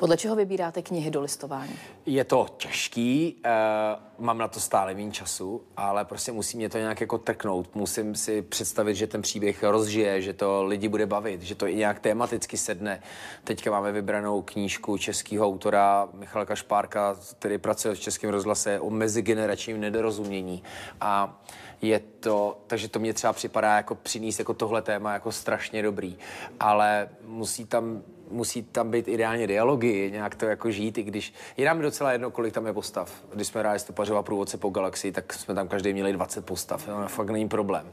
Podle 0.00 0.16
čeho 0.16 0.36
vybíráte 0.36 0.82
knihy 0.82 1.10
do 1.10 1.20
listování? 1.20 1.78
Je 2.06 2.24
to 2.24 2.46
těžký, 2.56 3.36
uh, 3.44 4.24
mám 4.24 4.38
na 4.38 4.48
to 4.48 4.60
stále 4.60 4.94
méně 4.94 5.12
času, 5.12 5.62
ale 5.76 6.04
prostě 6.04 6.32
musí 6.32 6.56
mě 6.56 6.68
to 6.68 6.78
nějak 6.78 7.00
jako 7.00 7.18
trknout. 7.18 7.74
Musím 7.74 8.14
si 8.14 8.42
představit, 8.42 8.94
že 8.94 9.06
ten 9.06 9.22
příběh 9.22 9.62
rozžije, 9.62 10.22
že 10.22 10.32
to 10.32 10.64
lidi 10.64 10.88
bude 10.88 11.06
bavit, 11.06 11.42
že 11.42 11.54
to 11.54 11.66
i 11.66 11.74
nějak 11.74 12.00
tematicky 12.00 12.56
sedne. 12.56 13.02
Teďka 13.44 13.70
máme 13.70 13.92
vybranou 13.92 14.42
knížku 14.42 14.98
českého 14.98 15.46
autora 15.46 16.08
Michala 16.12 16.44
Kašpárka, 16.44 17.16
který 17.38 17.58
pracuje 17.58 17.94
v 17.94 18.00
Českém 18.00 18.30
rozhlase 18.30 18.80
o 18.80 18.90
mezigeneračním 18.90 19.80
nedorozumění. 19.80 20.62
A 21.00 21.42
je 21.82 21.98
to, 22.20 22.60
takže 22.66 22.88
to 22.88 22.98
mě 22.98 23.14
třeba 23.14 23.32
připadá 23.32 23.76
jako 23.76 23.94
přinést 23.94 24.38
jako 24.38 24.54
tohle 24.54 24.82
téma 24.82 25.12
jako 25.12 25.32
strašně 25.32 25.82
dobrý, 25.82 26.18
ale 26.60 27.08
musí 27.26 27.64
tam 27.64 28.02
musí 28.30 28.62
tam 28.62 28.90
být 28.90 29.08
ideálně 29.08 29.46
dialogy, 29.46 30.10
nějak 30.10 30.34
to 30.34 30.46
jako 30.46 30.70
žít, 30.70 30.98
i 30.98 31.02
když 31.02 31.34
je 31.56 31.66
nám 31.66 31.80
docela 31.80 32.12
jedno, 32.12 32.30
kolik 32.30 32.54
tam 32.54 32.66
je 32.66 32.72
postav. 32.72 33.24
Když 33.34 33.46
jsme 33.46 33.60
hráli 33.60 33.78
Stopařova 33.78 34.22
průvodce 34.22 34.56
po 34.56 34.70
galaxii, 34.70 35.12
tak 35.12 35.32
jsme 35.32 35.54
tam 35.54 35.68
každý 35.68 35.92
měli 35.92 36.12
20 36.12 36.46
postav, 36.46 36.88
jo, 36.88 36.94
fakt 37.06 37.30
není 37.30 37.48
problém. 37.48 37.92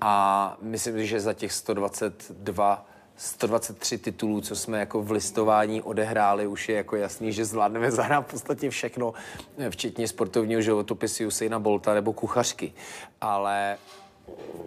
A 0.00 0.56
myslím, 0.62 1.06
že 1.06 1.20
za 1.20 1.32
těch 1.34 1.52
122 1.52 2.86
123 3.16 3.98
titulů, 3.98 4.40
co 4.40 4.56
jsme 4.56 4.80
jako 4.80 5.02
v 5.02 5.10
listování 5.10 5.82
odehráli, 5.82 6.46
už 6.46 6.68
je 6.68 6.76
jako 6.76 6.96
jasný, 6.96 7.32
že 7.32 7.44
zvládneme 7.44 7.90
zahrát 7.90 8.26
v 8.26 8.30
podstatě 8.30 8.70
všechno, 8.70 9.14
včetně 9.70 10.08
sportovního 10.08 10.60
životopisu 10.60 11.26
Usaina 11.26 11.58
Bolta 11.58 11.94
nebo 11.94 12.12
kuchařky. 12.12 12.72
Ale 13.20 13.78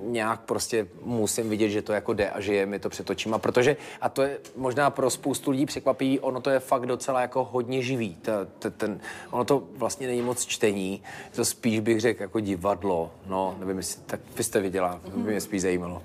nějak 0.02 0.42
prostě 0.42 0.88
musím 1.02 1.50
vidět, 1.50 1.70
že 1.70 1.82
to 1.82 1.94
jako 1.94 2.14
jde 2.14 2.30
a 2.30 2.42
že 2.42 2.54
je 2.54 2.66
mi 2.66 2.80
to 2.80 2.90
před 2.90 3.10
očima, 3.10 3.38
protože, 3.38 3.78
a 4.02 4.10
to 4.10 4.22
je 4.22 4.40
možná 4.56 4.90
pro 4.90 5.10
spoustu 5.10 5.52
lidí 5.52 5.66
překvapí, 5.66 6.20
ono 6.20 6.42
to 6.42 6.50
je 6.50 6.60
fakt 6.60 6.86
docela 6.86 7.22
jako 7.22 7.44
hodně 7.44 7.82
živý. 7.82 8.16
Ta, 8.16 8.32
ta, 8.60 8.70
ten, 8.70 9.00
ono 9.32 9.46
to 9.46 9.64
vlastně 9.78 10.08
není 10.08 10.22
moc 10.22 10.46
čtení, 10.46 11.04
to 11.36 11.46
spíš 11.46 11.80
bych 11.80 12.02
řekl 12.02 12.22
jako 12.22 12.40
divadlo, 12.40 13.12
no, 13.28 13.56
nevím, 13.60 13.78
jestli, 13.78 14.02
tak 14.06 14.20
vy 14.38 14.44
jste 14.44 14.60
viděla, 14.60 15.00
mm-hmm. 15.06 15.24
by 15.24 15.32
mě 15.32 15.42
spíš 15.42 15.62
zajímalo 15.62 16.02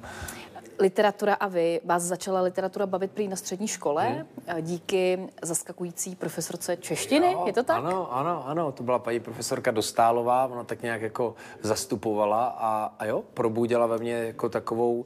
literatura 0.81 1.35
a 1.35 1.49
vy, 1.49 1.81
vás 1.85 2.03
začala 2.03 2.40
literatura 2.40 2.87
bavit 2.87 3.11
prý 3.11 3.29
na 3.29 3.37
střední 3.37 3.69
škole 3.69 4.09
hmm. 4.09 4.27
díky 4.61 5.19
zaskakující 5.43 6.16
profesorce 6.16 6.77
češtiny, 6.77 7.33
jo, 7.33 7.45
je 7.47 7.53
to 7.53 7.62
tak? 7.62 7.77
Ano, 7.85 8.12
ano, 8.12 8.47
ano, 8.47 8.73
to 8.73 8.83
byla 8.83 8.99
paní 8.99 9.21
profesorka 9.21 9.71
Dostálová, 9.71 10.47
ona 10.47 10.64
tak 10.64 10.83
nějak 10.83 11.03
jako 11.03 11.35
zastupovala 11.62 12.57
a, 12.59 12.95
a 12.99 13.05
jo, 13.05 13.25
probudila 13.35 13.87
ve 13.87 13.99
mně 13.99 14.12
jako 14.12 14.49
takovou, 14.49 15.05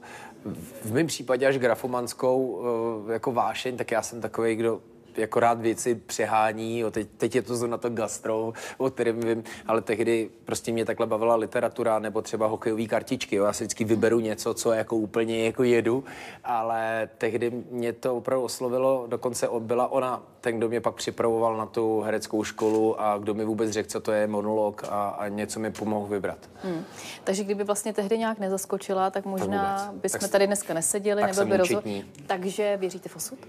v 0.83 0.93
mém 0.93 1.07
případě 1.07 1.47
až 1.47 1.57
grafomanskou 1.57 2.61
eh, 3.09 3.13
jako 3.13 3.31
vášeň, 3.31 3.77
tak 3.77 3.91
já 3.91 4.01
jsem 4.01 4.21
takový, 4.21 4.55
kdo 4.55 4.81
jako 5.17 5.39
rád 5.39 5.61
věci 5.61 5.95
přehání, 5.95 6.79
jo, 6.79 6.91
teď, 6.91 7.07
teď 7.17 7.35
je 7.35 7.41
to 7.41 7.67
na 7.67 7.77
to 7.77 7.89
gastro, 7.89 8.53
o 8.77 8.89
kterém 8.89 9.19
vím, 9.19 9.43
ale 9.67 9.81
tehdy 9.81 10.29
prostě 10.45 10.71
mě 10.71 10.85
takhle 10.85 11.07
bavila 11.07 11.35
literatura 11.35 11.99
nebo 11.99 12.21
třeba 12.21 12.47
hokejové 12.47 12.85
kartičky, 12.85 13.35
jo, 13.35 13.45
já 13.45 13.53
si 13.53 13.63
vždycky 13.63 13.83
vyberu 13.83 14.19
něco, 14.19 14.53
co 14.53 14.71
jako 14.71 14.95
úplně 14.95 15.45
jako 15.45 15.63
jedu, 15.63 16.03
ale 16.43 17.09
tehdy 17.17 17.51
mě 17.71 17.93
to 17.93 18.15
opravdu 18.15 18.45
oslovilo, 18.45 19.05
dokonce 19.07 19.47
byla 19.59 19.91
ona 19.91 20.23
ten, 20.41 20.57
kdo 20.57 20.69
mě 20.69 20.81
pak 20.81 20.95
připravoval 20.95 21.57
na 21.57 21.65
tu 21.65 22.01
hereckou 22.01 22.43
školu 22.43 23.01
a 23.01 23.17
kdo 23.17 23.33
mi 23.33 23.45
vůbec 23.45 23.71
řekl, 23.71 23.89
co 23.89 23.99
to 23.99 24.11
je 24.11 24.27
monolog 24.27 24.83
a, 24.89 25.09
a 25.09 25.27
něco 25.27 25.59
mi 25.59 25.71
pomohl 25.71 26.07
vybrat. 26.07 26.37
Hmm. 26.63 26.85
Takže 27.23 27.43
kdyby 27.43 27.63
vlastně 27.63 27.93
tehdy 27.93 28.17
nějak 28.17 28.39
nezaskočila, 28.39 29.09
tak 29.09 29.25
možná 29.25 29.85
tak 29.85 29.95
bychom 29.95 30.19
tak, 30.19 30.31
tady 30.31 30.47
dneska 30.47 30.73
neseděli, 30.73 31.21
nebyl 31.21 31.45
by 31.45 31.57
rozhovor. 31.57 31.83
Takže 32.27 32.77
věříte 32.77 33.09
v 33.09 33.15
osud? 33.15 33.39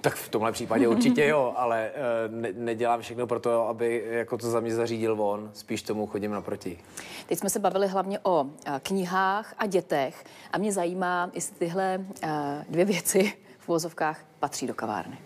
Tak 0.00 0.14
v 0.14 0.28
tomhle 0.28 0.52
případě 0.52 0.88
určitě 0.98 1.26
jo, 1.26 1.54
ale 1.56 1.90
uh, 2.28 2.34
ne, 2.34 2.48
nedělám 2.52 3.00
všechno 3.00 3.26
pro 3.26 3.40
to, 3.40 3.68
aby 3.68 4.04
jako 4.06 4.38
to 4.38 4.50
za 4.50 4.60
mě 4.60 4.74
zařídil 4.74 5.22
on, 5.22 5.50
spíš 5.54 5.82
tomu 5.82 6.06
chodím 6.06 6.30
naproti. 6.30 6.78
Teď 7.26 7.38
jsme 7.38 7.50
se 7.50 7.58
bavili 7.58 7.88
hlavně 7.88 8.18
o 8.22 8.42
uh, 8.42 8.50
knihách 8.82 9.54
a 9.58 9.66
dětech 9.66 10.24
a 10.52 10.58
mě 10.58 10.72
zajímá, 10.72 11.30
jestli 11.34 11.56
tyhle 11.56 11.98
uh, 11.98 12.30
dvě 12.68 12.84
věci 12.84 13.32
v 13.58 13.68
vozovkách 13.68 14.24
patří 14.38 14.66
do 14.66 14.74
kavárny. 14.74 15.18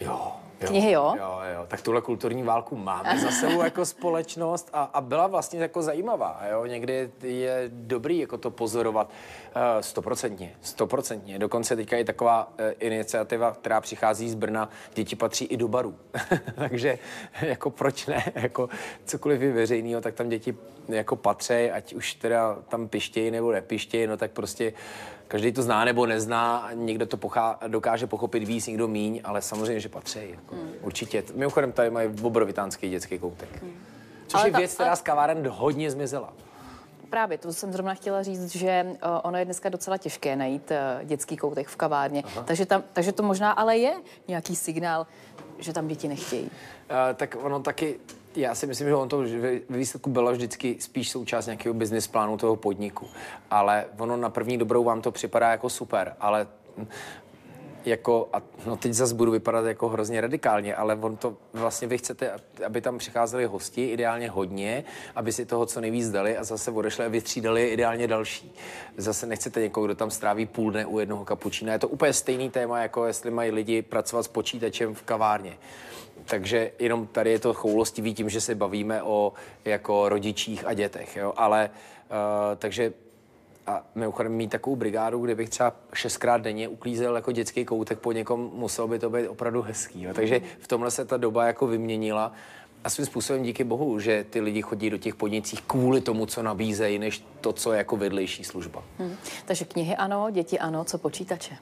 Jo, 0.00 0.32
Jo, 0.64 0.70
Knihy, 0.70 0.90
jo? 0.90 1.14
Jo, 1.18 1.38
jo. 1.54 1.66
Tak 1.68 1.82
tuhle 1.82 2.00
kulturní 2.00 2.42
válku 2.42 2.76
máme 2.76 3.18
za 3.18 3.30
sebou 3.30 3.62
jako 3.62 3.84
společnost 3.94 4.70
a, 4.72 4.82
a 4.82 5.00
byla 5.00 5.26
vlastně 5.26 5.60
jako 5.60 5.82
zajímavá. 5.82 6.40
Jo? 6.50 6.66
Někdy 6.66 7.10
je 7.22 7.64
dobrý 7.68 8.18
jako 8.18 8.38
to 8.38 8.50
pozorovat 8.50 9.10
eh, 9.54 9.82
stoprocentně, 9.82 10.46
uh, 10.46 10.62
stoprocentně. 10.62 11.38
Dokonce 11.38 11.76
teďka 11.76 11.96
je 11.96 12.04
taková 12.04 12.48
uh, 12.48 12.72
iniciativa, 12.78 13.52
která 13.52 13.80
přichází 13.80 14.30
z 14.30 14.34
Brna, 14.34 14.68
děti 14.94 15.16
patří 15.16 15.44
i 15.44 15.56
do 15.56 15.68
baru. 15.68 15.96
Takže 16.54 16.98
jako 17.42 17.70
proč 17.70 18.06
ne? 18.06 18.24
Jako 18.34 18.68
cokoliv 19.04 19.40
je 19.40 19.52
veřejného, 19.52 20.00
tak 20.00 20.14
tam 20.14 20.28
děti 20.28 20.56
jako 20.88 21.16
patří, 21.16 21.70
ať 21.70 21.94
už 21.94 22.14
teda 22.14 22.56
tam 22.68 22.88
pištějí 22.88 23.30
nebo 23.30 23.52
nepištějí, 23.52 24.06
no 24.06 24.16
tak 24.16 24.30
prostě 24.30 24.72
každý 25.28 25.52
to 25.52 25.62
zná 25.62 25.84
nebo 25.84 26.06
nezná, 26.06 26.70
někdo 26.74 27.06
to 27.06 27.16
pochá, 27.16 27.58
dokáže 27.68 28.06
pochopit 28.06 28.44
víc, 28.44 28.66
někdo 28.66 28.88
míň, 28.88 29.20
ale 29.24 29.42
samozřejmě, 29.42 29.80
že 29.80 29.88
patří. 29.88 30.20
Jako. 30.30 30.54
Hmm. 30.54 30.72
Určitě. 30.82 31.24
Mimochodem 31.34 31.72
tady 31.72 31.90
mají 31.90 32.10
obrovitánský 32.22 32.90
dětský 32.90 33.18
koutek. 33.18 33.62
Hmm. 33.62 33.72
Což 34.26 34.40
Ale 34.40 34.48
je 34.48 34.52
ta- 34.52 34.58
věc, 34.58 34.74
která 34.74 34.96
z 34.96 35.02
kaváren 35.02 35.48
hodně 35.48 35.90
zmizela. 35.90 36.32
Právě, 37.10 37.38
to 37.38 37.52
jsem 37.52 37.72
zrovna 37.72 37.94
chtěla 37.94 38.22
říct, 38.22 38.52
že 38.56 38.86
uh, 38.86 38.96
ono 39.22 39.38
je 39.38 39.44
dneska 39.44 39.68
docela 39.68 39.98
těžké 39.98 40.36
najít 40.36 40.70
uh, 40.70 41.04
dětský 41.04 41.36
koutek 41.36 41.68
v 41.68 41.76
kavárně. 41.76 42.22
Takže, 42.44 42.66
tam, 42.66 42.82
takže 42.92 43.12
to 43.12 43.22
možná 43.22 43.52
ale 43.52 43.76
je 43.76 43.94
nějaký 44.28 44.56
signál, 44.56 45.06
že 45.58 45.72
tam 45.72 45.88
děti 45.88 46.08
nechtějí. 46.08 46.44
Uh, 46.44 46.50
tak 47.14 47.36
ono 47.42 47.60
taky, 47.60 48.00
já 48.36 48.54
si 48.54 48.66
myslím, 48.66 48.88
že 48.88 48.94
on 48.94 49.08
to 49.08 49.18
ve 49.68 49.78
výsledku 49.78 50.10
bylo 50.10 50.32
vždycky 50.32 50.76
spíš 50.80 51.10
součást 51.10 51.46
nějakého 51.46 51.74
business 51.74 52.06
plánu 52.06 52.36
toho 52.36 52.56
podniku. 52.56 53.06
Ale 53.50 53.84
ono 53.98 54.16
na 54.16 54.30
první 54.30 54.58
dobrou 54.58 54.84
vám 54.84 55.02
to 55.02 55.12
připadá 55.12 55.50
jako 55.50 55.70
super, 55.70 56.16
ale 56.20 56.46
jako, 57.84 58.28
a 58.32 58.42
no 58.66 58.76
teď 58.76 58.92
zase 58.92 59.14
budu 59.14 59.32
vypadat 59.32 59.66
jako 59.66 59.88
hrozně 59.88 60.20
radikálně, 60.20 60.74
ale 60.74 60.96
on 60.96 61.16
to 61.16 61.36
vlastně 61.52 61.88
vy 61.88 61.98
chcete, 61.98 62.32
aby 62.66 62.80
tam 62.80 62.98
přicházeli 62.98 63.44
hosti, 63.44 63.90
ideálně 63.90 64.30
hodně, 64.30 64.84
aby 65.16 65.32
si 65.32 65.46
toho 65.46 65.66
co 65.66 65.80
nejvíc 65.80 66.10
dali 66.10 66.36
a 66.36 66.44
zase 66.44 66.70
odešli 66.70 67.04
a 67.04 67.08
vystřídali 67.08 67.68
ideálně 67.68 68.08
další. 68.08 68.54
Zase 68.96 69.26
nechcete 69.26 69.60
někoho, 69.60 69.86
kdo 69.86 69.94
tam 69.94 70.10
stráví 70.10 70.46
půl 70.46 70.70
dne 70.70 70.86
u 70.86 70.98
jednoho 70.98 71.24
kapučína. 71.24 71.72
Je 71.72 71.78
to 71.78 71.88
úplně 71.88 72.12
stejný 72.12 72.50
téma, 72.50 72.78
jako 72.82 73.06
jestli 73.06 73.30
mají 73.30 73.50
lidi 73.50 73.82
pracovat 73.82 74.22
s 74.22 74.28
počítačem 74.28 74.94
v 74.94 75.02
kavárně. 75.02 75.56
Takže 76.24 76.70
jenom 76.78 77.06
tady 77.06 77.30
je 77.30 77.38
to 77.38 77.54
choulostivý 77.54 78.14
tím, 78.14 78.28
že 78.28 78.40
se 78.40 78.54
bavíme 78.54 79.02
o 79.02 79.32
jako 79.64 80.08
rodičích 80.08 80.66
a 80.66 80.74
dětech, 80.74 81.16
jo? 81.16 81.32
ale 81.36 81.70
uh, 82.10 82.16
takže 82.56 82.92
a 83.66 83.82
mimochodem 83.94 84.32
mít 84.32 84.50
takovou 84.50 84.76
brigádu, 84.76 85.20
kde 85.20 85.34
bych 85.34 85.48
třeba 85.48 85.72
šestkrát 85.94 86.40
denně 86.40 86.68
uklízel 86.68 87.16
jako 87.16 87.32
dětský 87.32 87.64
koutek 87.64 87.98
po 87.98 88.12
někom, 88.12 88.50
muselo 88.54 88.88
by 88.88 88.98
to 88.98 89.10
být 89.10 89.28
opravdu 89.28 89.62
hezký. 89.62 90.02
Jo? 90.02 90.14
Takže 90.14 90.40
v 90.58 90.68
tomhle 90.68 90.90
se 90.90 91.04
ta 91.04 91.16
doba 91.16 91.46
jako 91.46 91.66
vyměnila. 91.66 92.32
A 92.84 92.90
svým 92.90 93.06
způsobem 93.06 93.42
díky 93.42 93.64
bohu, 93.64 94.00
že 94.00 94.24
ty 94.30 94.40
lidi 94.40 94.62
chodí 94.62 94.90
do 94.90 94.98
těch 94.98 95.14
podnicích 95.14 95.62
kvůli 95.62 96.00
tomu, 96.00 96.26
co 96.26 96.42
nabízejí, 96.42 96.98
než 96.98 97.24
to, 97.40 97.52
co 97.52 97.72
je 97.72 97.78
jako 97.78 97.96
vedlejší 97.96 98.44
služba. 98.44 98.82
Hmm. 98.98 99.16
Takže 99.44 99.64
knihy 99.64 99.96
ano, 99.96 100.30
děti 100.30 100.58
ano, 100.58 100.84
co 100.84 100.98
počítače? 100.98 101.56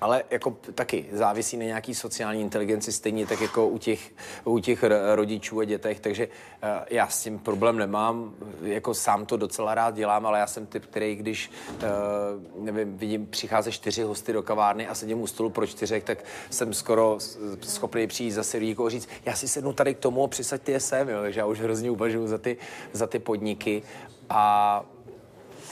Ale 0.00 0.24
jako 0.30 0.56
taky 0.74 1.06
závisí 1.12 1.56
na 1.56 1.64
nějaký 1.64 1.94
sociální 1.94 2.40
inteligenci, 2.40 2.92
stejně 2.92 3.26
tak 3.26 3.40
jako 3.40 3.68
u 3.68 3.78
těch, 3.78 4.10
u 4.44 4.58
těch 4.58 4.84
rodičů 5.14 5.60
a 5.60 5.64
dětech, 5.64 6.00
takže 6.00 6.26
uh, 6.26 6.68
já 6.90 7.08
s 7.08 7.22
tím 7.22 7.38
problém 7.38 7.78
nemám, 7.78 8.34
jako 8.62 8.94
sám 8.94 9.26
to 9.26 9.36
docela 9.36 9.74
rád 9.74 9.94
dělám, 9.94 10.26
ale 10.26 10.38
já 10.38 10.46
jsem 10.46 10.66
typ, 10.66 10.86
který 10.86 11.16
když, 11.16 11.50
uh, 11.72 12.64
nevím, 12.64 12.98
vidím, 12.98 13.26
přichází 13.26 13.72
čtyři 13.72 14.02
hosty 14.02 14.32
do 14.32 14.42
kavárny 14.42 14.88
a 14.88 14.94
sedím 14.94 15.20
u 15.20 15.26
stolu 15.26 15.50
pro 15.50 15.66
čtyřech, 15.66 16.04
tak 16.04 16.24
jsem 16.50 16.74
skoro 16.74 17.18
schopný 17.62 18.06
přijít 18.06 18.30
za 18.30 18.42
servíkou 18.42 18.86
a 18.86 18.90
říct, 18.90 19.08
já 19.24 19.34
si 19.34 19.48
sednu 19.48 19.72
tady 19.72 19.94
k 19.94 19.98
tomu 19.98 20.24
a 20.24 20.28
přisaďte 20.28 20.72
je 20.72 20.80
sem, 20.80 21.08
jo, 21.08 21.20
takže 21.20 21.40
já 21.40 21.46
už 21.46 21.60
hrozně 21.60 21.90
uvažuji 21.90 22.26
za 22.26 22.38
ty, 22.38 22.56
za 22.92 23.06
ty 23.06 23.18
podniky. 23.18 23.82
A 24.30 24.84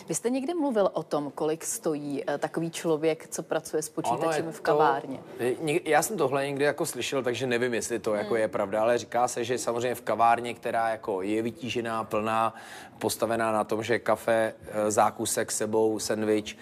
Vy 0.09 0.15
jste 0.15 0.31
někde 0.31 0.55
mluvil 0.55 0.91
o 0.93 1.03
tom, 1.03 1.31
kolik 1.31 1.65
stojí 1.65 2.25
uh, 2.25 2.35
takový 2.39 2.71
člověk, 2.71 3.29
co 3.29 3.43
pracuje 3.43 3.83
s 3.83 3.89
počítačem 3.89 4.53
v 4.53 4.61
kavárně? 4.61 5.19
To, 5.39 5.45
já 5.85 6.03
jsem 6.03 6.17
tohle 6.17 6.47
někdy 6.47 6.65
jako 6.65 6.87
slyšel, 6.87 7.23
takže 7.23 7.47
nevím, 7.47 7.75
jestli 7.75 7.99
to 7.99 8.15
jako 8.15 8.37
je 8.37 8.49
pravda, 8.49 8.83
ale 8.83 8.99
říká 8.99 9.29
se, 9.29 9.45
že 9.45 9.59
samozřejmě 9.59 9.95
v 9.95 10.01
kavárně, 10.01 10.55
která 10.55 10.89
jako 10.89 11.23
je 11.23 11.43
vytížená, 11.43 12.05
plná, 12.05 12.55
postavená 12.99 13.53
na 13.53 13.65
tom, 13.65 13.83
že 13.83 13.99
kafe, 13.99 14.55
eh, 14.69 14.91
zákusek 14.91 15.53
s 15.53 15.57
sebou, 15.57 15.99
sendvič 15.99 16.59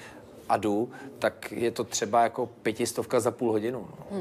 a 0.49 0.57
jdu, 0.57 0.91
tak 1.19 1.53
je 1.53 1.71
to 1.71 1.85
třeba 1.85 2.23
jako 2.23 2.47
pětistovka 2.47 3.21
za 3.21 3.31
půl 3.31 3.53
hodinu. 3.53 3.89
No. 4.11 4.19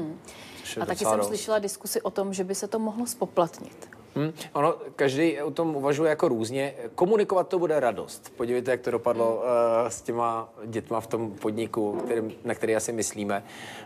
Je 0.76 0.82
A 0.82 0.86
taky 0.86 1.04
jsem 1.04 1.18
dost. 1.18 1.26
slyšela 1.26 1.58
diskusi 1.58 2.02
o 2.02 2.10
tom, 2.10 2.34
že 2.34 2.44
by 2.44 2.54
se 2.54 2.68
to 2.68 2.78
mohlo 2.78 3.06
spoplatnit. 3.06 3.88
Hmm. 4.14 4.32
Ono, 4.52 4.74
každý 4.96 5.42
o 5.42 5.50
tom 5.50 5.76
uvažuje 5.76 6.10
jako 6.10 6.28
různě. 6.28 6.74
Komunikovat 6.94 7.48
to 7.48 7.58
bude 7.58 7.80
radost. 7.80 8.32
Podívejte, 8.36 8.70
jak 8.70 8.80
to 8.80 8.90
dopadlo 8.90 9.36
uh, 9.36 9.42
s 9.88 10.02
těma 10.02 10.48
dětma 10.66 11.00
v 11.00 11.06
tom 11.06 11.30
podniku, 11.30 11.92
kterým, 12.04 12.32
na 12.44 12.54
který 12.54 12.76
asi 12.76 12.92
myslíme. 12.92 13.44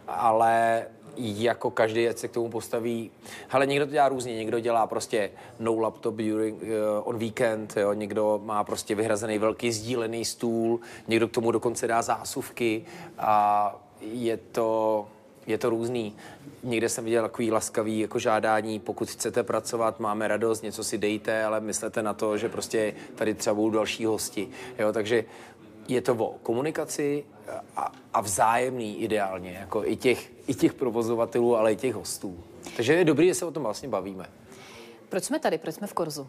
Ale 0.08 0.86
jako 1.18 1.70
každý, 1.70 2.08
ať 2.08 2.18
se 2.18 2.28
k 2.28 2.32
tomu 2.32 2.48
postaví. 2.48 3.10
Ale 3.50 3.66
někdo 3.66 3.86
to 3.86 3.92
dělá 3.92 4.08
různě, 4.08 4.36
někdo 4.36 4.60
dělá 4.60 4.86
prostě 4.86 5.30
no 5.58 5.80
laptop 5.80 6.14
during, 6.14 6.62
uh, 6.62 6.68
on 7.04 7.18
weekend, 7.18 7.76
jo? 7.76 7.92
někdo 7.92 8.40
má 8.44 8.64
prostě 8.64 8.94
vyhrazený 8.94 9.38
velký 9.38 9.72
sdílený 9.72 10.24
stůl, 10.24 10.80
někdo 11.08 11.28
k 11.28 11.32
tomu 11.32 11.52
dokonce 11.52 11.86
dá 11.86 12.02
zásuvky 12.02 12.84
a 13.18 13.76
je 14.00 14.36
to 14.36 15.06
je 15.48 15.58
to 15.58 15.70
různý. 15.70 16.16
Někde 16.62 16.88
jsem 16.88 17.04
viděl 17.04 17.22
takový 17.22 17.52
laskavý 17.52 18.00
jako 18.00 18.18
žádání, 18.18 18.80
pokud 18.80 19.10
chcete 19.10 19.42
pracovat, 19.42 20.00
máme 20.00 20.28
radost, 20.28 20.62
něco 20.62 20.84
si 20.84 20.98
dejte, 20.98 21.44
ale 21.44 21.60
myslete 21.60 22.02
na 22.02 22.14
to, 22.14 22.36
že 22.36 22.48
prostě 22.48 22.94
tady 23.14 23.34
třeba 23.34 23.54
budou 23.54 23.70
další 23.70 24.04
hosti. 24.04 24.48
Jo, 24.78 24.92
takže 24.92 25.24
je 25.88 26.00
to 26.00 26.14
o 26.14 26.34
komunikaci 26.42 27.24
a, 27.76 27.92
a 28.14 28.20
vzájemný 28.20 29.02
ideálně, 29.02 29.52
jako 29.60 29.84
i 29.84 29.96
těch, 29.96 30.32
i 30.46 30.54
těch 30.54 30.72
provozovatelů, 30.72 31.56
ale 31.56 31.72
i 31.72 31.76
těch 31.76 31.94
hostů. 31.94 32.44
Takže 32.76 32.94
je 32.94 33.04
dobrý, 33.04 33.26
že 33.26 33.34
se 33.34 33.44
o 33.46 33.50
tom 33.50 33.62
vlastně 33.62 33.88
bavíme. 33.88 34.30
Proč 35.08 35.24
jsme 35.24 35.38
tady? 35.38 35.58
Proč 35.58 35.74
jsme 35.74 35.86
v 35.86 35.92
Korzu? 35.92 36.22
Uh, 36.22 36.28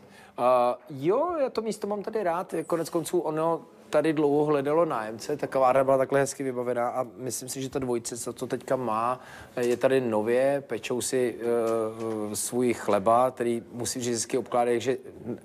jo, 0.89 1.35
já 1.39 1.49
to 1.49 1.61
místo 1.61 1.87
mám 1.87 2.03
tady 2.03 2.23
rád. 2.23 2.53
Konec 2.67 2.89
konců 2.89 3.19
ono 3.19 3.61
tady 3.89 4.13
dlouho 4.13 4.45
hledalo 4.45 4.85
nájemce, 4.85 5.37
ta 5.37 5.47
kavárna 5.47 5.83
byla 5.83 5.97
takhle 5.97 6.19
hezky 6.19 6.43
vybavená 6.43 6.89
a 6.89 7.05
myslím 7.17 7.49
si, 7.49 7.61
že 7.61 7.69
ta 7.69 7.79
dvojice, 7.79 8.17
co 8.17 8.33
to 8.33 8.47
teďka 8.47 8.75
má, 8.75 9.19
je 9.59 9.77
tady 9.77 10.01
nově, 10.01 10.63
pečou 10.67 11.01
si 11.01 11.35
uh, 11.35 12.33
svůj 12.33 12.73
chleba, 12.73 13.31
který 13.31 13.63
musím 13.71 14.01
říct 14.01 14.13
vždycky 14.13 14.37
obkládají, 14.37 14.81
že 14.81 14.97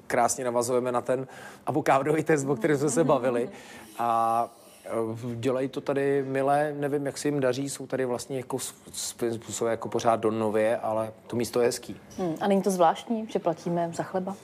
krásně 0.07 0.45
navazujeme 0.45 0.92
na 0.92 1.01
ten 1.01 1.26
avokádový 1.66 2.24
test, 2.24 2.45
o 2.45 2.57
kterém 2.57 2.78
jsme 2.78 2.90
se 2.90 3.05
bavili. 3.05 3.51
A 3.99 4.49
eh, 4.84 4.90
Dělají 5.34 5.68
to 5.68 5.80
tady 5.80 6.24
milé, 6.28 6.74
nevím, 6.78 7.07
jak 7.07 7.18
se 7.18 7.28
jim 7.28 7.40
daří, 7.40 7.70
jsou 7.70 7.86
tady 7.86 8.05
vlastně 8.05 8.36
jako 8.36 8.59
způsobem 8.92 9.70
jako 9.70 9.88
pořád 9.88 10.20
do 10.20 10.30
nově, 10.30 10.76
ale 10.76 11.12
to 11.26 11.36
místo 11.36 11.61
je 11.61 11.66
hezký. 11.66 12.01
Hmm. 12.18 12.36
A 12.40 12.49
není 12.49 12.62
to 12.62 12.70
zvláštní, 12.70 13.26
že 13.30 13.38
platíme 13.38 13.90
za 13.95 14.03
chleba? 14.03 14.36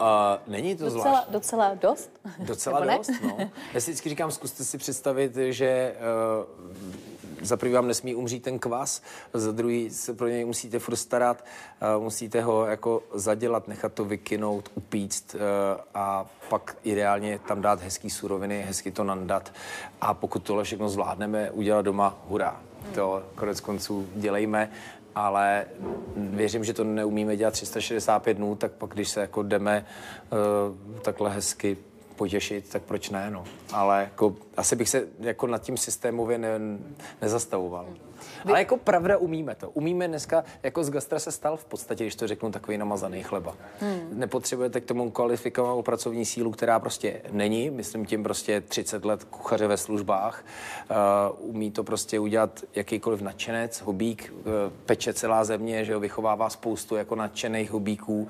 Uh, 0.00 0.06
není 0.52 0.76
to 0.76 0.84
Docela, 0.84 1.02
zvláštní. 1.02 1.32
docela 1.32 1.74
dost? 1.74 2.10
Docela 2.38 2.80
Nebo 2.80 2.90
ne? 2.90 2.98
dost, 2.98 3.10
no. 3.22 3.36
Já 3.74 3.80
si 3.80 3.90
vždycky 3.90 4.08
říkám, 4.08 4.30
zkuste 4.30 4.64
si 4.64 4.78
představit, 4.78 5.36
že 5.36 5.94
uh, 6.40 6.86
za 7.42 7.56
prvý 7.56 7.72
vám 7.72 7.86
nesmí 7.88 8.14
umřít 8.14 8.42
ten 8.42 8.58
kvas, 8.58 9.02
za 9.34 9.52
druhý 9.52 9.90
se 9.90 10.14
pro 10.14 10.28
něj 10.28 10.44
musíte 10.44 10.78
furt 10.78 10.96
starat, 10.96 11.44
uh, 11.96 12.02
musíte 12.02 12.40
ho 12.40 12.66
jako 12.66 13.02
zadělat, 13.14 13.68
nechat 13.68 13.92
to 13.92 14.04
vykynout, 14.04 14.70
upíct 14.74 15.34
uh, 15.34 15.40
a 15.94 16.26
pak 16.48 16.76
ideálně 16.84 17.38
tam 17.38 17.62
dát 17.62 17.82
hezký 17.82 18.10
suroviny, 18.10 18.62
hezky 18.68 18.90
to 18.90 19.04
nandat 19.04 19.52
a 20.00 20.14
pokud 20.14 20.42
tohle 20.42 20.64
všechno 20.64 20.88
zvládneme 20.88 21.50
udělat 21.50 21.82
doma, 21.82 22.18
hurá. 22.28 22.60
To 22.94 23.22
konec 23.34 23.60
konců 23.60 24.08
dělejme 24.14 24.70
ale 25.16 25.64
věřím, 26.16 26.64
že 26.64 26.72
to 26.72 26.84
neumíme 26.84 27.36
dělat 27.36 27.54
365 27.54 28.34
dnů, 28.34 28.56
tak 28.56 28.72
pak, 28.72 28.90
když 28.90 29.08
se 29.08 29.20
jako 29.20 29.42
jdeme 29.42 29.86
uh, 30.32 31.00
takhle 31.02 31.30
hezky 31.30 31.76
potěšit, 32.16 32.68
tak 32.68 32.82
proč 32.82 33.10
ne, 33.10 33.30
no. 33.30 33.44
Ale 33.72 34.00
jako, 34.00 34.36
asi 34.56 34.76
bych 34.76 34.88
se 34.88 35.06
jako 35.20 35.46
nad 35.46 35.62
tím 35.62 35.76
systémově 35.76 36.38
ne, 36.38 36.58
nezastavoval. 37.22 37.86
Ale 38.44 38.58
jako 38.58 38.76
pravda 38.76 39.16
umíme 39.16 39.54
to. 39.54 39.70
Umíme 39.70 40.08
dneska, 40.08 40.44
jako 40.62 40.84
z 40.84 40.90
gastra 40.90 41.18
se 41.18 41.32
stal 41.32 41.56
v 41.56 41.64
podstatě, 41.64 42.04
když 42.04 42.14
to 42.14 42.26
řeknu, 42.26 42.50
takový 42.50 42.78
namazaný 42.78 43.22
chleba. 43.22 43.56
Hmm. 43.80 44.08
Nepotřebujete 44.12 44.80
k 44.80 44.84
tomu 44.84 45.10
kvalifikovanou 45.10 45.82
pracovní 45.82 46.24
sílu, 46.24 46.50
která 46.50 46.80
prostě 46.80 47.20
není. 47.30 47.70
Myslím 47.70 48.06
tím 48.06 48.22
prostě 48.22 48.60
30 48.60 49.04
let 49.04 49.24
kuchaře 49.24 49.66
ve 49.66 49.76
službách. 49.76 50.44
Uh, 50.90 51.50
umí 51.50 51.70
to 51.70 51.84
prostě 51.84 52.18
udělat 52.18 52.64
jakýkoliv 52.74 53.20
nadšenec, 53.20 53.80
hobík, 53.80 54.32
uh, 54.38 54.44
peče 54.86 55.14
celá 55.14 55.44
země, 55.44 55.84
že 55.84 55.92
jo, 55.92 56.00
vychovává 56.00 56.50
spoustu 56.50 56.96
jako 56.96 57.14
nadšených 57.14 57.70
hobíků, 57.70 58.22
uh, 58.22 58.28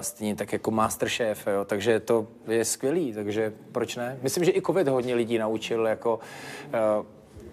stejně 0.00 0.36
tak 0.36 0.52
jako 0.52 0.70
masterchef, 0.70 1.46
jo, 1.46 1.64
takže 1.64 2.00
to 2.00 2.26
je 2.46 2.64
skvělý, 2.64 3.12
takže 3.12 3.52
proč 3.72 3.96
ne? 3.96 4.18
Myslím, 4.22 4.44
že 4.44 4.50
i 4.50 4.62
covid 4.62 4.88
hodně 4.88 5.14
lidí 5.14 5.38
naučil 5.38 5.86
jako 5.86 6.20
uh, 6.98 7.06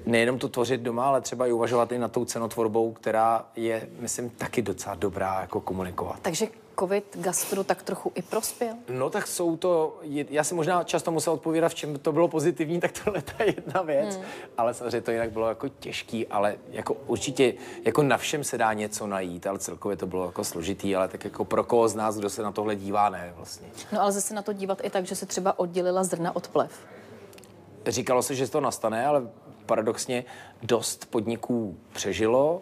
nejenom 0.06 0.40
to 0.40 0.50
tvořit 0.50 0.82
doma, 0.82 1.08
ale 1.08 1.22
třeba 1.22 1.48
i 1.48 1.52
uvažovat 1.52 1.92
i 1.92 2.00
na 2.00 2.08
tou 2.08 2.26
cenotvorbou, 2.26 2.92
která 2.92 3.46
je, 3.56 3.90
myslím, 4.00 4.30
taky 4.30 4.62
docela 4.62 4.96
dobrá 4.96 5.42
jako 5.42 5.62
komunikovat. 5.62 6.20
Takže 6.22 6.48
covid 6.80 7.18
gastru 7.18 7.64
tak 7.64 7.84
trochu 7.84 8.12
i 8.16 8.22
prospěl? 8.22 8.74
No 8.90 9.10
tak 9.10 9.28
jsou 9.28 9.58
to, 9.58 10.00
já 10.30 10.44
si 10.44 10.56
možná 10.56 10.84
často 10.84 11.12
musel 11.12 11.34
odpovídat, 11.34 11.70
v 11.70 11.76
čem 11.76 12.00
to 12.00 12.12
bylo 12.12 12.28
pozitivní, 12.28 12.80
tak 12.80 12.92
tohle 13.04 13.24
je 13.40 13.46
jedna 13.56 13.82
věc, 13.82 14.16
hmm. 14.16 14.26
ale 14.58 14.74
samozřejmě 14.74 15.02
to 15.02 15.12
jinak 15.12 15.32
bylo 15.32 15.50
jako 15.50 15.68
těžký, 15.68 16.28
ale 16.28 16.56
jako 16.70 16.94
určitě 16.94 17.54
jako 17.86 18.04
na 18.04 18.18
všem 18.18 18.44
se 18.44 18.58
dá 18.58 18.74
něco 18.74 19.08
najít, 19.08 19.48
ale 19.48 19.60
celkově 19.60 19.98
to 19.98 20.08
bylo 20.08 20.26
jako 20.26 20.44
složitý, 20.44 20.96
ale 20.96 21.08
tak 21.08 21.24
jako 21.24 21.46
pro 21.46 21.64
koho 21.64 21.88
z 21.88 21.96
nás, 21.96 22.18
kdo 22.18 22.30
se 22.30 22.44
na 22.44 22.52
tohle 22.52 22.76
dívá, 22.76 23.10
ne 23.10 23.34
vlastně. 23.36 23.68
No 23.92 24.02
ale 24.02 24.12
zase 24.12 24.34
na 24.34 24.42
to 24.42 24.54
dívat 24.54 24.82
i 24.84 24.90
tak, 24.90 25.06
že 25.06 25.16
se 25.16 25.26
třeba 25.26 25.60
oddělila 25.60 26.04
zrna 26.04 26.36
od 26.36 26.48
plev. 26.48 26.72
Říkalo 27.88 28.24
se, 28.24 28.36
že 28.36 28.48
to 28.48 28.62
nastane, 28.62 29.06
ale 29.06 29.28
paradoxně 29.72 30.24
dost 30.64 31.06
podniků 31.10 31.78
přežilo. 31.94 32.62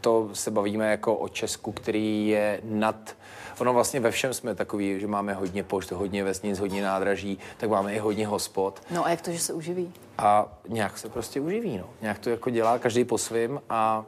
To 0.00 0.30
se 0.32 0.50
bavíme 0.50 0.90
jako 0.90 1.14
o 1.14 1.28
Česku, 1.28 1.72
který 1.72 2.28
je 2.28 2.60
nad 2.64 3.16
Ono 3.58 3.72
vlastně 3.72 4.00
ve 4.00 4.10
všem 4.10 4.34
jsme 4.34 4.54
takový, 4.54 5.00
že 5.00 5.06
máme 5.06 5.34
hodně 5.34 5.62
pošt, 5.62 5.92
hodně 5.92 6.24
vesnic, 6.24 6.58
hodně 6.58 6.82
nádraží, 6.82 7.38
tak 7.56 7.70
máme 7.70 7.94
i 7.94 7.98
hodně 7.98 8.26
hospod. 8.26 8.82
No 8.90 9.06
a 9.06 9.10
jak 9.10 9.20
to, 9.20 9.32
že 9.32 9.38
se 9.38 9.52
uživí? 9.52 9.92
A 10.18 10.48
nějak 10.68 10.98
se 10.98 11.08
prostě 11.08 11.40
uživí, 11.40 11.78
no. 11.78 11.84
Nějak 12.00 12.18
to 12.18 12.30
jako 12.30 12.50
dělá 12.50 12.78
každý 12.78 13.04
po 13.04 13.18
svým 13.18 13.60
a 13.70 14.04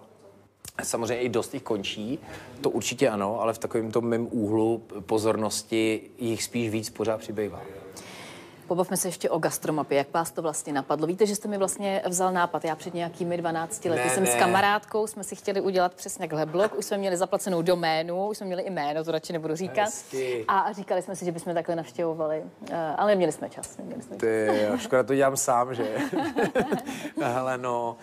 Samozřejmě 0.83 1.21
i 1.21 1.29
dost 1.29 1.55
jich 1.55 1.63
končí, 1.63 2.19
to 2.61 2.71
určitě 2.71 3.09
ano, 3.09 3.41
ale 3.41 3.53
v 3.53 3.59
takovém 3.59 3.91
tom 3.93 4.05
mém 4.05 4.29
úhlu 4.31 4.83
pozornosti 5.07 6.11
jich 6.19 6.43
spíš 6.43 6.71
víc 6.71 6.91
pořád 6.91 7.21
přibývá. 7.21 7.61
Pobavme 8.71 8.97
se 8.97 9.09
ještě 9.09 9.31
o 9.31 9.39
gastromapě. 9.39 9.99
Jak 9.99 10.13
vás 10.13 10.31
to 10.31 10.43
vlastně 10.43 10.73
napadlo? 10.73 11.07
Víte, 11.07 11.27
že 11.27 11.37
jste 11.37 11.49
mi 11.49 11.59
vlastně 11.59 12.03
vzal 12.07 12.33
nápad. 12.33 12.65
Já 12.65 12.77
před 12.77 12.95
nějakými 12.95 13.37
12 13.37 13.85
lety 13.85 14.03
ne, 14.05 14.11
jsem 14.11 14.25
ne. 14.25 14.31
s 14.31 14.35
kamarádkou, 14.35 15.07
jsme 15.07 15.25
si 15.25 15.37
chtěli 15.37 15.61
udělat 15.61 15.95
přesně 15.95 16.23
takhle 16.23 16.47
blog, 16.47 16.79
už 16.79 16.85
jsme 16.85 16.99
měli 16.99 17.17
zaplacenou 17.17 17.63
doménu, 17.63 18.29
už 18.29 18.37
jsme 18.37 18.47
měli 18.47 18.63
i 18.63 18.71
jméno, 18.71 19.05
to 19.05 19.11
radši 19.11 19.33
nebudu 19.33 19.57
říkat. 19.57 19.83
Hezky. 19.83 20.45
A 20.49 20.73
říkali 20.73 21.03
jsme 21.03 21.17
si, 21.17 21.25
že 21.25 21.33
bychom 21.33 21.55
takhle 21.55 21.77
navštěvovali, 21.77 22.43
uh, 22.43 22.77
ale 22.97 23.11
neměli 23.11 23.33
jsme 23.33 23.51
čas. 23.51 23.79
Neměli 23.79 24.03
jsme 24.03 24.17
Ty, 24.17 24.49
čas. 24.69 24.81
škoda 24.87 25.03
to 25.03 25.15
dělám 25.15 25.37
sám, 25.37 25.75
že? 25.75 25.97
Hele, 27.23 27.59
no, 27.59 27.97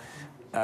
uh, 0.53 0.59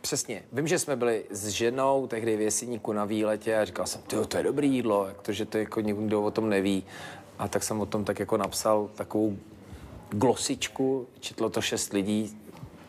Přesně. 0.00 0.42
Vím, 0.52 0.66
že 0.66 0.78
jsme 0.78 0.96
byli 0.96 1.24
s 1.30 1.48
ženou 1.48 2.06
tehdy 2.06 2.36
v 2.36 2.40
Jesíníku 2.40 2.92
na 2.92 3.04
výletě 3.04 3.56
a 3.56 3.64
říkal 3.64 3.86
jsem, 3.86 4.02
to 4.28 4.36
je 4.36 4.42
dobrý 4.42 4.74
jídlo, 4.74 5.06
jak 5.06 5.22
to, 5.22 5.32
že 5.32 5.44
to 5.46 5.58
jako 5.58 5.80
nikdo 5.80 6.22
o 6.22 6.30
tom 6.30 6.48
neví. 6.48 6.84
A 7.40 7.48
tak 7.48 7.62
jsem 7.62 7.80
o 7.80 7.86
tom 7.86 8.04
tak 8.04 8.18
jako 8.18 8.36
napsal 8.36 8.90
takovou 8.94 9.36
glosičku, 10.10 11.06
četlo 11.20 11.50
to 11.50 11.60
šest 11.60 11.92
lidí, 11.92 12.38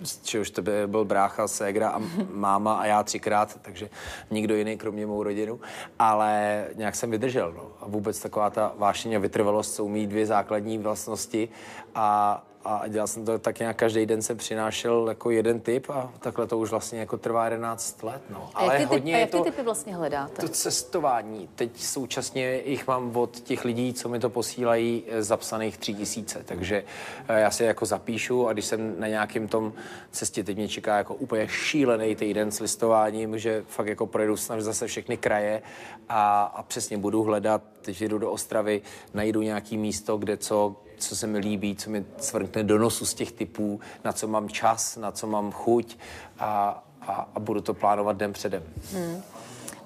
z 0.03 0.21
čehož 0.23 0.49
to 0.49 0.61
byl 0.87 1.05
brácha, 1.05 1.47
ségra 1.47 1.89
a 1.89 2.01
máma 2.31 2.75
a 2.75 2.85
já 2.85 3.03
třikrát, 3.03 3.59
takže 3.61 3.89
nikdo 4.31 4.55
jiný, 4.55 4.77
kromě 4.77 5.05
mou 5.05 5.23
rodinu. 5.23 5.59
Ale 5.99 6.65
nějak 6.75 6.95
jsem 6.95 7.11
vydržel. 7.11 7.53
No. 7.57 7.71
A 7.81 7.87
vůbec 7.87 8.19
taková 8.19 8.49
ta 8.49 8.73
vášeň 8.77 9.15
a 9.15 9.19
vytrvalost 9.19 9.73
jsou 9.73 9.89
mý 9.89 10.07
dvě 10.07 10.25
základní 10.25 10.77
vlastnosti 10.77 11.49
a 11.95 12.43
a 12.65 12.87
dělal 12.87 13.07
jsem 13.07 13.25
to 13.25 13.39
tak 13.39 13.59
nějak 13.59 13.77
každý 13.77 14.05
den 14.05 14.21
jsem 14.21 14.37
přinášel 14.37 15.05
jako 15.09 15.31
jeden 15.31 15.59
typ 15.59 15.89
a 15.89 16.13
takhle 16.19 16.47
to 16.47 16.57
už 16.57 16.69
vlastně 16.69 16.99
jako 16.99 17.17
trvá 17.17 17.45
11 17.45 18.03
let. 18.03 18.21
No. 18.29 18.49
A 18.53 18.59
Ale 18.59 18.73
jaký, 18.73 18.85
hodně 18.85 19.13
typ, 19.13 19.15
a 19.15 19.19
jaký 19.19 19.31
to, 19.31 19.43
typy 19.43 19.63
vlastně 19.63 19.95
hledáte? 19.95 20.41
To 20.41 20.49
cestování. 20.49 21.49
Teď 21.55 21.77
současně 21.77 22.61
jich 22.65 22.87
mám 22.87 23.17
od 23.17 23.39
těch 23.39 23.65
lidí, 23.65 23.93
co 23.93 24.09
mi 24.09 24.19
to 24.19 24.29
posílají, 24.29 25.03
eh, 25.07 25.23
zapsaných 25.23 25.77
tři 25.77 25.93
tisíce. 25.93 26.43
Takže 26.45 26.83
eh, 27.27 27.39
já 27.39 27.51
si 27.51 27.63
jako 27.63 27.85
zapíšu 27.85 28.47
a 28.47 28.53
když 28.53 28.65
jsem 28.65 28.99
na 28.99 29.07
nějakém 29.07 29.47
tom 29.47 29.73
cestě, 30.11 30.43
teď 30.43 30.57
mě 30.57 30.67
čeká 30.67 30.97
jako 30.97 31.13
úplně 31.15 31.47
šílený 31.47 32.15
týden 32.15 32.51
s 32.51 32.59
listováním, 32.59 33.39
že 33.39 33.63
fakt 33.67 33.87
jako 33.87 34.07
projedu 34.07 34.37
snad 34.37 34.61
zase 34.61 34.87
všechny 34.87 35.17
kraje 35.17 35.61
a, 36.09 36.43
a 36.43 36.63
přesně 36.63 36.97
budu 36.97 37.23
hledat, 37.23 37.61
teď 37.81 38.01
jdu 38.01 38.17
do 38.17 38.31
Ostravy, 38.31 38.81
najdu 39.13 39.41
nějaký 39.41 39.77
místo, 39.77 40.17
kde 40.17 40.37
co, 40.37 40.75
co 41.01 41.15
se 41.15 41.27
mi 41.27 41.37
líbí, 41.37 41.75
co 41.75 41.89
mi 41.89 42.05
svrkne 42.17 42.63
do 42.63 42.77
nosu 42.77 43.05
z 43.05 43.13
těch 43.13 43.31
typů, 43.31 43.79
na 44.03 44.11
co 44.13 44.27
mám 44.27 44.49
čas, 44.49 44.97
na 44.97 45.11
co 45.11 45.27
mám 45.27 45.51
chuť 45.51 45.97
a, 46.39 46.83
a, 47.01 47.29
a 47.35 47.39
budu 47.39 47.61
to 47.61 47.73
plánovat 47.73 48.17
den 48.17 48.33
předem. 48.33 48.63
Hmm. 48.93 49.21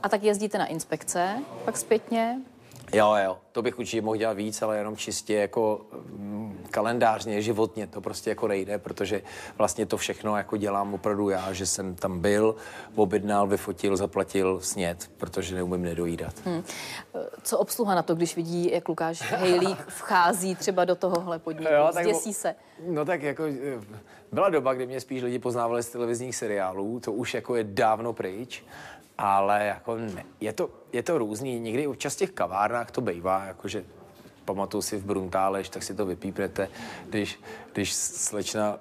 A 0.03 0.09
tak 0.09 0.23
jezdíte 0.23 0.57
na 0.57 0.65
inspekce, 0.65 1.43
pak 1.65 1.77
zpětně? 1.77 2.41
Jo, 2.93 3.15
jo, 3.23 3.37
to 3.51 3.61
bych 3.61 3.79
určitě 3.79 4.01
mohl 4.01 4.17
dělat 4.17 4.33
víc, 4.33 4.61
ale 4.61 4.77
jenom 4.77 4.97
čistě 4.97 5.33
jako 5.33 5.81
mm, 5.91 6.65
kalendářně, 6.71 7.41
životně 7.41 7.87
to 7.87 8.01
prostě 8.01 8.29
jako 8.29 8.47
nejde, 8.47 8.77
protože 8.77 9.21
vlastně 9.57 9.85
to 9.85 9.97
všechno 9.97 10.37
jako 10.37 10.57
dělám 10.57 10.93
opravdu 10.93 11.29
já, 11.29 11.53
že 11.53 11.65
jsem 11.65 11.95
tam 11.95 12.19
byl, 12.19 12.55
objednal, 12.95 13.47
vyfotil, 13.47 13.97
zaplatil, 13.97 14.59
snět, 14.61 15.11
protože 15.17 15.55
neumím 15.55 15.81
nedojídat. 15.81 16.33
Hmm. 16.45 16.63
Co 17.43 17.57
obsluha 17.57 17.95
na 17.95 18.03
to, 18.03 18.15
když 18.15 18.35
vidí, 18.35 18.71
jak 18.71 18.89
Lukáš 18.89 19.21
Hejlík 19.21 19.85
vchází 19.87 20.55
třeba 20.55 20.85
do 20.85 20.95
tohohle 20.95 21.39
podniku? 21.39 21.73
Jo, 21.73 21.89
tak, 21.93 22.03
Zděsí 22.03 22.33
se? 22.33 22.55
No 22.87 23.05
tak 23.05 23.21
jako 23.21 23.43
eh, 23.43 23.79
byla 24.31 24.49
doba, 24.49 24.73
kdy 24.73 24.85
mě 24.85 24.99
spíš 24.99 25.23
lidi 25.23 25.39
poznávali 25.39 25.83
z 25.83 25.89
televizních 25.89 26.35
seriálů, 26.35 26.99
to 26.99 27.13
už 27.13 27.33
jako 27.33 27.55
je 27.55 27.63
dávno 27.63 28.13
pryč 28.13 28.63
ale 29.17 29.65
jako 29.65 29.95
ne, 29.95 30.25
je, 30.39 30.53
to, 30.53 30.69
je 30.93 31.03
to 31.03 31.17
různý. 31.17 31.59
Někdy 31.59 31.87
občas 31.87 32.15
v 32.15 32.17
těch 32.17 32.31
kavárnách 32.31 32.91
to 32.91 33.01
bývá, 33.01 33.45
jakože 33.45 33.85
pamatuju 34.45 34.81
si 34.81 34.97
v 34.97 35.05
Bruntáleš, 35.05 35.69
tak 35.69 35.83
si 35.83 35.93
to 35.93 36.05
vypípnete, 36.05 36.69
když, 37.09 37.39
když 37.73 37.93
slečna 37.93 38.79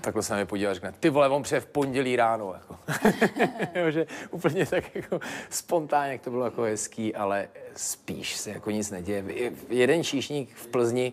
takhle 0.00 0.22
se 0.22 0.32
na 0.32 0.36
mě 0.36 0.46
podívá 0.46 0.70
a 0.70 0.74
řekne, 0.74 0.94
ty 1.00 1.10
vole, 1.10 1.28
on 1.28 1.44
v 1.44 1.66
pondělí 1.66 2.16
ráno, 2.16 2.54
jako. 2.54 2.76
že 3.90 4.06
úplně 4.30 4.66
tak 4.66 4.94
jako 4.94 5.20
spontánně, 5.50 6.12
jak 6.12 6.20
to 6.20 6.30
bylo 6.30 6.44
jako 6.44 6.62
hezký, 6.62 7.14
ale 7.14 7.48
spíš 7.76 8.36
se 8.36 8.50
jako 8.50 8.70
nic 8.70 8.90
neděje. 8.90 9.24
Jeden 9.68 10.04
číšník 10.04 10.54
v 10.54 10.66
Plzni 10.66 11.12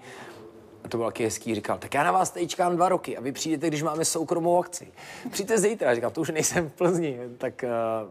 to 0.89 0.97
bylo 0.97 1.09
taky 1.09 1.24
hezký, 1.24 1.55
říkal, 1.55 1.78
tak 1.78 1.93
já 1.93 2.03
na 2.03 2.11
vás 2.11 2.30
tady 2.30 2.47
čekám 2.47 2.76
dva 2.76 2.89
roky 2.89 3.18
a 3.18 3.22
vy 3.22 3.32
přijdete, 3.32 3.68
když 3.68 3.84
máme 3.84 4.05
soukromou 4.05 4.59
akci. 4.59 4.91
Přijďte 5.32 5.57
zítra, 5.57 5.95
říkám, 5.95 6.11
to 6.11 6.22
už 6.22 6.30
nejsem 6.30 6.70
v 6.70 6.74
Plzni, 6.74 7.20
tak 7.38 7.65
uh, 8.03 8.09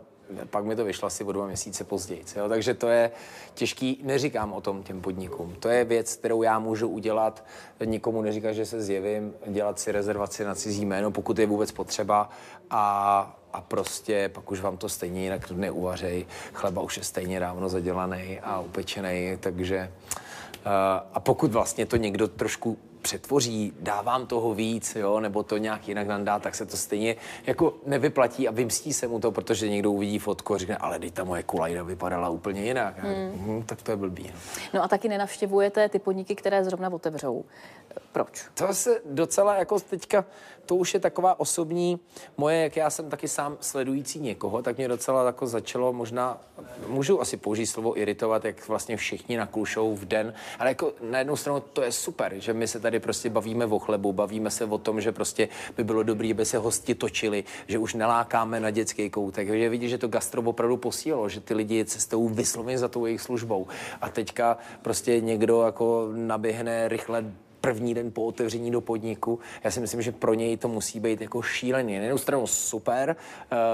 pak 0.50 0.64
mi 0.64 0.76
to 0.76 0.84
vyšlo 0.84 1.06
asi 1.06 1.24
o 1.24 1.32
dva 1.32 1.46
měsíce 1.46 1.84
později. 1.84 2.24
Jo? 2.36 2.48
Takže 2.48 2.74
to 2.74 2.88
je 2.88 3.10
těžký, 3.54 4.00
neříkám 4.04 4.52
o 4.52 4.60
tom 4.60 4.82
těm 4.82 5.00
podnikům. 5.00 5.54
To 5.60 5.68
je 5.68 5.84
věc, 5.84 6.16
kterou 6.16 6.42
já 6.42 6.58
můžu 6.58 6.88
udělat, 6.88 7.44
nikomu 7.84 8.22
neříkat, 8.22 8.54
že 8.54 8.66
se 8.66 8.82
zjevím, 8.82 9.34
dělat 9.46 9.78
si 9.78 9.92
rezervaci 9.92 10.44
na 10.44 10.54
cizí 10.54 10.84
jméno, 10.84 11.10
pokud 11.10 11.38
je 11.38 11.46
vůbec 11.46 11.72
potřeba 11.72 12.30
a, 12.70 13.36
a 13.52 13.60
prostě 13.60 14.30
pak 14.34 14.50
už 14.50 14.60
vám 14.60 14.76
to 14.76 14.88
stejně 14.88 15.22
jinak 15.22 15.50
neuvařej. 15.50 16.26
Chleba 16.52 16.82
už 16.82 16.96
je 16.96 17.04
stejně 17.04 17.40
dávno 17.40 17.68
zadělaný 17.68 18.40
a 18.42 18.60
upečený, 18.60 19.36
takže 19.40 19.92
uh, 20.66 20.72
a 21.12 21.20
pokud 21.20 21.52
vlastně 21.52 21.86
to 21.86 21.96
někdo 21.96 22.28
trošku 22.28 22.78
přetvoří, 23.06 23.72
dávám 23.80 24.26
toho 24.26 24.54
víc, 24.54 24.96
jo, 24.96 25.20
nebo 25.20 25.42
to 25.42 25.56
nějak 25.56 25.88
jinak 25.88 26.06
nám 26.06 26.24
dá, 26.24 26.38
tak 26.38 26.54
se 26.54 26.66
to 26.66 26.76
stejně 26.76 27.16
jako 27.46 27.74
nevyplatí 27.86 28.48
a 28.48 28.50
vymstí 28.50 28.92
se 28.92 29.06
mu 29.06 29.20
to, 29.20 29.32
protože 29.32 29.68
někdo 29.68 29.90
uvidí 29.90 30.18
fotku 30.18 30.54
a 30.54 30.58
řekne, 30.58 30.76
ale 30.76 30.98
teď 30.98 31.14
ta 31.14 31.24
moje 31.24 31.42
kulajda 31.42 31.82
vypadala 31.82 32.28
úplně 32.28 32.64
jinak. 32.64 32.98
Hmm. 32.98 33.32
Hmm, 33.38 33.62
tak 33.62 33.82
to 33.82 33.90
je 33.90 33.96
blbý. 33.96 34.22
No. 34.22 34.40
no 34.74 34.82
a 34.82 34.88
taky 34.88 35.08
nenavštěvujete 35.08 35.88
ty 35.88 35.98
podniky, 35.98 36.34
které 36.34 36.64
zrovna 36.64 36.92
otevřou. 36.92 37.44
Proč? 38.12 38.44
To 38.54 38.74
se 38.74 39.00
docela 39.04 39.56
jako 39.56 39.80
teďka, 39.80 40.24
to 40.66 40.76
už 40.76 40.94
je 40.94 41.00
taková 41.00 41.40
osobní 41.40 42.00
moje, 42.36 42.62
jak 42.62 42.76
já 42.76 42.90
jsem 42.90 43.10
taky 43.10 43.28
sám 43.28 43.56
sledující 43.60 44.20
někoho, 44.20 44.62
tak 44.62 44.76
mě 44.76 44.88
docela 44.88 45.26
jako 45.26 45.46
začalo 45.46 45.92
možná, 45.92 46.38
můžu 46.88 47.20
asi 47.20 47.36
použít 47.36 47.66
slovo 47.66 47.98
iritovat, 47.98 48.44
jak 48.44 48.68
vlastně 48.68 48.96
všichni 48.96 49.36
naklušou 49.36 49.96
v 49.96 50.04
den, 50.04 50.34
ale 50.58 50.70
jako 50.70 50.92
na 51.10 51.18
jednu 51.18 51.36
stranu 51.36 51.60
to 51.60 51.82
je 51.82 51.92
super, 51.92 52.34
že 52.36 52.52
my 52.52 52.68
se 52.68 52.80
tady 52.80 53.00
prostě 53.00 53.30
bavíme 53.30 53.66
o 53.66 53.78
chlebu, 53.78 54.12
bavíme 54.12 54.50
se 54.50 54.64
o 54.64 54.78
tom, 54.78 55.00
že 55.00 55.12
prostě 55.12 55.48
by 55.76 55.84
bylo 55.84 56.02
dobré, 56.02 56.30
aby 56.30 56.44
se 56.44 56.58
hosti 56.58 56.94
točili, 56.94 57.44
že 57.66 57.78
už 57.78 57.94
nelákáme 57.94 58.60
na 58.60 58.70
dětský 58.70 59.10
koutek, 59.10 59.48
že 59.48 59.68
vidí, 59.68 59.88
že 59.88 59.98
to 59.98 60.08
gastro 60.08 60.42
opravdu 60.42 60.76
posílilo, 60.76 61.28
že 61.28 61.40
ty 61.40 61.54
lidi 61.54 61.84
cestou 61.84 62.28
vysloveně 62.28 62.78
za 62.78 62.88
tou 62.88 63.06
jejich 63.06 63.20
službou. 63.20 63.66
A 64.00 64.08
teďka 64.08 64.58
prostě 64.82 65.20
někdo 65.20 65.62
jako 65.62 66.08
naběhne 66.14 66.88
rychle 66.88 67.24
první 67.66 67.94
den 67.94 68.12
po 68.12 68.24
otevření 68.24 68.70
do 68.70 68.80
podniku. 68.80 69.38
Já 69.64 69.70
si 69.70 69.80
myslím, 69.80 70.02
že 70.02 70.12
pro 70.12 70.34
něj 70.34 70.56
to 70.56 70.68
musí 70.68 71.00
být 71.00 71.20
jako 71.20 71.42
šílený. 71.42 71.98
Na 71.98 72.02
jednu 72.02 72.18
stranu 72.18 72.46
super, 72.46 73.16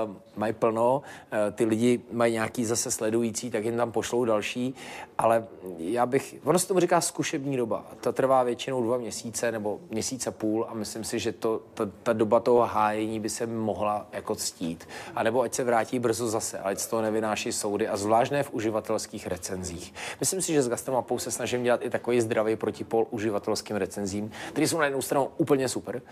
uh, 0.07 0.17
mají 0.37 0.53
plno, 0.53 1.03
uh, 1.03 1.55
ty 1.55 1.65
lidi 1.65 2.01
mají 2.13 2.33
nějaký 2.33 2.65
zase 2.65 2.91
sledující, 2.91 3.51
tak 3.51 3.65
jim 3.65 3.77
tam 3.77 3.93
pošlou 3.93 4.25
další, 4.25 4.75
ale 5.19 5.45
já 5.79 6.07
bych, 6.07 6.35
ono 6.45 6.59
se 6.59 6.69
tomu 6.69 6.81
říká 6.81 7.01
zkušební 7.01 7.57
doba. 7.57 7.85
Ta 8.01 8.13
trvá 8.13 8.43
většinou 8.43 8.83
dva 8.83 8.99
měsíce 8.99 9.53
nebo 9.53 9.81
měsíce 9.91 10.31
půl 10.31 10.67
a 10.69 10.75
myslím 10.75 11.05
si, 11.05 11.19
že 11.19 11.33
to, 11.33 11.61
ta, 11.75 11.89
ta 12.03 12.13
doba 12.13 12.41
toho 12.41 12.61
hájení 12.61 13.21
by 13.21 13.29
se 13.29 13.47
mohla 13.47 14.07
jako 14.13 14.35
ctít. 14.35 14.89
A 15.15 15.23
nebo 15.23 15.41
ať 15.41 15.55
se 15.55 15.65
vrátí 15.65 15.99
brzo 15.99 16.29
zase, 16.29 16.59
ať 16.59 16.79
z 16.79 16.87
toho 16.87 17.03
nevynáší 17.03 17.53
soudy 17.53 17.89
a 17.89 17.97
zvlášť 17.97 18.33
v 18.43 18.55
uživatelských 18.55 19.27
recenzích. 19.27 19.95
Myslím 20.21 20.43
si, 20.43 20.53
že 20.53 20.63
s 20.63 20.69
Gastromapou 20.69 21.19
se 21.19 21.31
snažím 21.31 21.63
dělat 21.63 21.83
i 21.85 21.91
takový 21.91 22.21
zdravý 22.21 22.57
protipol 22.57 23.07
uživatelským 23.11 23.77
recenzím, 23.83 24.31
které 24.51 24.69
jsou 24.69 24.79
na 24.79 24.85
jednu 24.85 25.03
stranu 25.03 25.29
úplně 25.39 25.69
super 25.69 26.03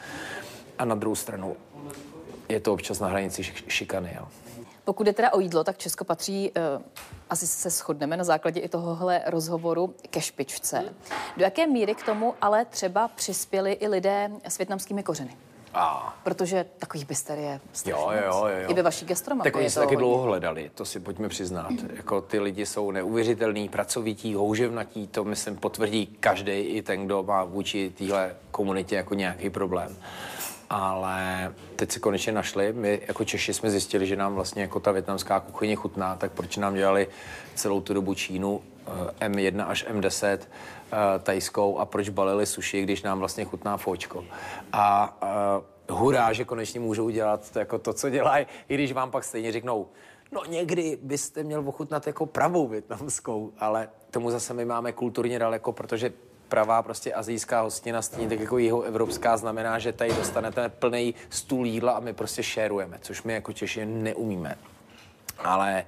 a 0.79 0.85
na 0.85 0.95
druhou 0.95 1.15
stranu 1.15 1.57
je 2.49 2.61
to 2.61 2.73
občas 2.73 3.01
na 3.01 3.09
hranici 3.09 3.43
šikany. 3.69 4.17
Jo. 4.17 4.29
Pokud 4.85 5.07
je 5.07 5.13
teda 5.13 5.33
o 5.33 5.41
jídlo, 5.41 5.65
tak 5.65 5.79
Česko 5.79 6.05
patří, 6.05 6.51
uh, 6.51 6.83
asi 7.31 7.47
se 7.47 7.71
shodneme 7.71 8.17
na 8.17 8.25
základě 8.25 8.61
i 8.61 8.69
tohohle 8.69 9.23
rozhovoru, 9.27 9.95
ke 10.11 10.21
špičce. 10.21 10.85
Do 11.37 11.45
jaké 11.45 11.67
míry 11.67 11.95
k 11.95 12.03
tomu 12.03 12.35
ale 12.41 12.65
třeba 12.65 13.09
přispěli 13.09 13.73
i 13.73 13.89
lidé 13.89 14.31
s 14.45 14.59
větnamskými 14.59 15.03
kořeny? 15.03 15.37
A. 15.75 16.17
Protože 16.23 16.67
takových 16.79 17.07
byster 17.07 17.39
je 17.39 17.61
jo, 17.87 18.11
jo, 18.13 18.23
jo, 18.27 18.47
jo. 18.47 18.71
I 18.71 18.75
ve 18.75 18.83
vaší 18.83 19.07
gastromapě 19.07 19.53
Tak 19.53 19.59
oni 19.61 19.71
se 19.71 19.81
taky 19.81 19.97
dlouho 19.97 20.23
hledali, 20.23 20.71
to 20.75 20.85
si 20.85 21.01
pojďme 21.01 21.29
přiznat. 21.29 21.71
Mm. 21.71 21.91
Jako 21.97 22.21
ty 22.21 22.41
lidi 22.41 22.67
jsou 22.67 22.91
neuvěřitelní, 22.91 23.69
pracovití, 23.69 24.35
houževnatí, 24.35 25.07
to 25.07 25.25
myslím 25.25 25.57
potvrdí 25.57 26.07
každý 26.21 26.53
i 26.53 26.83
ten, 26.83 27.05
kdo 27.05 27.23
má 27.23 27.45
vůči 27.45 27.91
téhle 27.99 28.37
komunitě 28.51 28.97
jako 28.97 29.15
nějaký 29.15 29.51
problém. 29.51 29.97
ale 30.71 31.53
teď 31.77 31.91
se 31.93 32.01
konečně 32.01 32.33
našli. 32.33 32.73
My 32.73 33.01
jako 33.09 33.25
Češi 33.25 33.55
jsme 33.55 33.71
zjistili, 33.71 34.07
že 34.07 34.17
nám 34.17 34.35
vlastně 34.35 34.63
jako 34.63 34.81
ta 34.81 34.93
větnamská 34.93 35.41
kuchyně 35.41 35.77
chutná, 35.77 36.17
tak 36.17 36.33
proč 36.33 36.57
nám 36.57 36.75
dělali 36.75 37.09
celou 37.55 37.81
tu 37.81 37.95
dobu 37.95 38.15
Čínu 38.15 38.61
eh, 39.21 39.29
M1 39.29 39.65
až 39.69 39.87
M10 39.87 40.39
eh, 40.39 40.47
tajskou 41.23 41.79
a 41.79 41.85
proč 41.85 42.09
balili 42.09 42.47
suši, 42.47 42.83
když 42.83 43.03
nám 43.03 43.19
vlastně 43.19 43.45
chutná 43.45 43.77
fočko. 43.77 44.25
A 44.73 45.17
uh, 45.89 45.99
hurá, 45.99 46.33
že 46.33 46.45
konečně 46.45 46.81
můžou 46.81 47.11
dělat 47.11 47.51
to, 47.51 47.59
jako 47.59 47.79
to, 47.79 47.93
co 47.93 48.11
dělají, 48.11 48.47
i 48.69 48.75
když 48.75 48.93
vám 48.93 49.11
pak 49.11 49.25
stejně 49.25 49.53
řeknou, 49.53 49.89
no 50.33 50.43
někdy 50.49 50.99
byste 51.03 51.43
měl 51.43 51.69
ochutnat 51.69 52.07
jako 52.07 52.27
pravou 52.27 52.69
větnamskou, 52.69 53.53
ale 53.59 53.89
tomu 54.11 54.31
zase 54.31 54.55
my 54.55 54.65
máme 54.65 54.93
kulturně 54.93 55.39
daleko, 55.39 55.73
protože 55.73 56.13
pravá 56.49 56.83
prostě 56.83 57.15
azijská 57.15 57.61
hostina, 57.61 58.03
stejně 58.03 58.29
tak 58.29 58.41
jako 58.41 58.59
jeho 58.59 58.83
evropská, 58.83 59.37
znamená, 59.37 59.79
že 59.79 59.93
tady 59.93 60.15
dostanete 60.15 60.69
plný 60.69 61.15
stůl 61.31 61.67
jídla 61.67 61.93
a 61.93 62.01
my 62.01 62.13
prostě 62.13 62.43
šérujeme, 62.43 62.99
což 63.01 63.23
my 63.23 63.33
jako 63.33 63.53
Češi 63.53 63.87
neumíme. 63.87 64.59
Ale 65.39 65.85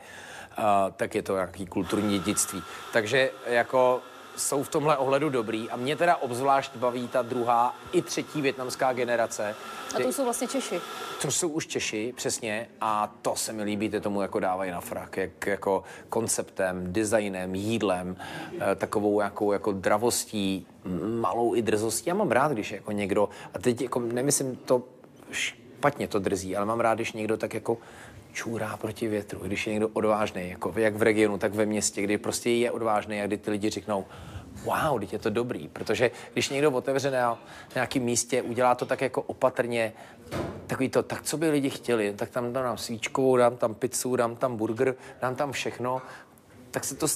uh, 0.58 0.64
tak 0.96 1.14
je 1.14 1.22
to 1.22 1.34
nějaký 1.34 1.66
kulturní 1.66 2.18
dědictví. 2.18 2.62
Takže 2.92 3.30
jako 3.46 4.00
jsou 4.36 4.62
v 4.62 4.68
tomhle 4.68 4.96
ohledu 4.96 5.30
dobrý 5.30 5.70
a 5.70 5.76
mě 5.76 5.96
teda 5.96 6.16
obzvlášť 6.16 6.76
baví 6.76 7.08
ta 7.08 7.22
druhá 7.22 7.74
i 7.92 8.02
třetí 8.02 8.42
větnamská 8.42 8.92
generace. 8.92 9.54
A 9.94 9.98
to 10.02 10.12
jsou 10.12 10.24
vlastně 10.24 10.48
Češi. 10.48 10.80
To 11.22 11.30
jsou 11.30 11.48
už 11.48 11.66
Češi, 11.66 12.12
přesně, 12.16 12.68
a 12.80 13.14
to 13.22 13.36
se 13.36 13.52
mi 13.52 13.62
líbí, 13.62 13.88
ty 13.88 14.00
tomu 14.00 14.22
jako 14.22 14.40
dávají 14.40 14.70
na 14.70 14.80
frak, 14.80 15.16
jak 15.16 15.46
jako 15.46 15.84
konceptem, 16.08 16.92
designem, 16.92 17.54
jídlem, 17.54 18.16
eh, 18.60 18.74
takovou 18.74 19.20
jako, 19.20 19.52
jako 19.52 19.72
dravostí, 19.72 20.66
malou 21.20 21.54
i 21.54 21.62
drzostí. 21.62 22.08
Já 22.08 22.14
mám 22.14 22.30
rád, 22.30 22.52
když 22.52 22.72
jako 22.72 22.92
někdo, 22.92 23.28
a 23.54 23.58
teď 23.58 23.80
jako 23.80 24.00
nemyslím 24.00 24.56
to 24.56 24.82
špatně 25.30 26.08
to 26.08 26.18
drzí, 26.18 26.56
ale 26.56 26.66
mám 26.66 26.80
rád, 26.80 26.94
když 26.94 27.12
někdo 27.12 27.36
tak 27.36 27.54
jako 27.54 27.78
čůrá 28.32 28.76
proti 28.76 29.08
větru, 29.08 29.40
když 29.42 29.66
je 29.66 29.72
někdo 29.72 29.88
odvážný, 29.88 30.50
jako 30.50 30.72
jak 30.76 30.94
v 30.94 31.02
regionu, 31.02 31.38
tak 31.38 31.54
ve 31.54 31.66
městě, 31.66 32.02
kdy 32.02 32.18
prostě 32.18 32.50
je 32.50 32.70
odvážný 32.70 33.22
a 33.22 33.26
kdy 33.26 33.38
ty 33.38 33.50
lidi 33.50 33.70
řeknou, 33.70 34.04
wow, 34.64 35.00
teď 35.00 35.12
je 35.12 35.18
to 35.18 35.30
dobrý, 35.30 35.68
protože 35.68 36.10
když 36.32 36.48
někdo 36.48 36.70
otevře 36.70 37.10
na 37.10 37.38
nějakém 37.74 38.02
místě, 38.02 38.42
udělá 38.42 38.74
to 38.74 38.86
tak 38.86 39.00
jako 39.00 39.22
opatrně, 39.22 39.92
takový 40.66 40.88
to, 40.88 41.02
tak 41.02 41.22
co 41.22 41.36
by 41.36 41.50
lidi 41.50 41.70
chtěli, 41.70 42.14
tak 42.16 42.30
tam 42.30 42.52
dám 42.52 42.78
svíčkovou, 42.78 43.36
dám 43.36 43.56
tam 43.56 43.74
pizzu, 43.74 44.16
dám 44.16 44.36
tam 44.36 44.56
burger, 44.56 44.94
dám 45.20 45.34
tam 45.34 45.52
všechno, 45.52 46.02
tak 46.70 46.84
se 46.84 46.94
to, 46.94 47.06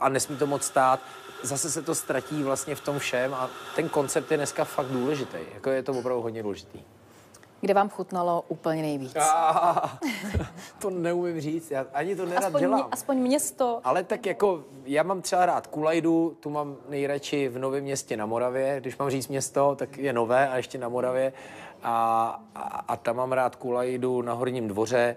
a 0.00 0.08
nesmí 0.08 0.36
to 0.36 0.46
moc 0.46 0.64
stát, 0.64 1.00
zase 1.42 1.70
se 1.70 1.82
to 1.82 1.94
ztratí 1.94 2.42
vlastně 2.42 2.74
v 2.74 2.80
tom 2.80 2.98
všem 2.98 3.34
a 3.34 3.50
ten 3.76 3.88
koncept 3.88 4.30
je 4.30 4.36
dneska 4.36 4.64
fakt 4.64 4.86
důležitý, 4.86 5.38
jako 5.54 5.70
je 5.70 5.82
to 5.82 5.92
opravdu 5.92 6.22
hodně 6.22 6.42
důležitý. 6.42 6.80
Kde 7.60 7.74
vám 7.74 7.88
chutnalo 7.88 8.44
úplně 8.48 8.82
nejvíc? 8.82 9.16
Ah, 9.16 9.88
to 10.78 10.90
neumím 10.90 11.40
říct, 11.40 11.70
já 11.70 11.86
ani 11.92 12.16
to 12.16 12.26
nerad 12.26 12.44
aspoň, 12.44 12.60
dělám. 12.60 12.80
Mě, 12.80 12.88
aspoň 12.90 13.16
město. 13.16 13.80
Ale 13.84 14.04
tak 14.04 14.26
jako, 14.26 14.64
já 14.84 15.02
mám 15.02 15.22
třeba 15.22 15.46
rád 15.46 15.66
Kulajdu, 15.66 16.36
tu 16.40 16.50
mám 16.50 16.76
nejradši 16.88 17.48
v 17.48 17.58
Novém 17.58 17.84
městě 17.84 18.16
na 18.16 18.26
Moravě. 18.26 18.80
Když 18.80 18.98
mám 18.98 19.10
říct 19.10 19.28
město, 19.28 19.74
tak 19.78 19.98
je 19.98 20.12
nové 20.12 20.48
a 20.48 20.56
ještě 20.56 20.78
na 20.78 20.88
Moravě. 20.88 21.32
A, 21.82 22.40
a, 22.54 22.60
a 22.88 22.96
tam 22.96 23.16
mám 23.16 23.32
rád 23.32 23.56
Kulajdu 23.56 24.22
na 24.22 24.32
Horním 24.32 24.68
dvoře. 24.68 25.16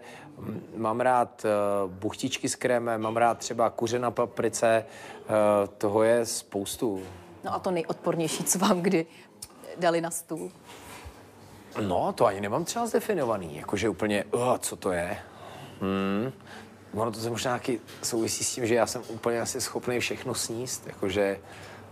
Mám 0.75 0.99
rád 0.99 1.45
uh, 1.85 1.91
buchtičky 1.91 2.49
s 2.49 2.55
krémem, 2.55 3.01
mám 3.01 3.17
rád 3.17 3.37
třeba 3.37 3.69
kuře 3.69 3.99
na 3.99 4.11
paprice. 4.11 4.85
Uh, 5.19 5.67
toho 5.77 6.03
je 6.03 6.25
spoustu. 6.25 7.01
No 7.43 7.53
a 7.53 7.59
to 7.59 7.71
nejodpornější, 7.71 8.43
co 8.43 8.59
vám 8.59 8.81
kdy 8.81 9.05
dali 9.77 10.01
na 10.01 10.11
stůl? 10.11 10.51
No, 11.80 12.13
to 12.13 12.26
ani 12.26 12.41
nemám 12.41 12.65
třeba 12.65 12.88
zdefinovaný, 12.88 13.57
jakože 13.57 13.89
úplně, 13.89 14.24
uh, 14.24 14.57
co 14.57 14.76
to 14.76 14.91
je. 14.91 15.17
Hmm. 15.82 16.32
Ono 16.93 17.11
to 17.11 17.19
se 17.19 17.30
možná 17.30 17.51
nějaký 17.51 17.80
souvisí 18.03 18.43
s 18.43 18.55
tím, 18.55 18.67
že 18.67 18.76
já 18.76 18.86
jsem 18.86 19.01
úplně 19.07 19.41
asi 19.41 19.61
schopný 19.61 19.99
všechno 19.99 20.36
sníst, 20.36 20.88
jakože 20.88 21.39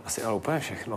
asi 0.05 0.23
ale 0.23 0.35
úplně 0.35 0.59
všechno. 0.59 0.95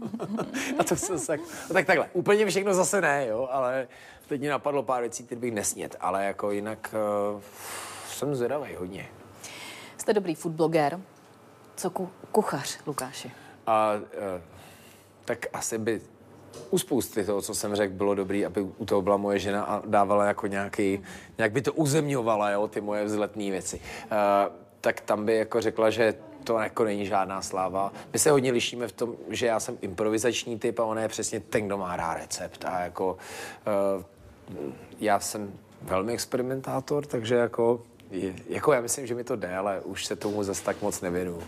a 0.78 0.84
to 0.84 0.96
jsem 0.96 1.26
tak, 1.26 1.40
no, 1.40 1.74
tak 1.74 1.86
takhle, 1.86 2.08
úplně 2.12 2.46
všechno 2.46 2.74
zase 2.74 3.00
ne, 3.00 3.26
jo, 3.26 3.48
ale 3.50 3.88
teď 4.28 4.40
mi 4.40 4.48
napadlo 4.48 4.82
pár 4.82 5.00
věcí, 5.00 5.24
které 5.24 5.40
bych 5.40 5.52
nesnět, 5.52 5.96
ale 6.00 6.24
jako 6.24 6.50
jinak 6.50 6.94
uh, 7.34 7.40
jsem 8.08 8.34
zvědavý 8.34 8.74
hodně. 8.74 9.08
Jste 9.98 10.12
dobrý 10.12 10.34
foodbloger. 10.34 11.00
Co 11.76 11.90
ku, 11.90 12.10
kuchař, 12.32 12.78
Lukáši? 12.86 13.32
A, 13.66 13.92
uh, 13.94 14.00
tak 15.24 15.46
asi 15.52 15.78
by 15.78 16.00
u 16.70 16.78
spousty 16.78 17.24
toho, 17.24 17.42
co 17.42 17.54
jsem 17.54 17.74
řekl, 17.74 17.94
bylo 17.94 18.14
dobrý, 18.14 18.46
aby 18.46 18.60
u 18.60 18.84
toho 18.84 19.02
byla 19.02 19.16
moje 19.16 19.38
žena 19.38 19.64
a 19.64 19.82
dávala 19.86 20.24
jako 20.24 20.46
nějaký, 20.46 21.02
nějak 21.38 21.52
by 21.52 21.62
to 21.62 21.72
uzemňovala, 21.72 22.50
jo, 22.50 22.68
ty 22.68 22.80
moje 22.80 23.04
vzletné 23.04 23.50
věci. 23.50 23.76
Uh, 23.76 24.54
tak 24.80 25.00
tam 25.00 25.24
by 25.24 25.36
jako 25.36 25.60
řekla, 25.60 25.90
že 25.90 26.14
to 26.44 26.58
jako 26.58 26.84
není 26.84 27.06
žádná 27.06 27.42
sláva. 27.42 27.92
My 28.12 28.18
se 28.18 28.30
hodně 28.30 28.52
lišíme 28.52 28.88
v 28.88 28.92
tom, 28.92 29.14
že 29.28 29.46
já 29.46 29.60
jsem 29.60 29.78
improvizační 29.80 30.58
typ 30.58 30.78
a 30.78 30.84
ona 30.84 31.02
je 31.02 31.08
přesně 31.08 31.40
ten, 31.40 31.66
kdo 31.66 31.78
má 31.78 31.96
rád 31.96 32.14
recept. 32.14 32.64
A 32.64 32.80
jako 32.80 33.16
uh, 33.96 34.02
já 35.00 35.20
jsem 35.20 35.52
velmi 35.82 36.12
experimentátor, 36.12 37.06
takže 37.06 37.34
jako 37.34 37.80
jako 38.48 38.72
já 38.72 38.80
myslím, 38.80 39.06
že 39.06 39.14
mi 39.14 39.24
to 39.24 39.36
jde, 39.36 39.56
ale 39.56 39.80
už 39.80 40.06
se 40.06 40.16
tomu 40.16 40.42
zase 40.42 40.64
tak 40.64 40.82
moc 40.82 41.00
nevěnu. 41.00 41.38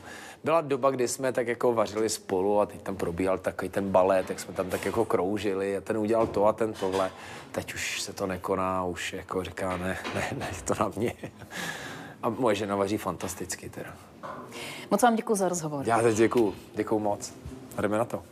Byla 0.46 0.60
doba, 0.60 0.90
kdy 0.90 1.08
jsme 1.08 1.32
tak 1.32 1.48
jako 1.48 1.74
vařili 1.74 2.08
spolu 2.08 2.60
a 2.60 2.66
teď 2.66 2.82
tam 2.82 2.96
probíhal 2.96 3.38
takový 3.38 3.68
ten 3.68 3.90
balet, 3.90 4.26
tak 4.26 4.40
jsme 4.40 4.54
tam 4.54 4.70
tak 4.70 4.84
jako 4.84 5.04
kroužili 5.04 5.76
a 5.76 5.80
ten 5.80 5.98
udělal 5.98 6.26
to 6.26 6.46
a 6.46 6.52
ten 6.52 6.72
tohle. 6.72 7.10
Teď 7.52 7.74
už 7.74 8.02
se 8.02 8.12
to 8.12 8.26
nekoná, 8.26 8.84
už 8.84 9.12
jako 9.12 9.44
říká, 9.44 9.76
ne, 9.76 9.98
ne, 10.14 10.28
ne, 10.38 10.48
to 10.64 10.74
na 10.80 10.92
mě. 10.96 11.14
A 12.22 12.28
moje 12.28 12.54
žena 12.56 12.76
vaří 12.76 12.96
fantasticky 12.96 13.68
teda. 13.68 13.90
Moc 14.90 15.02
vám 15.02 15.16
děkuji 15.16 15.34
za 15.34 15.48
rozhovor. 15.48 15.88
Já 15.88 16.02
teď 16.02 16.16
děkuju, 16.16 16.54
děkuju 16.74 17.00
moc. 17.00 17.32
Jdeme 17.80 17.98
na 17.98 18.04
to. 18.04 18.22